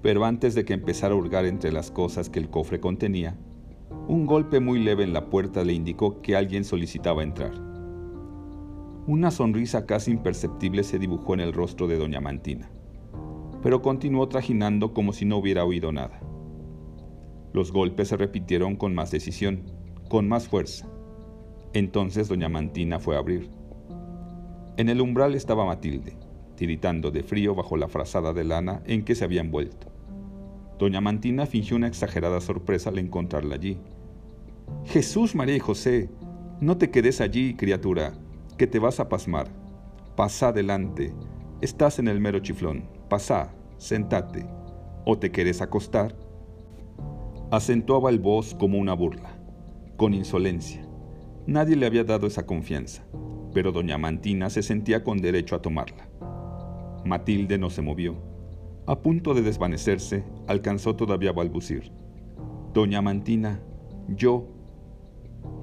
Pero 0.01 0.23
antes 0.23 0.55
de 0.55 0.65
que 0.65 0.73
empezara 0.73 1.13
a 1.13 1.17
hurgar 1.17 1.45
entre 1.45 1.71
las 1.71 1.91
cosas 1.91 2.29
que 2.29 2.39
el 2.39 2.49
cofre 2.49 2.79
contenía, 2.79 3.37
un 4.07 4.25
golpe 4.25 4.59
muy 4.59 4.79
leve 4.79 5.03
en 5.03 5.13
la 5.13 5.29
puerta 5.29 5.63
le 5.63 5.73
indicó 5.73 6.21
que 6.21 6.35
alguien 6.35 6.63
solicitaba 6.63 7.23
entrar. 7.23 7.51
Una 9.07 9.31
sonrisa 9.31 9.85
casi 9.85 10.11
imperceptible 10.11 10.83
se 10.83 10.99
dibujó 10.99 11.33
en 11.33 11.39
el 11.41 11.53
rostro 11.53 11.87
de 11.87 11.97
doña 11.97 12.21
Mantina, 12.21 12.69
pero 13.61 13.81
continuó 13.81 14.27
trajinando 14.27 14.93
como 14.93 15.13
si 15.13 15.25
no 15.25 15.37
hubiera 15.37 15.65
oído 15.65 15.91
nada. 15.91 16.21
Los 17.53 17.71
golpes 17.71 18.09
se 18.09 18.17
repitieron 18.17 18.75
con 18.75 18.93
más 18.93 19.11
decisión, 19.11 19.63
con 20.09 20.27
más 20.27 20.47
fuerza. 20.47 20.87
Entonces 21.73 22.27
doña 22.27 22.49
Mantina 22.49 22.99
fue 22.99 23.15
a 23.15 23.19
abrir. 23.19 23.49
En 24.77 24.89
el 24.89 25.01
umbral 25.01 25.35
estaba 25.35 25.65
Matilde, 25.65 26.15
tiritando 26.59 27.09
de 27.09 27.23
frío 27.23 27.55
bajo 27.55 27.77
la 27.77 27.87
frazada 27.87 28.33
de 28.33 28.43
lana 28.43 28.83
en 28.85 29.05
que 29.05 29.15
se 29.15 29.23
había 29.23 29.39
envuelto. 29.39 29.87
Doña 30.77 30.99
Mantina 30.99 31.45
fingió 31.45 31.77
una 31.77 31.87
exagerada 31.87 32.41
sorpresa 32.41 32.89
al 32.89 32.99
encontrarla 32.99 33.55
allí 33.55 33.79
Jesús, 34.85 35.35
María 35.35 35.55
y 35.55 35.59
José, 35.59 36.09
no 36.59 36.77
te 36.77 36.89
quedes 36.89 37.21
allí, 37.21 37.53
criatura, 37.53 38.13
que 38.57 38.67
te 38.67 38.79
vas 38.79 38.99
a 38.99 39.07
pasmar. 39.07 39.47
Pasa 40.15 40.49
adelante, 40.49 41.13
estás 41.61 41.99
en 41.99 42.07
el 42.07 42.19
mero 42.19 42.39
chiflón. 42.39 42.89
Pasa, 43.07 43.53
sentate. 43.77 44.45
¿O 45.05 45.17
te 45.17 45.31
quieres 45.31 45.61
acostar? 45.61 46.15
Acentuaba 47.51 48.09
el 48.09 48.19
voz 48.19 48.53
como 48.55 48.77
una 48.77 48.93
burla, 48.93 49.39
con 49.95 50.13
insolencia. 50.13 50.85
Nadie 51.47 51.75
le 51.75 51.85
había 51.85 52.03
dado 52.03 52.27
esa 52.27 52.45
confianza, 52.45 53.03
pero 53.53 53.71
doña 53.71 53.97
Mantina 53.97 54.49
se 54.49 54.61
sentía 54.61 55.03
con 55.03 55.19
derecho 55.19 55.55
a 55.55 55.61
tomarla. 55.61 56.08
Matilde 57.05 57.57
no 57.57 57.69
se 57.69 57.81
movió. 57.81 58.15
A 58.87 59.01
punto 59.01 59.33
de 59.33 59.41
desvanecerse, 59.41 60.23
alcanzó 60.47 60.95
todavía 60.95 61.29
a 61.29 61.33
balbucir. 61.33 61.91
Doña 62.73 63.01
Mantina, 63.01 63.59
yo 64.07 64.47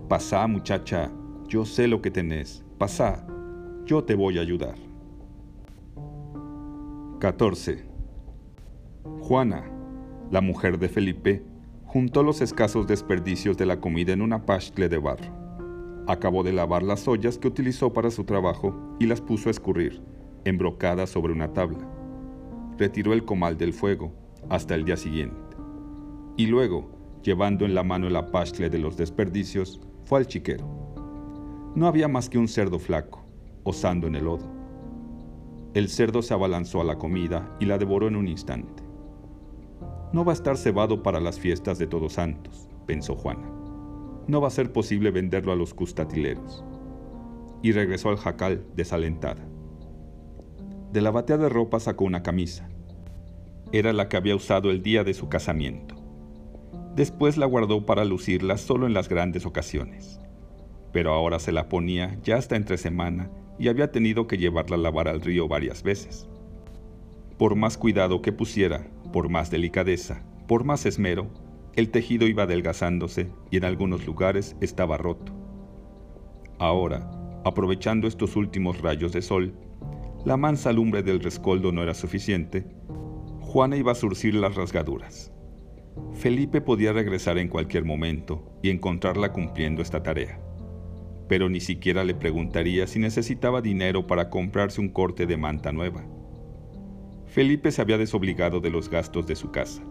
Pasá, 0.09 0.47
muchacha, 0.47 1.11
yo 1.49 1.65
sé 1.65 1.89
lo 1.89 2.01
que 2.01 2.13
tenés. 2.13 2.65
Pasá, 2.79 3.27
yo 3.87 4.05
te 4.05 4.15
voy 4.15 4.39
a 4.39 4.41
ayudar. 4.41 4.77
14. 7.19 7.85
Juana, 9.19 9.65
la 10.31 10.41
mujer 10.41 10.79
de 10.79 10.89
Felipe, 10.89 11.43
juntó 11.85 12.23
los 12.23 12.41
escasos 12.41 12.87
desperdicios 12.87 13.57
de 13.57 13.67
la 13.67 13.81
comida 13.81 14.13
en 14.13 14.23
una 14.23 14.47
pascle 14.47 14.89
de 14.89 14.99
barro. 14.99 15.35
Acabó 16.07 16.45
de 16.45 16.53
lavar 16.53 16.85
las 16.85 17.09
ollas 17.09 17.37
que 17.37 17.49
utilizó 17.49 17.93
para 17.93 18.13
su 18.13 18.23
trabajo 18.23 18.77
y 19.01 19.07
las 19.07 19.21
puso 19.21 19.49
a 19.49 19.51
escurrir, 19.51 20.01
embrocadas 20.47 21.11
sobre 21.11 21.33
una 21.33 21.53
tabla. 21.53 21.87
Retiró 22.79 23.13
el 23.13 23.25
comal 23.25 23.59
del 23.59 23.73
fuego 23.73 24.13
hasta 24.49 24.75
el 24.75 24.85
día 24.85 24.97
siguiente. 24.97 25.57
Y 26.37 26.47
luego, 26.47 26.91
llevando 27.23 27.65
en 27.65 27.75
la 27.75 27.83
mano 27.83 28.09
la 28.09 28.31
pascle 28.31 28.71
de 28.71 28.79
los 28.79 28.97
desperdicios, 28.97 29.81
fue 30.05 30.21
al 30.21 30.27
chiquero. 30.27 30.65
No 31.75 31.87
había 31.89 32.09
más 32.09 32.29
que 32.29 32.39
un 32.39 32.49
cerdo 32.49 32.79
flaco, 32.79 33.25
osando 33.65 34.07
en 34.07 34.15
el 34.15 34.25
lodo. 34.25 34.47
El 35.75 35.89
cerdo 35.89 36.23
se 36.23 36.33
abalanzó 36.33 36.81
a 36.81 36.85
la 36.85 36.97
comida 36.97 37.55
y 37.61 37.67
la 37.67 37.77
devoró 37.77 38.07
en 38.09 38.17
un 38.17 38.29
instante. 38.29 38.83
No 40.13 40.25
va 40.25 40.33
a 40.33 40.35
estar 40.35 40.57
cebado 40.57 41.03
para 41.03 41.21
las 41.21 41.41
fiestas 41.41 41.79
de 41.79 41.87
Todos 41.87 42.15
Santos, 42.15 42.71
pensó 42.87 43.17
Juana. 43.17 43.51
No 44.29 44.41
va 44.41 44.49
a 44.49 44.53
ser 44.53 44.73
posible 44.73 45.11
venderlo 45.11 45.53
a 45.53 45.57
los 45.57 45.75
custatileros. 45.75 46.65
Y 47.63 47.73
regresó 47.73 48.11
al 48.11 48.17
jacal 48.17 48.65
desalentada. 48.75 49.47
De 50.97 51.03
la 51.03 51.11
batea 51.11 51.37
de 51.37 51.51
ropa 51.51 51.79
sacó 51.79 52.07
una 52.07 52.23
camisa. 52.23 52.71
Era 53.71 53.93
la 53.93 54.09
que 54.09 54.17
había 54.17 54.35
usado 54.35 54.71
el 54.71 54.83
día 54.83 55.05
de 55.05 55.13
su 55.13 55.29
casamiento. 55.29 55.95
Después 56.95 57.37
la 57.37 57.45
guardó 57.45 57.85
para 57.85 58.07
lucirla 58.07 58.57
solo 58.57 58.87
en 58.87 58.95
las 58.95 59.11
grandes 59.11 59.45
ocasiones. 59.45 60.19
Pero 60.95 61.13
ahora 61.13 61.39
se 61.39 61.53
la 61.53 61.69
ponía 61.69 62.19
ya 62.23 62.37
hasta 62.37 62.57
entre 62.57 62.79
semana 62.79 63.31
y 63.59 63.69
había 63.69 63.93
tenido 63.93 64.27
que 64.27 64.39
llevarla 64.39 64.77
a 64.77 64.79
lavar 64.79 65.07
al 65.07 65.21
río 65.21 65.49
varias 65.49 65.83
veces. 65.83 66.31
Por 67.37 67.57
más 67.57 67.77
cuidado 67.77 68.23
que 68.23 68.33
pusiera, 68.33 68.87
por 69.13 69.29
más 69.29 69.51
delicadeza, 69.51 70.23
por 70.49 70.65
más 70.65 70.87
esmero, 70.87 71.29
el 71.75 71.91
tejido 71.91 72.27
iba 72.27 72.45
adelgazándose 72.45 73.29
y 73.51 73.59
en 73.59 73.67
algunos 73.67 74.07
lugares 74.07 74.57
estaba 74.63 74.97
roto. 74.97 75.35
Ahora, 76.59 77.11
aprovechando 77.45 78.09
estos 78.09 78.35
últimos 78.35 78.81
rayos 78.81 79.13
de 79.13 79.21
sol, 79.21 79.53
la 80.27 80.37
mansa 80.37 80.73
lumbre 80.73 81.05
del 81.05 81.21
rescoldo 81.21 81.71
no 81.71 81.85
era 81.85 81.95
suficiente, 81.95 82.67
Juana 83.39 83.77
iba 83.77 83.93
a 83.93 83.95
surcir 83.95 84.35
las 84.35 84.57
rasgaduras. 84.57 85.33
Felipe 86.15 86.61
podía 86.61 86.93
regresar 86.93 87.39
en 87.39 87.47
cualquier 87.47 87.85
momento 87.85 88.59
y 88.61 88.71
encontrarla 88.71 89.33
cumpliendo 89.33 89.83
esta 89.83 90.03
tarea, 90.03 90.41
pero 91.29 91.49
ni 91.49 91.61
siquiera 91.61 92.03
le 92.03 92.17
preguntaría 92.17 92.89
si 92.89 92.99
necesitaba 92.99 93.63
dinero 93.63 94.09
para 94.09 94.29
comprarse 94.29 94.81
un 94.81 94.89
corte 94.89 95.27
de 95.27 95.37
manta 95.37 95.71
nueva. 95.71 96.05
Felipe 97.27 97.71
se 97.71 97.81
había 97.81 97.97
desobligado 97.97 98.59
de 98.59 98.71
los 98.71 98.91
gastos 98.91 99.29
de 99.29 99.37
su 99.37 99.53
casa. 99.53 99.85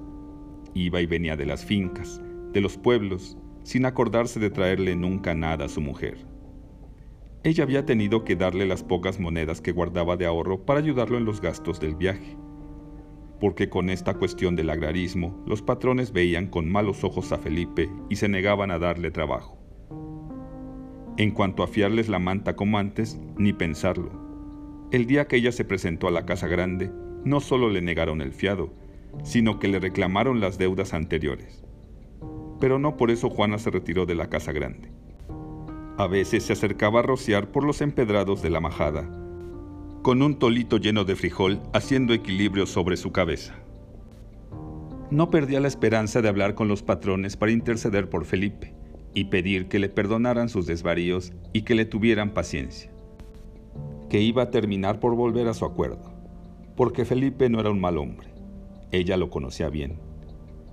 Iba 0.74 1.00
y 1.00 1.06
venía 1.06 1.38
de 1.38 1.46
las 1.46 1.64
fincas, 1.64 2.22
de 2.52 2.60
los 2.60 2.78
pueblos, 2.78 3.38
sin 3.64 3.86
acordarse 3.86 4.42
de 4.42 4.50
traerle 4.50 4.98
nunca 4.98 5.34
nada 5.34 5.64
a 5.64 5.70
su 5.70 5.80
mujer. 5.80 6.35
Ella 7.46 7.64
había 7.64 7.86
tenido 7.86 8.24
que 8.24 8.36
darle 8.36 8.66
las 8.66 8.84
pocas 8.84 9.20
monedas 9.20 9.62
que 9.62 9.72
guardaba 9.72 10.18
de 10.18 10.26
ahorro 10.26 10.66
para 10.66 10.80
ayudarlo 10.80 11.20
en 11.20 11.26
los 11.26 11.41
gastos 11.41 11.80
del 11.80 11.96
viaje, 11.96 12.36
porque 13.39 13.70
con 13.70 13.91
esta 13.91 14.16
cuestión 14.16 14.56
del 14.56 14.72
agrarismo 14.72 15.43
los 15.46 15.62
patrones 15.62 16.12
veían 16.12 16.48
con 16.48 16.68
malos 16.68 17.04
ojos 17.04 17.32
a 17.32 17.38
Felipe 17.38 17.88
y 18.10 18.16
se 18.16 18.28
negaban 18.28 18.72
a 18.72 18.80
darle 18.80 19.12
trabajo. 19.12 19.60
En 21.18 21.30
cuanto 21.30 21.62
a 21.62 21.68
fiarles 21.68 22.10
la 22.10 22.18
manta 22.18 22.56
como 22.56 22.80
antes, 22.80 23.22
ni 23.38 23.54
pensarlo. 23.54 24.10
El 24.91 25.06
día 25.06 25.28
que 25.28 25.36
ella 25.36 25.52
se 25.52 25.66
presentó 25.66 26.08
a 26.08 26.12
la 26.12 26.26
casa 26.26 26.48
grande, 26.48 26.91
no 27.26 27.41
solo 27.41 27.70
le 27.70 27.84
negaron 27.84 28.22
el 28.22 28.34
fiado, 28.34 28.74
sino 29.22 29.60
que 29.60 29.68
le 29.68 29.80
reclamaron 29.80 30.39
las 30.39 30.58
deudas 30.58 30.96
anteriores. 30.96 31.64
Pero 32.60 32.80
no 32.80 32.98
por 32.98 33.12
eso 33.12 33.30
Juana 33.30 33.60
se 33.60 33.70
retiró 33.70 34.08
de 34.08 34.16
la 34.16 34.32
casa 34.32 34.52
grande. 34.52 34.95
A 35.98 36.08
veces 36.08 36.43
se 36.43 36.52
acercaba 36.52 37.00
a 37.00 37.04
rociar 37.04 37.54
por 37.54 37.64
los 37.64 37.80
empedrados 37.80 38.41
de 38.41 38.50
la 38.50 38.60
majada, 38.60 39.10
con 40.02 40.22
un 40.22 40.38
tolito 40.38 40.76
lleno 40.76 41.06
de 41.06 41.16
frijol 41.16 41.62
haciendo 41.74 42.14
equilibrio 42.14 42.66
sobre 42.66 42.98
su 42.98 43.14
cabeza. 43.14 43.56
No 45.10 45.30
perdía 45.30 45.62
la 45.62 45.70
esperanza 45.70 46.22
de 46.22 46.28
hablar 46.28 46.54
con 46.54 46.68
los 46.68 46.84
patrones 46.84 47.38
para 47.38 47.54
interceder 47.54 48.10
por 48.10 48.26
Felipe 48.26 48.76
y 49.14 49.26
pedir 49.26 49.70
que 49.70 49.80
le 49.80 49.88
perdonaran 49.88 50.50
sus 50.50 50.66
desvaríos 50.66 51.32
y 51.54 51.62
que 51.62 51.76
le 51.76 51.86
tuvieran 51.86 52.34
paciencia, 52.34 52.91
que 54.10 54.20
iba 54.20 54.43
a 54.43 54.52
terminar 54.52 55.00
por 55.00 55.16
volver 55.16 55.48
a 55.48 55.54
su 55.54 55.64
acuerdo, 55.64 56.14
porque 56.76 57.06
Felipe 57.06 57.50
no 57.50 57.62
era 57.62 57.70
un 57.70 57.80
mal 57.80 57.98
hombre, 57.98 58.28
ella 58.91 59.16
lo 59.16 59.30
conocía 59.30 59.70
bien, 59.70 59.98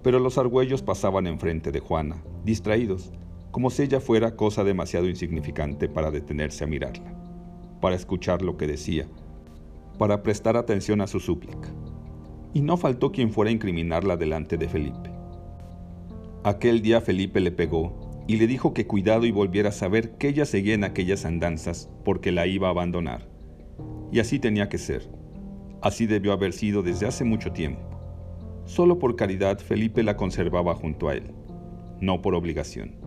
pero 0.03 0.19
los 0.19 0.37
argüellos 0.37 0.83
pasaban 0.83 1.29
enfrente 1.29 1.71
de 1.71 1.79
Juana, 1.79 2.25
distraídos, 2.45 3.13
como 3.53 3.69
si 3.69 3.83
ella 3.83 4.01
fuera 4.01 4.35
cosa 4.35 4.65
demasiado 4.65 5.09
insignificante 5.09 5.87
para 5.87 6.11
detenerse 6.11 6.65
a 6.65 6.67
mirarla, 6.67 7.15
para 7.81 7.95
escuchar 7.95 8.41
lo 8.41 8.57
que 8.57 8.67
decía, 8.67 9.07
para 9.99 10.23
prestar 10.23 10.57
atención 10.57 11.03
a 11.03 11.07
su 11.07 11.21
súplica. 11.21 11.69
Y 12.55 12.63
no 12.63 12.79
faltó 12.79 13.13
quien 13.13 13.31
fuera 13.31 13.51
a 13.51 13.53
incriminarla 13.53 14.17
delante 14.17 14.57
de 14.57 14.69
Felipe. 14.69 15.11
Aquel 16.45 16.81
día 16.81 17.03
Felipe 17.03 17.41
le 17.41 17.53
pegó 17.53 18.25
y 18.27 18.37
le 18.37 18.47
dijo 18.47 18.73
que 18.73 18.87
cuidado 18.87 19.27
y 19.27 19.31
volviera 19.31 19.69
a 19.69 19.73
saber 19.73 20.17
que 20.17 20.29
ella 20.29 20.47
seguía 20.47 20.75
en 20.75 20.85
aquellas 20.85 21.27
andanzas 21.27 21.91
porque 22.05 22.33
la 22.33 22.47
iba 22.47 22.69
a 22.69 22.71
abandonar. 22.71 23.29
Y 24.11 24.21
así 24.21 24.39
tenía 24.39 24.71
que 24.71 24.79
ser. 24.79 25.11
Así 25.83 26.07
debió 26.07 26.33
haber 26.33 26.55
sido 26.55 26.83
desde 26.83 27.07
hace 27.07 27.25
mucho 27.25 27.53
tiempo. 27.53 27.83
Solo 28.65 28.99
por 28.99 29.15
caridad 29.15 29.59
Felipe 29.59 30.03
la 30.03 30.17
conservaba 30.17 30.75
junto 30.75 31.09
a 31.09 31.15
él, 31.15 31.35
no 32.01 32.23
por 32.23 32.35
obligación 32.35 33.02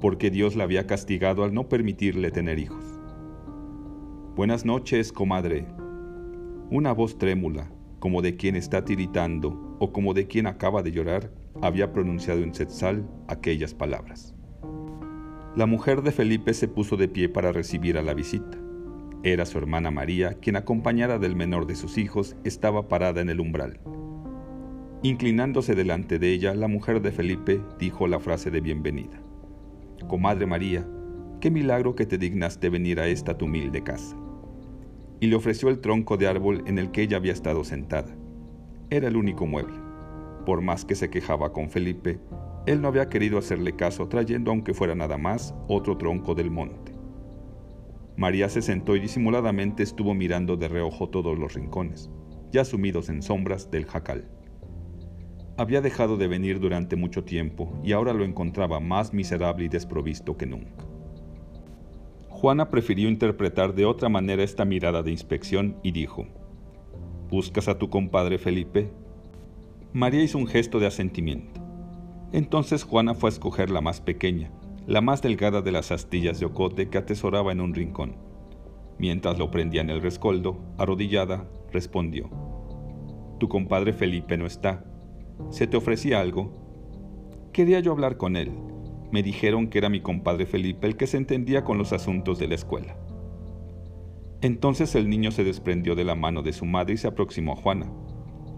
porque 0.00 0.30
Dios 0.30 0.56
la 0.56 0.64
había 0.64 0.86
castigado 0.86 1.44
al 1.44 1.54
no 1.54 1.68
permitirle 1.68 2.30
tener 2.30 2.58
hijos. 2.58 2.84
Buenas 4.36 4.64
noches, 4.64 5.12
comadre. 5.12 5.66
Una 6.70 6.92
voz 6.92 7.18
trémula, 7.18 7.70
como 8.00 8.20
de 8.20 8.36
quien 8.36 8.56
está 8.56 8.84
tiritando 8.84 9.76
o 9.78 9.92
como 9.92 10.12
de 10.12 10.26
quien 10.26 10.46
acaba 10.46 10.82
de 10.82 10.92
llorar, 10.92 11.30
había 11.62 11.92
pronunciado 11.92 12.42
en 12.42 12.54
Setzal 12.54 13.08
aquellas 13.28 13.74
palabras. 13.74 14.34
La 15.56 15.66
mujer 15.66 16.02
de 16.02 16.10
Felipe 16.10 16.52
se 16.52 16.66
puso 16.68 16.96
de 16.96 17.08
pie 17.08 17.28
para 17.28 17.52
recibir 17.52 17.96
a 17.96 18.02
la 18.02 18.12
visita. 18.12 18.58
Era 19.22 19.46
su 19.46 19.56
hermana 19.56 19.90
María, 19.90 20.34
quien 20.34 20.56
acompañada 20.56 21.18
del 21.18 21.36
menor 21.36 21.66
de 21.66 21.76
sus 21.76 21.96
hijos 21.96 22.36
estaba 22.44 22.88
parada 22.88 23.20
en 23.22 23.30
el 23.30 23.40
umbral. 23.40 23.80
Inclinándose 25.02 25.74
delante 25.74 26.18
de 26.18 26.32
ella, 26.32 26.54
la 26.54 26.66
mujer 26.66 27.00
de 27.00 27.12
Felipe 27.12 27.60
dijo 27.78 28.08
la 28.08 28.20
frase 28.20 28.50
de 28.50 28.60
bienvenida. 28.60 29.23
Comadre 30.08 30.46
María, 30.46 30.86
qué 31.40 31.50
milagro 31.50 31.94
que 31.94 32.06
te 32.06 32.18
dignaste 32.18 32.68
venir 32.68 33.00
a 33.00 33.06
esta 33.06 33.38
tu 33.38 33.46
humilde 33.46 33.82
casa. 33.82 34.16
Y 35.20 35.28
le 35.28 35.36
ofreció 35.36 35.68
el 35.68 35.80
tronco 35.80 36.16
de 36.16 36.26
árbol 36.26 36.62
en 36.66 36.78
el 36.78 36.90
que 36.90 37.02
ella 37.02 37.16
había 37.16 37.32
estado 37.32 37.64
sentada. 37.64 38.14
Era 38.90 39.08
el 39.08 39.16
único 39.16 39.46
mueble. 39.46 39.78
Por 40.44 40.60
más 40.60 40.84
que 40.84 40.94
se 40.94 41.08
quejaba 41.08 41.52
con 41.52 41.70
Felipe, 41.70 42.20
él 42.66 42.80
no 42.80 42.88
había 42.88 43.08
querido 43.08 43.38
hacerle 43.38 43.76
caso 43.76 44.08
trayendo, 44.08 44.50
aunque 44.50 44.74
fuera 44.74 44.94
nada 44.94 45.18
más, 45.18 45.54
otro 45.68 45.96
tronco 45.96 46.34
del 46.34 46.50
monte. 46.50 46.92
María 48.16 48.48
se 48.48 48.62
sentó 48.62 48.94
y 48.94 49.00
disimuladamente 49.00 49.82
estuvo 49.82 50.14
mirando 50.14 50.56
de 50.56 50.68
reojo 50.68 51.08
todos 51.08 51.38
los 51.38 51.54
rincones, 51.54 52.10
ya 52.52 52.64
sumidos 52.64 53.08
en 53.08 53.22
sombras 53.22 53.70
del 53.70 53.86
jacal. 53.86 54.28
Había 55.56 55.80
dejado 55.80 56.16
de 56.16 56.26
venir 56.26 56.58
durante 56.58 56.96
mucho 56.96 57.22
tiempo 57.22 57.72
y 57.84 57.92
ahora 57.92 58.12
lo 58.12 58.24
encontraba 58.24 58.80
más 58.80 59.14
miserable 59.14 59.66
y 59.66 59.68
desprovisto 59.68 60.36
que 60.36 60.46
nunca. 60.46 60.84
Juana 62.28 62.70
prefirió 62.70 63.08
interpretar 63.08 63.72
de 63.72 63.84
otra 63.84 64.08
manera 64.08 64.42
esta 64.42 64.64
mirada 64.64 65.04
de 65.04 65.12
inspección 65.12 65.76
y 65.84 65.92
dijo, 65.92 66.26
¿Buscas 67.30 67.68
a 67.68 67.78
tu 67.78 67.88
compadre 67.88 68.38
Felipe? 68.38 68.90
María 69.92 70.24
hizo 70.24 70.38
un 70.38 70.48
gesto 70.48 70.80
de 70.80 70.88
asentimiento. 70.88 71.60
Entonces 72.32 72.82
Juana 72.82 73.14
fue 73.14 73.28
a 73.28 73.32
escoger 73.32 73.70
la 73.70 73.80
más 73.80 74.00
pequeña, 74.00 74.50
la 74.88 75.00
más 75.00 75.22
delgada 75.22 75.62
de 75.62 75.70
las 75.70 75.92
astillas 75.92 76.40
de 76.40 76.46
ocote 76.46 76.88
que 76.88 76.98
atesoraba 76.98 77.52
en 77.52 77.60
un 77.60 77.74
rincón. 77.74 78.16
Mientras 78.98 79.38
lo 79.38 79.52
prendía 79.52 79.82
en 79.82 79.90
el 79.90 80.02
rescoldo, 80.02 80.58
arrodillada, 80.78 81.48
respondió, 81.72 82.28
Tu 83.38 83.48
compadre 83.48 83.92
Felipe 83.92 84.36
no 84.36 84.46
está, 84.46 84.84
¿Se 85.50 85.66
te 85.66 85.76
ofrecía 85.76 86.20
algo? 86.20 86.52
Quería 87.52 87.80
yo 87.80 87.92
hablar 87.92 88.16
con 88.16 88.36
él. 88.36 88.52
Me 89.12 89.22
dijeron 89.22 89.68
que 89.68 89.78
era 89.78 89.88
mi 89.88 90.00
compadre 90.00 90.46
Felipe 90.46 90.86
el 90.86 90.96
que 90.96 91.06
se 91.06 91.16
entendía 91.16 91.64
con 91.64 91.78
los 91.78 91.92
asuntos 91.92 92.38
de 92.38 92.48
la 92.48 92.56
escuela. 92.56 92.96
Entonces 94.40 94.94
el 94.94 95.08
niño 95.08 95.30
se 95.30 95.44
desprendió 95.44 95.94
de 95.94 96.04
la 96.04 96.14
mano 96.14 96.42
de 96.42 96.52
su 96.52 96.66
madre 96.66 96.94
y 96.94 96.96
se 96.96 97.06
aproximó 97.06 97.52
a 97.52 97.56
Juana, 97.56 97.90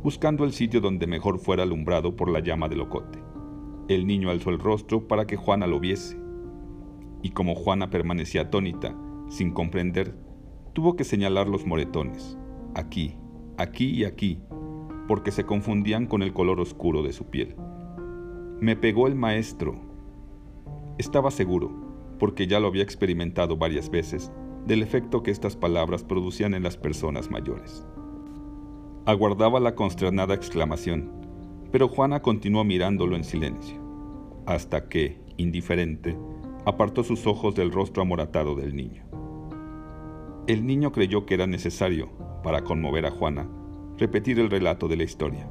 buscando 0.03 0.45
el 0.45 0.53
sitio 0.53 0.81
donde 0.81 1.07
mejor 1.07 1.39
fuera 1.39 1.63
alumbrado 1.63 2.17
por 2.17 2.31
la 2.31 2.41
llama 2.41 2.69
del 2.69 2.81
ocote. 2.81 3.21
El 3.89 4.07
niño 4.07 4.31
alzó 4.31 4.51
el 4.51 4.59
rostro 4.59 5.07
para 5.07 5.27
que 5.27 5.37
Juana 5.37 5.67
lo 5.67 5.79
viese. 5.79 6.19
Y 7.23 7.31
como 7.31 7.55
Juana 7.55 7.89
permanecía 7.89 8.43
atónita, 8.43 8.97
sin 9.29 9.53
comprender, 9.53 10.17
tuvo 10.73 10.97
que 10.97 11.05
señalar 11.05 11.49
los 11.49 11.67
moretones, 11.67 12.37
aquí, 12.75 13.17
aquí 13.57 13.91
y 13.91 14.05
aquí, 14.05 14.41
porque 15.07 15.31
se 15.31 15.45
confundían 15.45 16.07
con 16.07 16.23
el 16.23 16.33
color 16.33 16.61
oscuro 16.61 17.03
de 17.03 17.13
su 17.13 17.27
piel. 17.27 17.57
Me 18.61 18.77
pegó 18.77 19.07
el 19.07 19.15
maestro. 19.15 19.77
Estaba 20.99 21.31
seguro, 21.31 21.71
porque 22.19 22.47
ya 22.47 22.61
lo 22.61 22.69
había 22.69 22.83
experimentado 22.83 23.57
varias 23.57 23.91
veces, 23.91 24.33
del 24.67 24.83
efecto 24.83 25.23
que 25.23 25.31
estas 25.31 25.57
palabras 25.57 26.03
producían 26.03 26.55
en 26.55 26.63
las 26.63 26.77
personas 26.77 27.31
mayores. 27.31 27.87
Aguardaba 29.05 29.61
la 29.61 29.75
consternada 29.75 30.35
exclamación, 30.35 31.13
pero 31.71 31.89
Juana 31.89 32.21
continuó 32.21 32.65
mirándolo 32.65 33.15
en 33.15 33.25
silencio, 33.25 33.77
hasta 34.47 34.89
que, 34.89 35.21
indiferente, 35.37 36.17
apartó 36.65 37.05
sus 37.05 37.27
ojos 37.27 37.55
del 37.55 37.71
rostro 37.71 38.03
amoratado 38.03 38.57
del 38.57 38.75
niño. 38.75 39.05
El 40.49 40.67
niño 40.67 40.91
creyó 40.91 41.27
que 41.27 41.35
era 41.35 41.47
necesario, 41.47 42.09
para 42.43 42.63
conmover 42.63 43.07
a 43.07 43.11
Juana, 43.11 43.49
repetir 43.99 44.39
el 44.39 44.51
relato 44.51 44.89
de 44.89 44.97
la 44.97 45.05
historia. 45.05 45.49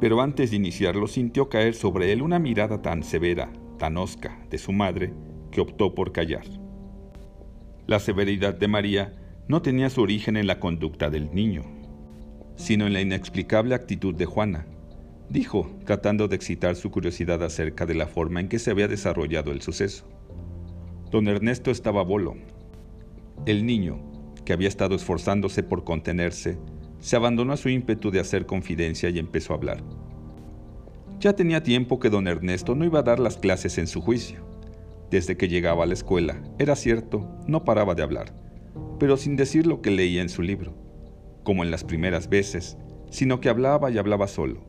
Pero 0.00 0.20
antes 0.20 0.50
de 0.50 0.56
iniciarlo 0.56 1.06
sintió 1.06 1.48
caer 1.48 1.74
sobre 1.74 2.12
él 2.12 2.22
una 2.22 2.38
mirada 2.38 2.82
tan 2.82 3.02
severa, 3.02 3.52
tan 3.78 3.96
hosca, 3.96 4.38
de 4.50 4.58
su 4.58 4.72
madre, 4.72 5.12
que 5.50 5.60
optó 5.60 5.94
por 5.94 6.12
callar. 6.12 6.44
La 7.86 8.00
severidad 8.00 8.54
de 8.54 8.68
María 8.68 9.14
no 9.46 9.62
tenía 9.62 9.90
su 9.90 10.00
origen 10.00 10.36
en 10.36 10.46
la 10.46 10.58
conducta 10.58 11.10
del 11.10 11.34
niño, 11.34 11.62
sino 12.56 12.86
en 12.86 12.92
la 12.92 13.00
inexplicable 13.00 13.74
actitud 13.74 14.14
de 14.14 14.26
Juana, 14.26 14.66
dijo, 15.28 15.70
tratando 15.84 16.28
de 16.28 16.36
excitar 16.36 16.76
su 16.76 16.90
curiosidad 16.90 17.42
acerca 17.42 17.86
de 17.86 17.94
la 17.94 18.06
forma 18.06 18.40
en 18.40 18.48
que 18.48 18.58
se 18.58 18.70
había 18.70 18.88
desarrollado 18.88 19.52
el 19.52 19.62
suceso. 19.62 20.06
Don 21.10 21.28
Ernesto 21.28 21.70
estaba 21.70 22.02
bolo. 22.02 22.36
El 23.46 23.66
niño, 23.66 24.00
que 24.44 24.52
había 24.52 24.68
estado 24.68 24.94
esforzándose 24.94 25.62
por 25.62 25.84
contenerse, 25.84 26.58
se 27.04 27.16
abandonó 27.16 27.52
a 27.52 27.58
su 27.58 27.68
ímpetu 27.68 28.10
de 28.10 28.18
hacer 28.18 28.46
confidencia 28.46 29.10
y 29.10 29.18
empezó 29.18 29.52
a 29.52 29.56
hablar. 29.56 29.84
Ya 31.20 31.34
tenía 31.34 31.62
tiempo 31.62 32.00
que 32.00 32.08
don 32.08 32.26
Ernesto 32.26 32.74
no 32.74 32.86
iba 32.86 33.00
a 33.00 33.02
dar 33.02 33.18
las 33.18 33.36
clases 33.36 33.76
en 33.76 33.86
su 33.86 34.00
juicio. 34.00 34.40
Desde 35.10 35.36
que 35.36 35.48
llegaba 35.48 35.84
a 35.84 35.86
la 35.86 35.92
escuela, 35.92 36.40
era 36.58 36.74
cierto, 36.76 37.28
no 37.46 37.62
paraba 37.62 37.94
de 37.94 38.02
hablar, 38.02 38.34
pero 38.98 39.18
sin 39.18 39.36
decir 39.36 39.66
lo 39.66 39.82
que 39.82 39.90
leía 39.90 40.22
en 40.22 40.30
su 40.30 40.40
libro, 40.40 40.72
como 41.42 41.62
en 41.62 41.70
las 41.70 41.84
primeras 41.84 42.30
veces, 42.30 42.78
sino 43.10 43.38
que 43.38 43.50
hablaba 43.50 43.90
y 43.90 43.98
hablaba 43.98 44.26
solo, 44.26 44.64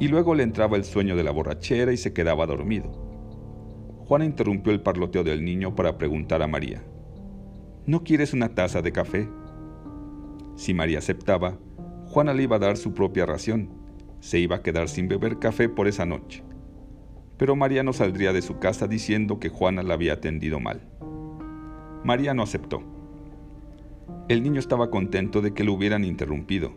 y 0.00 0.08
luego 0.08 0.34
le 0.34 0.44
entraba 0.44 0.78
el 0.78 0.84
sueño 0.84 1.14
de 1.14 1.24
la 1.24 1.30
borrachera 1.30 1.92
y 1.92 1.98
se 1.98 2.14
quedaba 2.14 2.46
dormido. 2.46 2.90
Juana 4.06 4.24
interrumpió 4.24 4.72
el 4.72 4.80
parloteo 4.80 5.24
del 5.24 5.44
niño 5.44 5.74
para 5.74 5.98
preguntar 5.98 6.40
a 6.40 6.46
María, 6.46 6.82
¿No 7.84 8.02
quieres 8.02 8.32
una 8.32 8.54
taza 8.54 8.80
de 8.80 8.92
café? 8.92 9.28
Si 10.60 10.74
María 10.74 10.98
aceptaba, 10.98 11.56
Juana 12.08 12.34
le 12.34 12.42
iba 12.42 12.56
a 12.56 12.58
dar 12.58 12.76
su 12.76 12.92
propia 12.92 13.24
ración. 13.24 13.70
Se 14.20 14.38
iba 14.38 14.56
a 14.56 14.62
quedar 14.62 14.90
sin 14.90 15.08
beber 15.08 15.38
café 15.38 15.70
por 15.70 15.88
esa 15.88 16.04
noche. 16.04 16.44
Pero 17.38 17.56
María 17.56 17.82
no 17.82 17.94
saldría 17.94 18.34
de 18.34 18.42
su 18.42 18.58
casa 18.58 18.86
diciendo 18.86 19.40
que 19.40 19.48
Juana 19.48 19.82
la 19.82 19.94
había 19.94 20.12
atendido 20.12 20.60
mal. 20.60 20.82
María 22.04 22.34
no 22.34 22.42
aceptó. 22.42 22.82
El 24.28 24.42
niño 24.42 24.60
estaba 24.60 24.90
contento 24.90 25.40
de 25.40 25.54
que 25.54 25.64
lo 25.64 25.72
hubieran 25.72 26.04
interrumpido, 26.04 26.74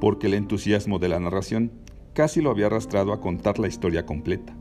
porque 0.00 0.26
el 0.26 0.34
entusiasmo 0.34 0.98
de 0.98 1.10
la 1.10 1.20
narración 1.20 1.70
casi 2.12 2.40
lo 2.40 2.50
había 2.50 2.66
arrastrado 2.66 3.12
a 3.12 3.20
contar 3.20 3.60
la 3.60 3.68
historia 3.68 4.04
completa. 4.04 4.52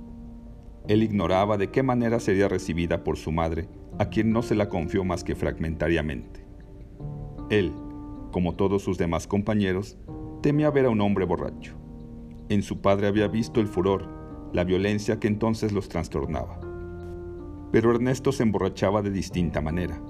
Él 0.87 1.01
ignoraba 1.01 1.57
de 1.57 1.71
qué 1.71 1.81
manera 1.81 2.19
sería 2.19 2.47
recibida 2.47 3.03
por 3.03 3.17
su 3.17 3.31
madre, 3.31 3.69
a 3.97 4.09
quien 4.09 4.31
no 4.31 4.43
se 4.43 4.53
la 4.53 4.69
confió 4.69 5.03
más 5.03 5.23
que 5.23 5.33
fragmentariamente. 5.33 6.45
Él, 7.49 7.73
como 8.33 8.55
todos 8.55 8.81
sus 8.81 8.97
demás 8.97 9.27
compañeros, 9.27 9.97
temía 10.41 10.69
ver 10.71 10.87
a 10.87 10.89
un 10.89 10.99
hombre 10.99 11.23
borracho. 11.23 11.75
En 12.49 12.63
su 12.63 12.81
padre 12.81 13.07
había 13.07 13.29
visto 13.29 13.61
el 13.61 13.67
furor, 13.67 14.09
la 14.51 14.65
violencia 14.65 15.19
que 15.19 15.29
entonces 15.29 15.71
los 15.71 15.87
trastornaba. 15.87 16.59
Pero 17.71 17.91
Ernesto 17.91 18.33
se 18.33 18.43
emborrachaba 18.43 19.01
de 19.01 19.11
distinta 19.11 19.61
manera. 19.61 20.01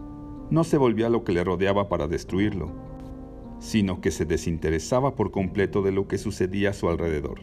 No 0.49 0.63
se 0.63 0.77
volvía 0.77 1.07
a 1.07 1.09
lo 1.09 1.23
que 1.23 1.33
le 1.33 1.43
rodeaba 1.43 1.87
para 1.87 2.07
destruirlo, 2.07 2.71
sino 3.59 4.01
que 4.01 4.09
se 4.09 4.25
desinteresaba 4.25 5.15
por 5.15 5.31
completo 5.31 5.81
de 5.81 5.91
lo 5.91 6.07
que 6.07 6.17
sucedía 6.17 6.71
a 6.71 6.73
su 6.73 6.89
alrededor. 6.89 7.41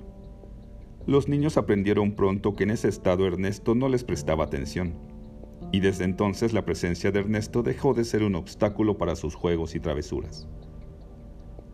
Los 1.07 1.29
niños 1.29 1.57
aprendieron 1.57 2.13
pronto 2.13 2.57
que 2.57 2.65
en 2.65 2.71
ese 2.71 2.89
estado 2.89 3.27
Ernesto 3.27 3.75
no 3.75 3.89
les 3.89 4.05
prestaba 4.05 4.45
atención, 4.45 4.95
y 5.73 5.81
desde 5.81 6.05
entonces 6.05 6.53
la 6.53 6.65
presencia 6.65 7.13
de 7.13 7.21
Ernesto 7.21 7.63
dejó 7.63 7.95
de 7.95 8.05
ser 8.05 8.23
un 8.23 8.35
obstáculo 8.35 8.99
para 8.99 9.15
sus 9.15 9.35
juegos 9.35 9.75
y 9.75 9.81
travesuras 9.81 10.49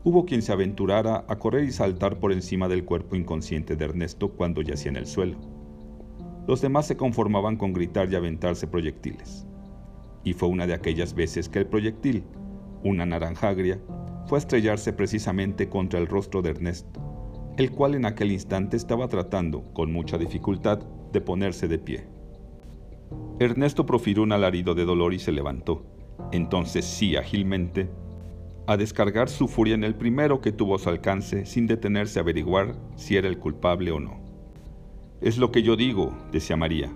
hubo 0.07 0.25
quien 0.25 0.41
se 0.41 0.53
aventurara 0.53 1.25
a 1.27 1.37
correr 1.37 1.65
y 1.65 1.73
saltar 1.73 2.21
por 2.21 2.31
encima 2.31 2.69
del 2.69 2.85
cuerpo 2.85 3.17
inconsciente 3.17 3.75
de 3.75 3.87
Ernesto 3.87 4.29
cuando 4.29 4.63
yacía 4.63 4.93
en 4.93 4.99
el 4.99 5.09
suelo. 5.09 5.37
Los 6.47 6.61
demás 6.61 6.87
se 6.87 6.97
conformaban 6.97 7.57
con 7.57 7.73
gritar 7.73 8.09
y 8.13 8.15
aventarse 8.15 8.69
proyectiles. 8.69 9.49
Y 10.23 10.33
fue 10.33 10.49
una 10.49 10.69
de 10.69 10.75
aquellas 10.75 11.13
veces 11.13 11.49
que 11.49 11.59
el 11.59 11.67
proyectil, 11.67 12.23
una 12.85 13.05
naranja 13.05 13.49
agria, 13.49 13.81
fue 14.27 14.39
a 14.39 14.43
estrellarse 14.43 14.93
precisamente 14.93 15.69
contra 15.69 15.99
el 15.99 16.07
rostro 16.07 16.41
de 16.41 16.51
Ernesto, 16.51 17.01
el 17.57 17.73
cual 17.73 17.97
en 17.97 18.07
aquel 18.07 18.31
instante 18.31 18.77
estaba 18.77 19.09
tratando, 19.09 19.65
con 19.73 19.93
mucha 19.93 20.19
dificultad, 20.19 20.79
de 21.11 21.21
ponerse 21.21 21.67
de 21.67 21.81
pie. 21.81 22.05
Ernesto 23.41 23.85
profirió 23.87 24.23
un 24.23 24.31
alarido 24.31 24.77
de 24.77 24.85
dolor 24.85 25.15
y 25.15 25.19
se 25.19 25.33
levantó. 25.33 25.85
Entonces 26.31 26.85
sí, 26.85 27.17
ágilmente, 27.17 27.91
a 28.67 28.77
descargar 28.77 29.29
su 29.29 29.49
furia 29.49 29.75
en 29.75 29.85
el 29.85 29.95
primero 29.95 30.41
que 30.41 30.53
tuvo 30.53 30.79
su 30.79 30.89
alcance 30.89 31.47
sin 31.47 31.67
detenerse 31.67 32.19
a 32.19 32.23
averiguar 32.23 32.77
si 32.97 33.17
era 33.17 33.29
el 33.29 33.39
culpable 33.39 33.93
o 33.93 34.01
no. 34.01 34.21
Es 35.21 35.39
lo 35.39 35.53
que 35.53 35.63
yo 35.63 35.77
digo, 35.77 36.17
decía 36.33 36.57
María. 36.57 36.93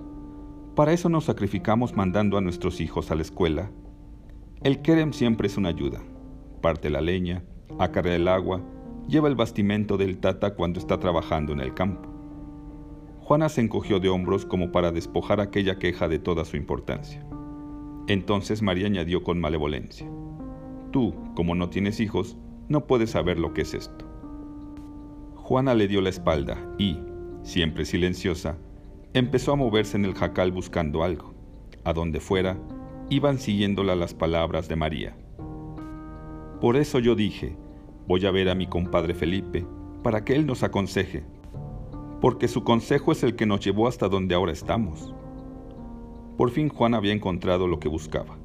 Para 0.74 0.92
eso 0.92 1.08
nos 1.08 1.24
sacrificamos 1.24 1.96
mandando 1.96 2.36
a 2.36 2.40
nuestros 2.40 2.80
hijos 2.80 3.10
a 3.10 3.14
la 3.14 3.22
escuela. 3.22 3.70
El 4.62 4.82
Kerem 4.82 5.12
siempre 5.12 5.46
es 5.46 5.56
una 5.56 5.68
ayuda. 5.68 6.02
Parte 6.60 6.90
la 6.90 7.00
leña, 7.00 7.44
acarrea 7.78 8.16
el 8.16 8.28
agua, 8.28 8.60
lleva 9.08 9.28
el 9.28 9.36
bastimento 9.36 9.96
del 9.96 10.18
tata 10.18 10.54
cuando 10.54 10.78
está 10.78 10.98
trabajando 10.98 11.52
en 11.52 11.60
el 11.60 11.74
campo. 11.74 12.08
Juana 13.20 13.48
se 13.48 13.60
encogió 13.60 14.00
de 14.00 14.08
hombros 14.08 14.44
como 14.44 14.72
para 14.72 14.90
despojar 14.92 15.40
aquella 15.40 15.78
queja 15.78 16.08
de 16.08 16.18
toda 16.18 16.44
su 16.44 16.56
importancia. 16.56 17.24
Entonces 18.06 18.60
María 18.60 18.86
añadió 18.86 19.22
con 19.22 19.38
malevolencia. 19.38 20.10
Tú, 20.90 21.14
como 21.34 21.54
no 21.54 21.70
tienes 21.70 22.00
hijos, 22.00 22.36
no 22.68 22.86
puedes 22.86 23.10
saber 23.10 23.38
lo 23.38 23.54
que 23.54 23.62
es 23.62 23.74
esto. 23.74 24.06
Juana 25.36 25.74
le 25.74 25.88
dio 25.88 26.00
la 26.00 26.10
espalda 26.10 26.56
y, 26.78 26.98
siempre 27.42 27.84
silenciosa, 27.84 28.58
empezó 29.14 29.52
a 29.52 29.56
moverse 29.56 29.96
en 29.96 30.04
el 30.04 30.14
jacal 30.14 30.52
buscando 30.52 31.02
algo. 31.02 31.34
A 31.84 31.92
donde 31.92 32.20
fuera, 32.20 32.58
iban 33.08 33.38
siguiéndola 33.38 33.96
las 33.96 34.14
palabras 34.14 34.68
de 34.68 34.76
María. 34.76 35.16
Por 36.60 36.76
eso 36.76 36.98
yo 36.98 37.14
dije, 37.14 37.56
voy 38.06 38.26
a 38.26 38.30
ver 38.30 38.48
a 38.48 38.54
mi 38.54 38.66
compadre 38.66 39.14
Felipe, 39.14 39.66
para 40.02 40.24
que 40.24 40.34
él 40.34 40.46
nos 40.46 40.62
aconseje, 40.62 41.24
porque 42.20 42.48
su 42.48 42.64
consejo 42.64 43.12
es 43.12 43.22
el 43.22 43.34
que 43.34 43.46
nos 43.46 43.60
llevó 43.60 43.88
hasta 43.88 44.08
donde 44.08 44.34
ahora 44.34 44.52
estamos. 44.52 45.14
Por 46.36 46.50
fin 46.50 46.68
Juan 46.68 46.94
había 46.94 47.12
encontrado 47.12 47.66
lo 47.66 47.80
que 47.80 47.88
buscaba, 47.88 48.38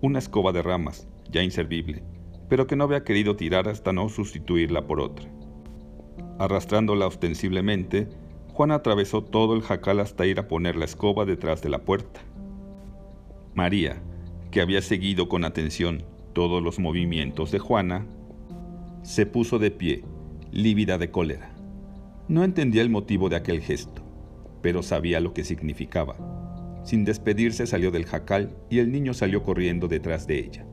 una 0.00 0.18
escoba 0.18 0.52
de 0.52 0.62
ramas, 0.62 1.08
ya 1.30 1.42
inservible, 1.42 2.02
pero 2.48 2.66
que 2.66 2.76
no 2.76 2.84
había 2.84 3.04
querido 3.04 3.36
tirar 3.36 3.68
hasta 3.68 3.92
no 3.92 4.08
sustituirla 4.08 4.86
por 4.86 5.00
otra. 5.00 5.30
Arrastrándola 6.38 7.06
ostensiblemente, 7.06 8.08
Juan 8.52 8.72
atravesó 8.72 9.22
todo 9.22 9.54
el 9.54 9.62
jacal 9.62 10.00
hasta 10.00 10.26
ir 10.26 10.38
a 10.38 10.48
poner 10.48 10.76
la 10.76 10.84
escoba 10.84 11.24
detrás 11.24 11.62
de 11.62 11.68
la 11.68 11.84
puerta. 11.84 12.20
María, 13.54 14.02
que 14.50 14.60
había 14.60 14.82
seguido 14.82 15.28
con 15.28 15.44
atención 15.44 16.04
todos 16.32 16.62
los 16.62 16.78
movimientos 16.78 17.50
de 17.50 17.58
Juana, 17.58 18.06
se 19.02 19.26
puso 19.26 19.58
de 19.58 19.70
pie, 19.70 20.04
lívida 20.52 20.98
de 20.98 21.10
cólera. 21.10 21.54
No 22.28 22.44
entendía 22.44 22.82
el 22.82 22.90
motivo 22.90 23.28
de 23.28 23.36
aquel 23.36 23.60
gesto, 23.60 24.02
pero 24.62 24.82
sabía 24.82 25.20
lo 25.20 25.32
que 25.32 25.44
significaba. 25.44 26.16
Sin 26.84 27.04
despedirse 27.04 27.66
salió 27.66 27.90
del 27.90 28.06
jacal 28.06 28.56
y 28.70 28.78
el 28.78 28.90
niño 28.92 29.14
salió 29.14 29.42
corriendo 29.42 29.88
detrás 29.88 30.26
de 30.26 30.38
ella. 30.38 30.66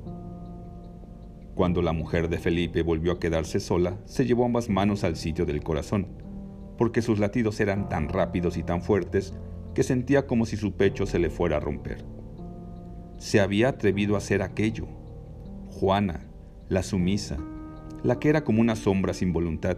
Cuando 1.57 1.81
la 1.81 1.91
mujer 1.91 2.29
de 2.29 2.37
Felipe 2.37 2.83
volvió 2.83 3.13
a 3.13 3.19
quedarse 3.19 3.59
sola, 3.59 3.97
se 4.05 4.27
llevó 4.27 4.45
ambas 4.45 4.69
manos 4.69 5.03
al 5.03 5.15
sitio 5.15 5.43
del 5.43 5.63
corazón, 5.63 6.07
porque 6.77 7.01
sus 7.01 7.17
latidos 7.17 7.59
eran 7.59 7.89
tan 7.89 8.09
rápidos 8.09 8.57
y 8.57 8.63
tan 8.63 8.83
fuertes 8.83 9.33
que 9.73 9.81
sentía 9.81 10.27
como 10.27 10.45
si 10.45 10.55
su 10.55 10.73
pecho 10.73 11.07
se 11.07 11.17
le 11.17 11.31
fuera 11.31 11.57
a 11.57 11.59
romper. 11.59 12.05
Se 13.17 13.39
había 13.39 13.69
atrevido 13.69 14.13
a 14.13 14.19
hacer 14.19 14.43
aquello. 14.43 14.85
Juana, 15.71 16.27
la 16.69 16.83
sumisa, 16.83 17.39
la 18.03 18.19
que 18.19 18.29
era 18.29 18.43
como 18.43 18.61
una 18.61 18.75
sombra 18.75 19.15
sin 19.15 19.33
voluntad, 19.33 19.77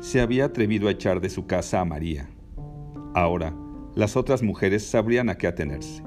se 0.00 0.20
había 0.20 0.44
atrevido 0.44 0.86
a 0.86 0.90
echar 0.90 1.22
de 1.22 1.30
su 1.30 1.46
casa 1.46 1.80
a 1.80 1.86
María. 1.86 2.28
Ahora, 3.14 3.56
las 3.94 4.18
otras 4.18 4.42
mujeres 4.42 4.84
sabrían 4.84 5.30
a 5.30 5.38
qué 5.38 5.46
atenerse, 5.46 6.02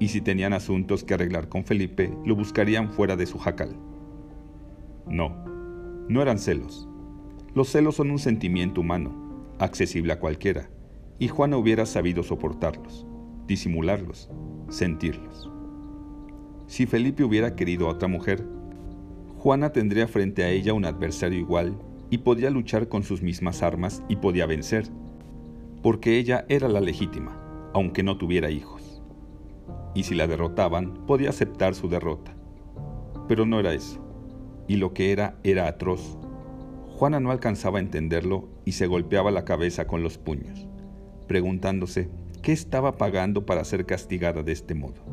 y 0.00 0.08
si 0.08 0.20
tenían 0.20 0.52
asuntos 0.52 1.04
que 1.04 1.14
arreglar 1.14 1.48
con 1.48 1.64
Felipe, 1.64 2.12
lo 2.24 2.34
buscarían 2.34 2.90
fuera 2.90 3.14
de 3.14 3.26
su 3.26 3.38
jacal. 3.38 3.76
No, 5.06 5.36
no 6.08 6.20
eran 6.20 6.38
celos. 6.38 6.88
Los 7.54 7.68
celos 7.68 7.94
son 7.94 8.10
un 8.10 8.18
sentimiento 8.18 8.80
humano, 8.80 9.12
accesible 9.60 10.12
a 10.12 10.18
cualquiera, 10.18 10.68
y 11.20 11.28
Juana 11.28 11.56
hubiera 11.56 11.86
sabido 11.86 12.24
soportarlos, 12.24 13.06
disimularlos, 13.46 14.28
sentirlos. 14.68 15.48
Si 16.66 16.86
Felipe 16.86 17.22
hubiera 17.22 17.54
querido 17.54 17.86
a 17.86 17.90
otra 17.90 18.08
mujer, 18.08 18.44
Juana 19.38 19.70
tendría 19.70 20.08
frente 20.08 20.42
a 20.42 20.50
ella 20.50 20.74
un 20.74 20.84
adversario 20.84 21.38
igual 21.38 21.78
y 22.10 22.18
podía 22.18 22.50
luchar 22.50 22.88
con 22.88 23.04
sus 23.04 23.22
mismas 23.22 23.62
armas 23.62 24.02
y 24.08 24.16
podía 24.16 24.46
vencer, 24.46 24.88
porque 25.82 26.18
ella 26.18 26.44
era 26.48 26.66
la 26.66 26.80
legítima, 26.80 27.40
aunque 27.74 28.02
no 28.02 28.18
tuviera 28.18 28.50
hijos. 28.50 29.02
Y 29.94 30.02
si 30.02 30.16
la 30.16 30.26
derrotaban, 30.26 31.06
podía 31.06 31.30
aceptar 31.30 31.76
su 31.76 31.88
derrota. 31.88 32.34
Pero 33.28 33.46
no 33.46 33.60
era 33.60 33.72
eso 33.72 34.05
y 34.68 34.76
lo 34.76 34.92
que 34.92 35.12
era 35.12 35.36
era 35.44 35.68
atroz. 35.68 36.18
Juana 36.96 37.20
no 37.20 37.30
alcanzaba 37.30 37.78
a 37.78 37.82
entenderlo 37.82 38.48
y 38.64 38.72
se 38.72 38.86
golpeaba 38.86 39.30
la 39.30 39.44
cabeza 39.44 39.86
con 39.86 40.02
los 40.02 40.18
puños, 40.18 40.66
preguntándose 41.26 42.08
qué 42.42 42.52
estaba 42.52 42.96
pagando 42.96 43.44
para 43.44 43.64
ser 43.64 43.86
castigada 43.86 44.42
de 44.42 44.52
este 44.52 44.74
modo. 44.74 45.04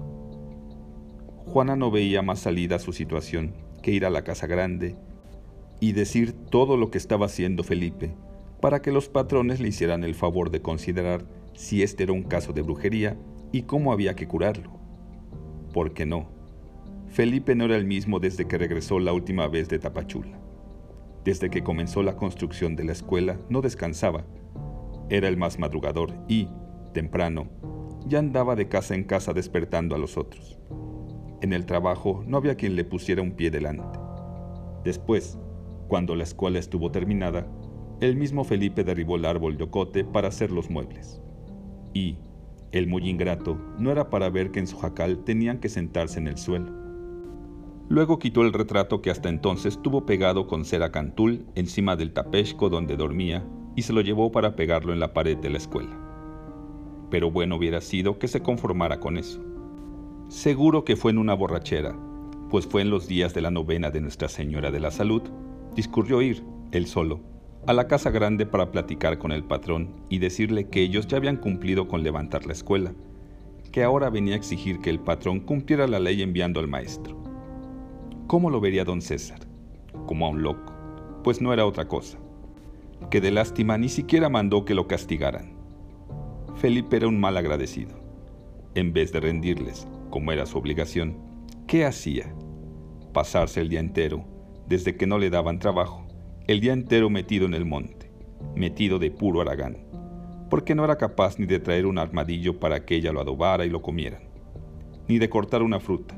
Juana 1.46 1.76
no 1.76 1.92
veía 1.92 2.22
más 2.22 2.40
salida 2.40 2.78
a 2.78 2.80
su 2.80 2.94
situación 2.94 3.54
que 3.82 3.92
ir 3.92 4.06
a 4.06 4.10
la 4.10 4.24
casa 4.24 4.48
grande 4.48 4.96
y 5.80 5.92
decir 5.92 6.34
todo 6.34 6.78
lo 6.78 6.90
que 6.90 6.98
estaba 6.98 7.26
haciendo 7.26 7.64
Felipe 7.64 8.16
para 8.62 8.82
que 8.82 8.94
los 8.94 9.10
patrones 9.10 9.60
le 9.60 9.68
hicieran 9.68 10.06
el 10.06 10.16
favor 10.16 10.50
de 10.50 10.62
considerar 10.62 11.26
si 11.54 11.84
este 11.84 12.04
era 12.04 12.14
un 12.14 12.24
caso 12.24 12.54
de 12.54 12.62
brujería 12.62 13.18
y 13.52 13.64
cómo 13.64 13.92
había 13.92 14.16
que 14.16 14.26
curarlo. 14.26 14.72
¿Por 15.74 15.94
qué 15.94 16.06
no? 16.06 16.33
Felipe 17.14 17.54
no 17.54 17.66
era 17.66 17.76
el 17.76 17.86
mismo 17.86 18.20
desde 18.20 18.48
que 18.48 18.58
regresó 18.58 18.98
la 18.98 19.14
última 19.14 19.48
vez 19.48 19.70
de 19.70 19.78
Tapachula. 19.78 20.40
Desde 21.24 21.52
que 21.52 21.62
comenzó 21.62 22.02
la 22.02 22.16
construcción 22.16 22.76
de 22.76 22.86
la 22.86 22.94
escuela 22.94 23.40
no 23.50 23.62
descansaba. 23.62 24.26
Era 25.12 25.28
el 25.28 25.38
más 25.38 25.60
madrugador 25.60 26.12
y, 26.28 26.48
temprano, 26.92 27.52
ya 28.08 28.18
andaba 28.18 28.56
de 28.56 28.68
casa 28.68 28.96
en 28.96 29.04
casa 29.04 29.32
despertando 29.32 29.94
a 29.94 30.00
los 30.00 30.18
otros. 30.18 30.60
en 31.42 31.54
el 31.54 31.68
trabajo 31.68 32.24
no 32.26 32.38
había 32.38 32.56
quien 32.56 32.76
le 32.76 32.84
pusiera 32.84 33.22
un 33.22 33.34
pie 33.34 33.52
delante. 33.52 34.00
Después, 34.84 35.38
cuando 35.90 36.16
la 36.16 36.24
escuela 36.24 36.58
estuvo 36.58 36.90
terminada, 36.90 37.46
el 38.00 38.16
mismo 38.16 38.44
Felipe 38.44 38.84
derribó 38.84 39.18
el 39.18 39.26
árbol 39.26 39.58
de 39.58 39.66
ocote 39.66 40.04
para 40.04 40.30
hacer 40.30 40.52
los 40.52 40.72
muebles. 40.72 41.22
Y, 41.94 42.18
el 42.72 42.88
muy 42.88 43.08
ingrato, 43.08 43.56
no 43.78 43.92
era 43.92 44.10
para 44.10 44.32
ver 44.32 44.50
que 44.50 44.60
en 44.62 44.68
su 44.68 44.78
jacal 44.80 45.24
tenían 45.26 45.60
que 45.60 45.70
sentarse 45.70 46.18
en 46.18 46.28
el 46.28 46.38
suelo. 46.38 46.83
Luego 47.90 48.18
quitó 48.18 48.44
el 48.44 48.54
retrato 48.54 49.02
que 49.02 49.12
hasta 49.12 49.30
entonces 49.30 49.82
tuvo 49.82 50.06
pegado 50.06 50.48
con 50.48 50.64
cera 50.66 50.92
cantul 50.92 51.46
encima 51.56 51.96
del 51.96 52.14
tapesco 52.14 52.70
donde 52.70 52.96
dormía 52.96 53.46
y 53.76 53.82
se 53.82 53.94
lo 53.94 54.02
llevó 54.02 54.32
para 54.32 54.56
pegarlo 54.56 54.94
en 54.94 55.00
la 55.00 55.14
pared 55.14 55.38
de 55.38 55.50
la 55.50 55.58
escuela. 55.58 56.00
Pero 57.12 57.30
bueno 57.30 57.58
hubiera 57.58 57.82
sido 57.82 58.18
que 58.18 58.28
se 58.28 58.42
conformara 58.42 59.00
con 59.00 59.18
eso. 59.18 59.44
Seguro 60.30 60.86
que 60.86 60.96
fue 60.96 61.12
en 61.12 61.18
una 61.18 61.34
borrachera, 61.34 61.96
pues 62.50 62.66
fue 62.66 62.82
en 62.82 62.90
los 62.90 63.08
días 63.08 63.34
de 63.34 63.42
la 63.42 63.52
novena 63.52 63.92
de 63.92 64.02
Nuestra 64.02 64.30
Señora 64.30 64.72
de 64.72 64.80
la 64.80 64.90
Salud, 64.90 65.22
discurrió 65.76 66.22
ir, 66.22 66.44
él 66.72 66.88
solo, 66.88 67.20
a 67.68 67.74
la 67.74 67.88
casa 67.88 68.10
grande 68.10 68.46
para 68.46 68.72
platicar 68.72 69.18
con 69.18 69.32
el 69.32 69.44
patrón 69.44 69.94
y 70.10 70.20
decirle 70.20 70.70
que 70.70 70.82
ellos 70.82 71.08
ya 71.08 71.18
habían 71.18 71.38
cumplido 71.38 71.88
con 71.88 72.04
levantar 72.04 72.46
la 72.46 72.54
escuela, 72.54 72.94
que 73.72 73.84
ahora 73.84 74.10
venía 74.10 74.34
a 74.34 74.38
exigir 74.38 74.80
que 74.80 74.90
el 74.90 75.00
patrón 75.00 75.40
cumpliera 75.40 75.88
la 75.88 76.00
ley 76.00 76.22
enviando 76.22 76.60
al 76.60 76.68
maestro. 76.68 77.23
¿Cómo 78.28 78.50
lo 78.50 78.62
vería 78.62 78.86
don 78.86 79.02
César? 79.02 79.40
Como 80.08 80.26
a 80.26 80.30
un 80.30 80.44
loco, 80.44 80.74
pues 81.24 81.42
no 81.42 81.54
era 81.54 81.66
otra 81.66 81.88
cosa. 81.88 82.18
Que 83.12 83.20
de 83.20 83.32
lástima 83.32 83.78
ni 83.78 83.90
siquiera 83.90 84.30
mandó 84.30 84.64
que 84.64 84.74
lo 84.74 84.88
castigaran. 84.88 85.54
Felipe 86.56 86.96
era 86.96 87.08
un 87.08 87.20
mal 87.20 87.36
agradecido. 87.36 87.92
En 88.76 88.94
vez 88.94 89.12
de 89.12 89.20
rendirles, 89.20 89.88
como 90.10 90.32
era 90.32 90.46
su 90.46 90.58
obligación, 90.58 91.18
¿qué 91.68 91.86
hacía? 91.86 92.34
Pasarse 93.12 93.60
el 93.60 93.70
día 93.70 93.82
entero, 93.82 94.24
desde 94.68 94.96
que 94.96 95.06
no 95.06 95.20
le 95.20 95.30
daban 95.30 95.60
trabajo, 95.60 96.08
el 96.48 96.62
día 96.62 96.74
entero 96.74 97.10
metido 97.10 97.46
en 97.46 97.54
el 97.54 97.66
monte, 97.66 98.10
metido 98.56 99.00
de 99.00 99.12
puro 99.12 99.42
aragán, 99.42 99.78
porque 100.50 100.76
no 100.76 100.86
era 100.86 100.98
capaz 100.98 101.38
ni 101.38 101.46
de 101.46 101.60
traer 101.60 101.86
un 101.86 101.98
armadillo 101.98 102.60
para 102.60 102.86
que 102.86 102.96
ella 102.96 103.12
lo 103.12 103.20
adobara 103.20 103.66
y 103.66 103.70
lo 103.70 103.82
comieran, 103.82 104.24
ni 105.08 105.20
de 105.20 105.30
cortar 105.30 105.62
una 105.62 105.80
fruta. 105.80 106.18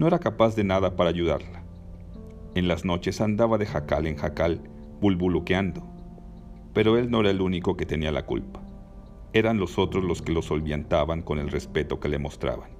No 0.00 0.06
era 0.06 0.18
capaz 0.18 0.56
de 0.56 0.64
nada 0.64 0.96
para 0.96 1.10
ayudarla. 1.10 1.62
En 2.54 2.68
las 2.68 2.86
noches 2.86 3.20
andaba 3.20 3.58
de 3.58 3.66
jacal 3.66 4.06
en 4.06 4.16
jacal, 4.16 4.62
bulbuluqueando, 4.98 5.82
pero 6.72 6.96
él 6.96 7.10
no 7.10 7.20
era 7.20 7.28
el 7.28 7.42
único 7.42 7.76
que 7.76 7.84
tenía 7.84 8.10
la 8.10 8.24
culpa. 8.24 8.62
Eran 9.34 9.60
los 9.60 9.78
otros 9.78 10.02
los 10.02 10.22
que 10.22 10.32
lo 10.32 10.40
solviantaban 10.40 11.20
con 11.20 11.38
el 11.38 11.50
respeto 11.50 12.00
que 12.00 12.08
le 12.08 12.18
mostraban. 12.18 12.70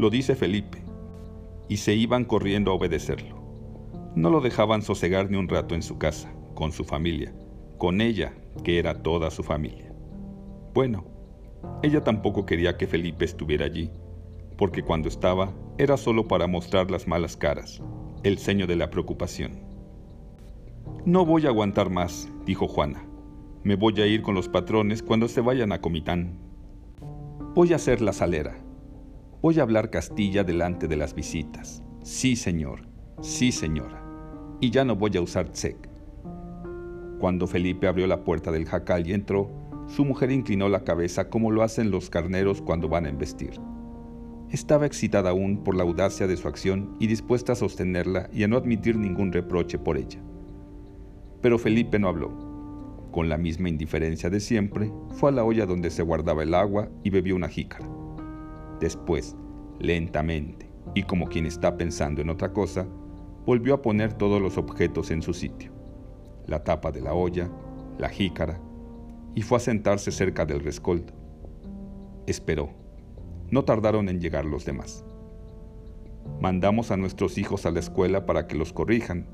Lo 0.00 0.10
dice 0.10 0.34
Felipe, 0.34 0.82
y 1.68 1.76
se 1.76 1.94
iban 1.94 2.24
corriendo 2.24 2.72
a 2.72 2.74
obedecerlo. 2.74 3.40
No 4.16 4.28
lo 4.28 4.40
dejaban 4.40 4.82
sosegar 4.82 5.30
ni 5.30 5.36
un 5.36 5.48
rato 5.48 5.76
en 5.76 5.82
su 5.82 5.96
casa, 5.98 6.34
con 6.56 6.72
su 6.72 6.82
familia, 6.82 7.32
con 7.78 8.00
ella, 8.00 8.34
que 8.64 8.80
era 8.80 9.00
toda 9.04 9.30
su 9.30 9.44
familia. 9.44 9.94
Bueno, 10.74 11.04
ella 11.84 12.02
tampoco 12.02 12.46
quería 12.46 12.76
que 12.76 12.88
Felipe 12.88 13.26
estuviera 13.26 13.64
allí, 13.64 13.92
porque 14.62 14.84
cuando 14.84 15.08
estaba 15.08 15.52
era 15.76 15.96
solo 15.96 16.28
para 16.28 16.46
mostrar 16.46 16.88
las 16.88 17.08
malas 17.08 17.36
caras, 17.36 17.82
el 18.22 18.38
ceño 18.38 18.68
de 18.68 18.76
la 18.76 18.90
preocupación. 18.90 19.58
No 21.04 21.26
voy 21.26 21.46
a 21.46 21.48
aguantar 21.48 21.90
más, 21.90 22.30
dijo 22.46 22.68
Juana. 22.68 23.04
Me 23.64 23.74
voy 23.74 24.00
a 24.00 24.06
ir 24.06 24.22
con 24.22 24.36
los 24.36 24.48
patrones 24.48 25.02
cuando 25.02 25.26
se 25.26 25.40
vayan 25.40 25.72
a 25.72 25.80
Comitán. 25.80 26.38
Voy 27.56 27.72
a 27.72 27.76
hacer 27.76 28.00
la 28.00 28.12
salera. 28.12 28.56
Voy 29.40 29.58
a 29.58 29.62
hablar 29.62 29.90
Castilla 29.90 30.44
delante 30.44 30.86
de 30.86 30.94
las 30.94 31.12
visitas. 31.12 31.82
Sí, 32.04 32.36
señor. 32.36 32.86
Sí, 33.20 33.50
señora 33.50 34.00
y 34.60 34.70
ya 34.70 34.84
no 34.84 34.94
voy 34.94 35.16
a 35.16 35.20
usar 35.22 35.48
tsek. 35.48 35.88
Cuando 37.18 37.48
Felipe 37.48 37.88
abrió 37.88 38.06
la 38.06 38.22
puerta 38.22 38.52
del 38.52 38.66
jacal 38.66 39.08
y 39.08 39.12
entró, 39.12 39.50
su 39.88 40.04
mujer 40.04 40.30
inclinó 40.30 40.68
la 40.68 40.84
cabeza 40.84 41.28
como 41.30 41.50
lo 41.50 41.64
hacen 41.64 41.90
los 41.90 42.10
carneros 42.10 42.62
cuando 42.62 42.88
van 42.88 43.06
a 43.06 43.08
embestir. 43.08 43.58
Estaba 44.52 44.84
excitada 44.84 45.30
aún 45.30 45.64
por 45.64 45.74
la 45.74 45.82
audacia 45.82 46.26
de 46.26 46.36
su 46.36 46.46
acción 46.46 46.94
y 47.00 47.06
dispuesta 47.06 47.52
a 47.52 47.56
sostenerla 47.56 48.28
y 48.34 48.42
a 48.42 48.48
no 48.48 48.58
admitir 48.58 48.98
ningún 48.98 49.32
reproche 49.32 49.78
por 49.78 49.96
ella. 49.96 50.20
Pero 51.40 51.58
Felipe 51.58 51.98
no 51.98 52.08
habló. 52.08 53.08
Con 53.12 53.30
la 53.30 53.38
misma 53.38 53.70
indiferencia 53.70 54.28
de 54.28 54.40
siempre, 54.40 54.92
fue 55.12 55.30
a 55.30 55.32
la 55.32 55.44
olla 55.44 55.64
donde 55.64 55.88
se 55.88 56.02
guardaba 56.02 56.42
el 56.42 56.52
agua 56.52 56.90
y 57.02 57.08
bebió 57.08 57.34
una 57.34 57.48
jícara. 57.48 57.88
Después, 58.78 59.36
lentamente, 59.80 60.70
y 60.94 61.04
como 61.04 61.28
quien 61.28 61.46
está 61.46 61.78
pensando 61.78 62.20
en 62.20 62.28
otra 62.28 62.52
cosa, 62.52 62.86
volvió 63.46 63.72
a 63.72 63.80
poner 63.80 64.12
todos 64.12 64.42
los 64.42 64.58
objetos 64.58 65.10
en 65.10 65.22
su 65.22 65.32
sitio, 65.32 65.72
la 66.46 66.62
tapa 66.62 66.92
de 66.92 67.00
la 67.00 67.14
olla, 67.14 67.50
la 67.96 68.10
jícara, 68.10 68.60
y 69.34 69.40
fue 69.40 69.56
a 69.56 69.60
sentarse 69.60 70.10
cerca 70.10 70.44
del 70.44 70.60
rescoldo. 70.60 71.14
Esperó. 72.26 72.81
No 73.52 73.64
tardaron 73.64 74.08
en 74.08 74.20
llegar 74.20 74.44
los 74.44 74.64
demás. 74.64 75.04
Mandamos 76.40 76.90
a 76.90 76.96
nuestros 76.96 77.38
hijos 77.38 77.64
a 77.64 77.70
la 77.70 77.78
escuela 77.78 78.26
para 78.26 78.48
que 78.48 78.56
los 78.56 78.72
corrijan. 78.72 79.28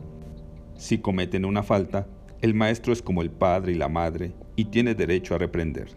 Si 0.76 0.98
cometen 0.98 1.46
una 1.46 1.62
falta, 1.62 2.06
el 2.42 2.52
maestro 2.52 2.92
es 2.92 3.00
como 3.00 3.22
el 3.22 3.30
padre 3.30 3.72
y 3.72 3.76
la 3.76 3.88
madre 3.88 4.34
y 4.56 4.66
tiene 4.66 4.94
derecho 4.94 5.34
a 5.34 5.38
reprender. 5.38 5.88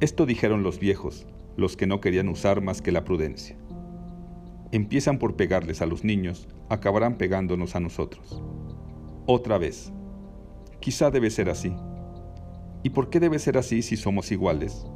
Esto 0.00 0.26
dijeron 0.26 0.64
los 0.64 0.80
viejos, 0.80 1.28
los 1.56 1.76
que 1.76 1.86
no 1.86 2.00
querían 2.00 2.28
usar 2.28 2.60
más 2.60 2.82
que 2.82 2.90
la 2.90 3.04
prudencia 3.04 3.56
empiezan 4.72 5.18
por 5.18 5.36
pegarles 5.36 5.82
a 5.82 5.86
los 5.86 6.02
niños, 6.02 6.48
acabarán 6.68 7.18
pegándonos 7.18 7.76
a 7.76 7.80
nosotros. 7.80 8.42
Otra 9.26 9.58
vez. 9.58 9.92
Quizá 10.80 11.10
debe 11.10 11.30
ser 11.30 11.48
así. 11.48 11.72
¿Y 12.82 12.90
por 12.90 13.10
qué 13.10 13.20
debe 13.20 13.38
ser 13.38 13.58
así 13.58 13.82
si 13.82 13.96
somos 13.96 14.32
iguales? 14.32 14.86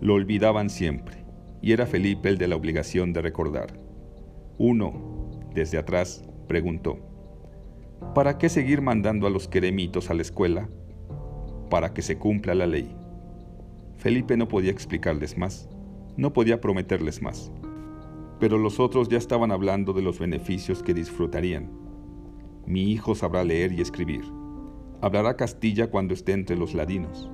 Lo 0.00 0.14
olvidaban 0.14 0.70
siempre, 0.70 1.23
y 1.64 1.72
era 1.72 1.86
Felipe 1.86 2.28
el 2.28 2.36
de 2.36 2.48
la 2.48 2.56
obligación 2.56 3.12
de 3.12 3.22
recordar. 3.22 3.80
Uno, 4.58 5.30
desde 5.54 5.78
atrás, 5.78 6.22
preguntó, 6.46 6.98
¿para 8.14 8.36
qué 8.36 8.48
seguir 8.48 8.82
mandando 8.82 9.26
a 9.26 9.30
los 9.30 9.48
queremitos 9.48 10.10
a 10.10 10.14
la 10.14 10.22
escuela? 10.22 10.68
Para 11.70 11.94
que 11.94 12.02
se 12.02 12.18
cumpla 12.18 12.54
la 12.54 12.66
ley. 12.66 12.94
Felipe 13.96 14.36
no 14.36 14.46
podía 14.46 14.72
explicarles 14.72 15.38
más, 15.38 15.70
no 16.16 16.32
podía 16.34 16.60
prometerles 16.60 17.22
más 17.22 17.50
pero 18.40 18.58
los 18.58 18.78
otros 18.78 19.08
ya 19.08 19.16
estaban 19.16 19.52
hablando 19.52 19.94
de 19.94 20.02
los 20.02 20.18
beneficios 20.18 20.82
que 20.82 20.92
disfrutarían. 20.92 21.70
Mi 22.66 22.90
hijo 22.90 23.14
sabrá 23.14 23.42
leer 23.42 23.72
y 23.72 23.80
escribir. 23.80 24.24
Hablará 25.00 25.36
Castilla 25.36 25.90
cuando 25.90 26.12
esté 26.12 26.32
entre 26.32 26.54
los 26.54 26.74
ladinos. 26.74 27.30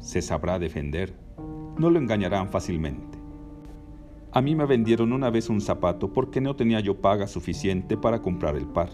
Se 0.00 0.22
sabrá 0.22 0.58
defender. 0.58 1.16
No 1.78 1.90
lo 1.90 2.00
engañarán 2.00 2.48
fácilmente. 2.48 3.15
A 4.36 4.42
mí 4.42 4.54
me 4.54 4.66
vendieron 4.66 5.14
una 5.14 5.30
vez 5.30 5.48
un 5.48 5.62
zapato 5.62 6.12
porque 6.12 6.42
no 6.42 6.54
tenía 6.54 6.80
yo 6.80 7.00
paga 7.00 7.26
suficiente 7.26 7.96
para 7.96 8.20
comprar 8.20 8.54
el 8.54 8.66
par. 8.66 8.90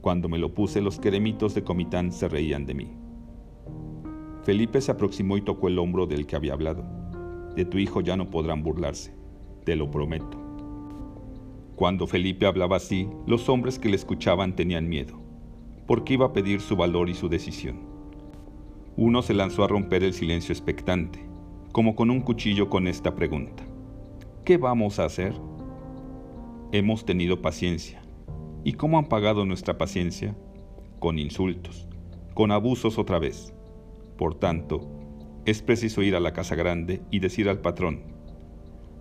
Cuando 0.00 0.28
me 0.28 0.38
lo 0.38 0.52
puse 0.54 0.80
los 0.80 0.98
queremitos 0.98 1.54
de 1.54 1.62
Comitán 1.62 2.10
se 2.10 2.26
reían 2.26 2.66
de 2.66 2.74
mí. 2.74 2.88
Felipe 4.42 4.80
se 4.80 4.90
aproximó 4.90 5.36
y 5.36 5.42
tocó 5.42 5.68
el 5.68 5.78
hombro 5.78 6.08
del 6.08 6.26
que 6.26 6.34
había 6.34 6.54
hablado. 6.54 6.84
De 7.54 7.64
tu 7.64 7.78
hijo 7.78 8.00
ya 8.00 8.16
no 8.16 8.28
podrán 8.28 8.64
burlarse 8.64 9.14
te 9.62 9.76
lo 9.76 9.88
prometo. 9.88 10.36
Cuando 11.76 12.08
Felipe 12.08 12.44
hablaba 12.44 12.78
así, 12.78 13.08
los 13.28 13.48
hombres 13.48 13.78
que 13.78 13.88
le 13.88 13.94
escuchaban 13.94 14.56
tenían 14.56 14.88
miedo, 14.88 15.16
porque 15.86 16.14
iba 16.14 16.26
a 16.26 16.32
pedir 16.32 16.60
su 16.60 16.74
valor 16.74 17.08
y 17.08 17.14
su 17.14 17.28
decisión. 17.28 17.78
Uno 18.96 19.22
se 19.22 19.32
lanzó 19.32 19.62
a 19.62 19.68
romper 19.68 20.02
el 20.02 20.12
silencio 20.12 20.52
expectante, 20.52 21.24
como 21.70 21.94
con 21.94 22.10
un 22.10 22.20
cuchillo 22.20 22.68
con 22.68 22.88
esta 22.88 23.14
pregunta. 23.14 23.63
¿Qué 24.44 24.58
vamos 24.58 24.98
a 24.98 25.06
hacer? 25.06 25.32
Hemos 26.70 27.06
tenido 27.06 27.40
paciencia. 27.40 28.02
¿Y 28.62 28.74
cómo 28.74 28.98
han 28.98 29.06
pagado 29.06 29.46
nuestra 29.46 29.78
paciencia? 29.78 30.36
Con 30.98 31.18
insultos, 31.18 31.88
con 32.34 32.52
abusos 32.52 32.98
otra 32.98 33.18
vez. 33.18 33.54
Por 34.18 34.34
tanto, 34.34 34.86
es 35.46 35.62
preciso 35.62 36.02
ir 36.02 36.14
a 36.14 36.20
la 36.20 36.34
casa 36.34 36.56
grande 36.56 37.00
y 37.10 37.20
decir 37.20 37.48
al 37.48 37.62
patrón, 37.62 38.02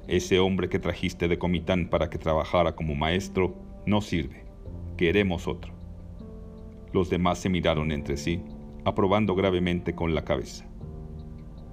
ese 0.07 0.39
hombre 0.39 0.69
que 0.69 0.79
trajiste 0.79 1.27
de 1.27 1.37
Comitán 1.37 1.89
para 1.89 2.09
que 2.09 2.17
trabajara 2.17 2.73
como 2.77 2.95
maestro 2.95 3.53
no 3.85 3.99
sirve. 3.99 4.45
Queremos 4.95 5.45
otro. 5.45 5.73
Los 6.93 7.09
demás 7.09 7.39
se 7.39 7.49
miraron 7.49 7.91
entre 7.91 8.15
sí, 8.15 8.41
aprobando 8.85 9.35
gravemente 9.35 9.93
con 9.93 10.15
la 10.15 10.23
cabeza. 10.23 10.65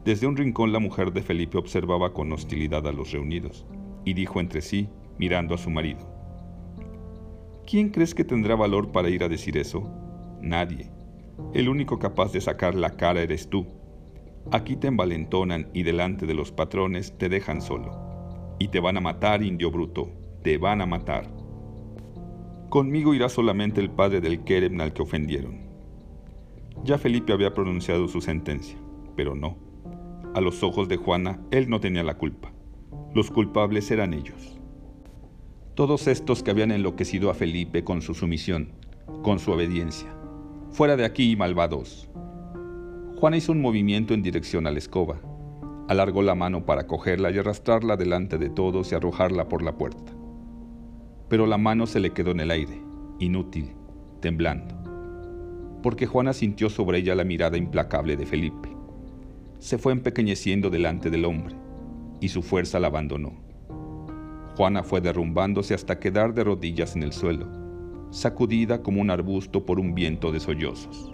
Desde 0.04 0.26
un 0.26 0.36
rincón 0.36 0.72
la 0.72 0.78
mujer 0.78 1.12
de 1.12 1.22
Felipe 1.22 1.58
observaba 1.58 2.12
con 2.12 2.32
hostilidad 2.32 2.86
a 2.86 2.92
los 2.92 3.12
reunidos 3.12 3.66
y 4.04 4.14
dijo 4.14 4.40
entre 4.40 4.62
sí, 4.62 4.88
mirando 5.18 5.54
a 5.54 5.58
su 5.58 5.68
marido, 5.68 6.20
¿Quién 7.70 7.90
crees 7.90 8.16
que 8.16 8.24
tendrá 8.24 8.56
valor 8.56 8.90
para 8.90 9.10
ir 9.10 9.22
a 9.22 9.28
decir 9.28 9.56
eso? 9.56 9.88
Nadie. 10.40 10.90
El 11.54 11.68
único 11.68 12.00
capaz 12.00 12.32
de 12.32 12.40
sacar 12.40 12.74
la 12.74 12.96
cara 12.96 13.20
eres 13.20 13.48
tú. 13.48 13.64
Aquí 14.50 14.74
te 14.74 14.88
envalentonan 14.88 15.68
y 15.72 15.84
delante 15.84 16.26
de 16.26 16.34
los 16.34 16.50
patrones 16.50 17.16
te 17.16 17.28
dejan 17.28 17.62
solo. 17.62 18.56
Y 18.58 18.68
te 18.68 18.80
van 18.80 18.96
a 18.96 19.00
matar, 19.00 19.44
indio 19.44 19.70
bruto, 19.70 20.10
te 20.42 20.58
van 20.58 20.80
a 20.80 20.86
matar. 20.86 21.30
Conmigo 22.70 23.14
irá 23.14 23.28
solamente 23.28 23.80
el 23.80 23.90
padre 23.90 24.20
del 24.20 24.42
Kerem 24.42 24.80
al 24.80 24.92
que 24.92 25.02
ofendieron. 25.02 25.60
Ya 26.82 26.98
Felipe 26.98 27.32
había 27.32 27.54
pronunciado 27.54 28.08
su 28.08 28.20
sentencia, 28.20 28.78
pero 29.14 29.36
no. 29.36 29.69
A 30.32 30.40
los 30.40 30.62
ojos 30.62 30.88
de 30.88 30.96
Juana, 30.96 31.40
él 31.50 31.68
no 31.68 31.80
tenía 31.80 32.04
la 32.04 32.16
culpa. 32.16 32.52
Los 33.14 33.32
culpables 33.32 33.90
eran 33.90 34.14
ellos. 34.14 34.60
Todos 35.74 36.06
estos 36.06 36.44
que 36.44 36.52
habían 36.52 36.70
enloquecido 36.70 37.30
a 37.30 37.34
Felipe 37.34 37.82
con 37.82 38.00
su 38.00 38.14
sumisión, 38.14 38.72
con 39.22 39.40
su 39.40 39.50
obediencia. 39.50 40.14
Fuera 40.70 40.96
de 40.96 41.04
aquí, 41.04 41.34
malvados. 41.34 42.08
Juana 43.16 43.38
hizo 43.38 43.50
un 43.50 43.60
movimiento 43.60 44.14
en 44.14 44.22
dirección 44.22 44.68
a 44.68 44.70
la 44.70 44.78
escoba. 44.78 45.20
Alargó 45.88 46.22
la 46.22 46.36
mano 46.36 46.64
para 46.64 46.86
cogerla 46.86 47.32
y 47.32 47.38
arrastrarla 47.38 47.96
delante 47.96 48.38
de 48.38 48.50
todos 48.50 48.92
y 48.92 48.94
arrojarla 48.94 49.48
por 49.48 49.62
la 49.62 49.76
puerta. 49.76 50.12
Pero 51.28 51.46
la 51.46 51.58
mano 51.58 51.88
se 51.88 51.98
le 51.98 52.10
quedó 52.10 52.30
en 52.30 52.40
el 52.40 52.52
aire, 52.52 52.80
inútil, 53.18 53.72
temblando, 54.20 54.76
porque 55.82 56.06
Juana 56.06 56.32
sintió 56.32 56.70
sobre 56.70 56.98
ella 56.98 57.16
la 57.16 57.24
mirada 57.24 57.56
implacable 57.56 58.16
de 58.16 58.26
Felipe. 58.26 58.79
Se 59.60 59.76
fue 59.76 59.92
empequeñeciendo 59.92 60.70
delante 60.70 61.10
del 61.10 61.26
hombre, 61.26 61.54
y 62.18 62.30
su 62.30 62.42
fuerza 62.42 62.80
la 62.80 62.86
abandonó. 62.86 63.34
Juana 64.56 64.82
fue 64.82 65.02
derrumbándose 65.02 65.74
hasta 65.74 65.98
quedar 65.98 66.32
de 66.32 66.44
rodillas 66.44 66.96
en 66.96 67.02
el 67.02 67.12
suelo, 67.12 67.46
sacudida 68.10 68.82
como 68.82 69.02
un 69.02 69.10
arbusto 69.10 69.66
por 69.66 69.78
un 69.78 69.94
viento 69.94 70.32
de 70.32 70.40
sollozos. 70.40 71.09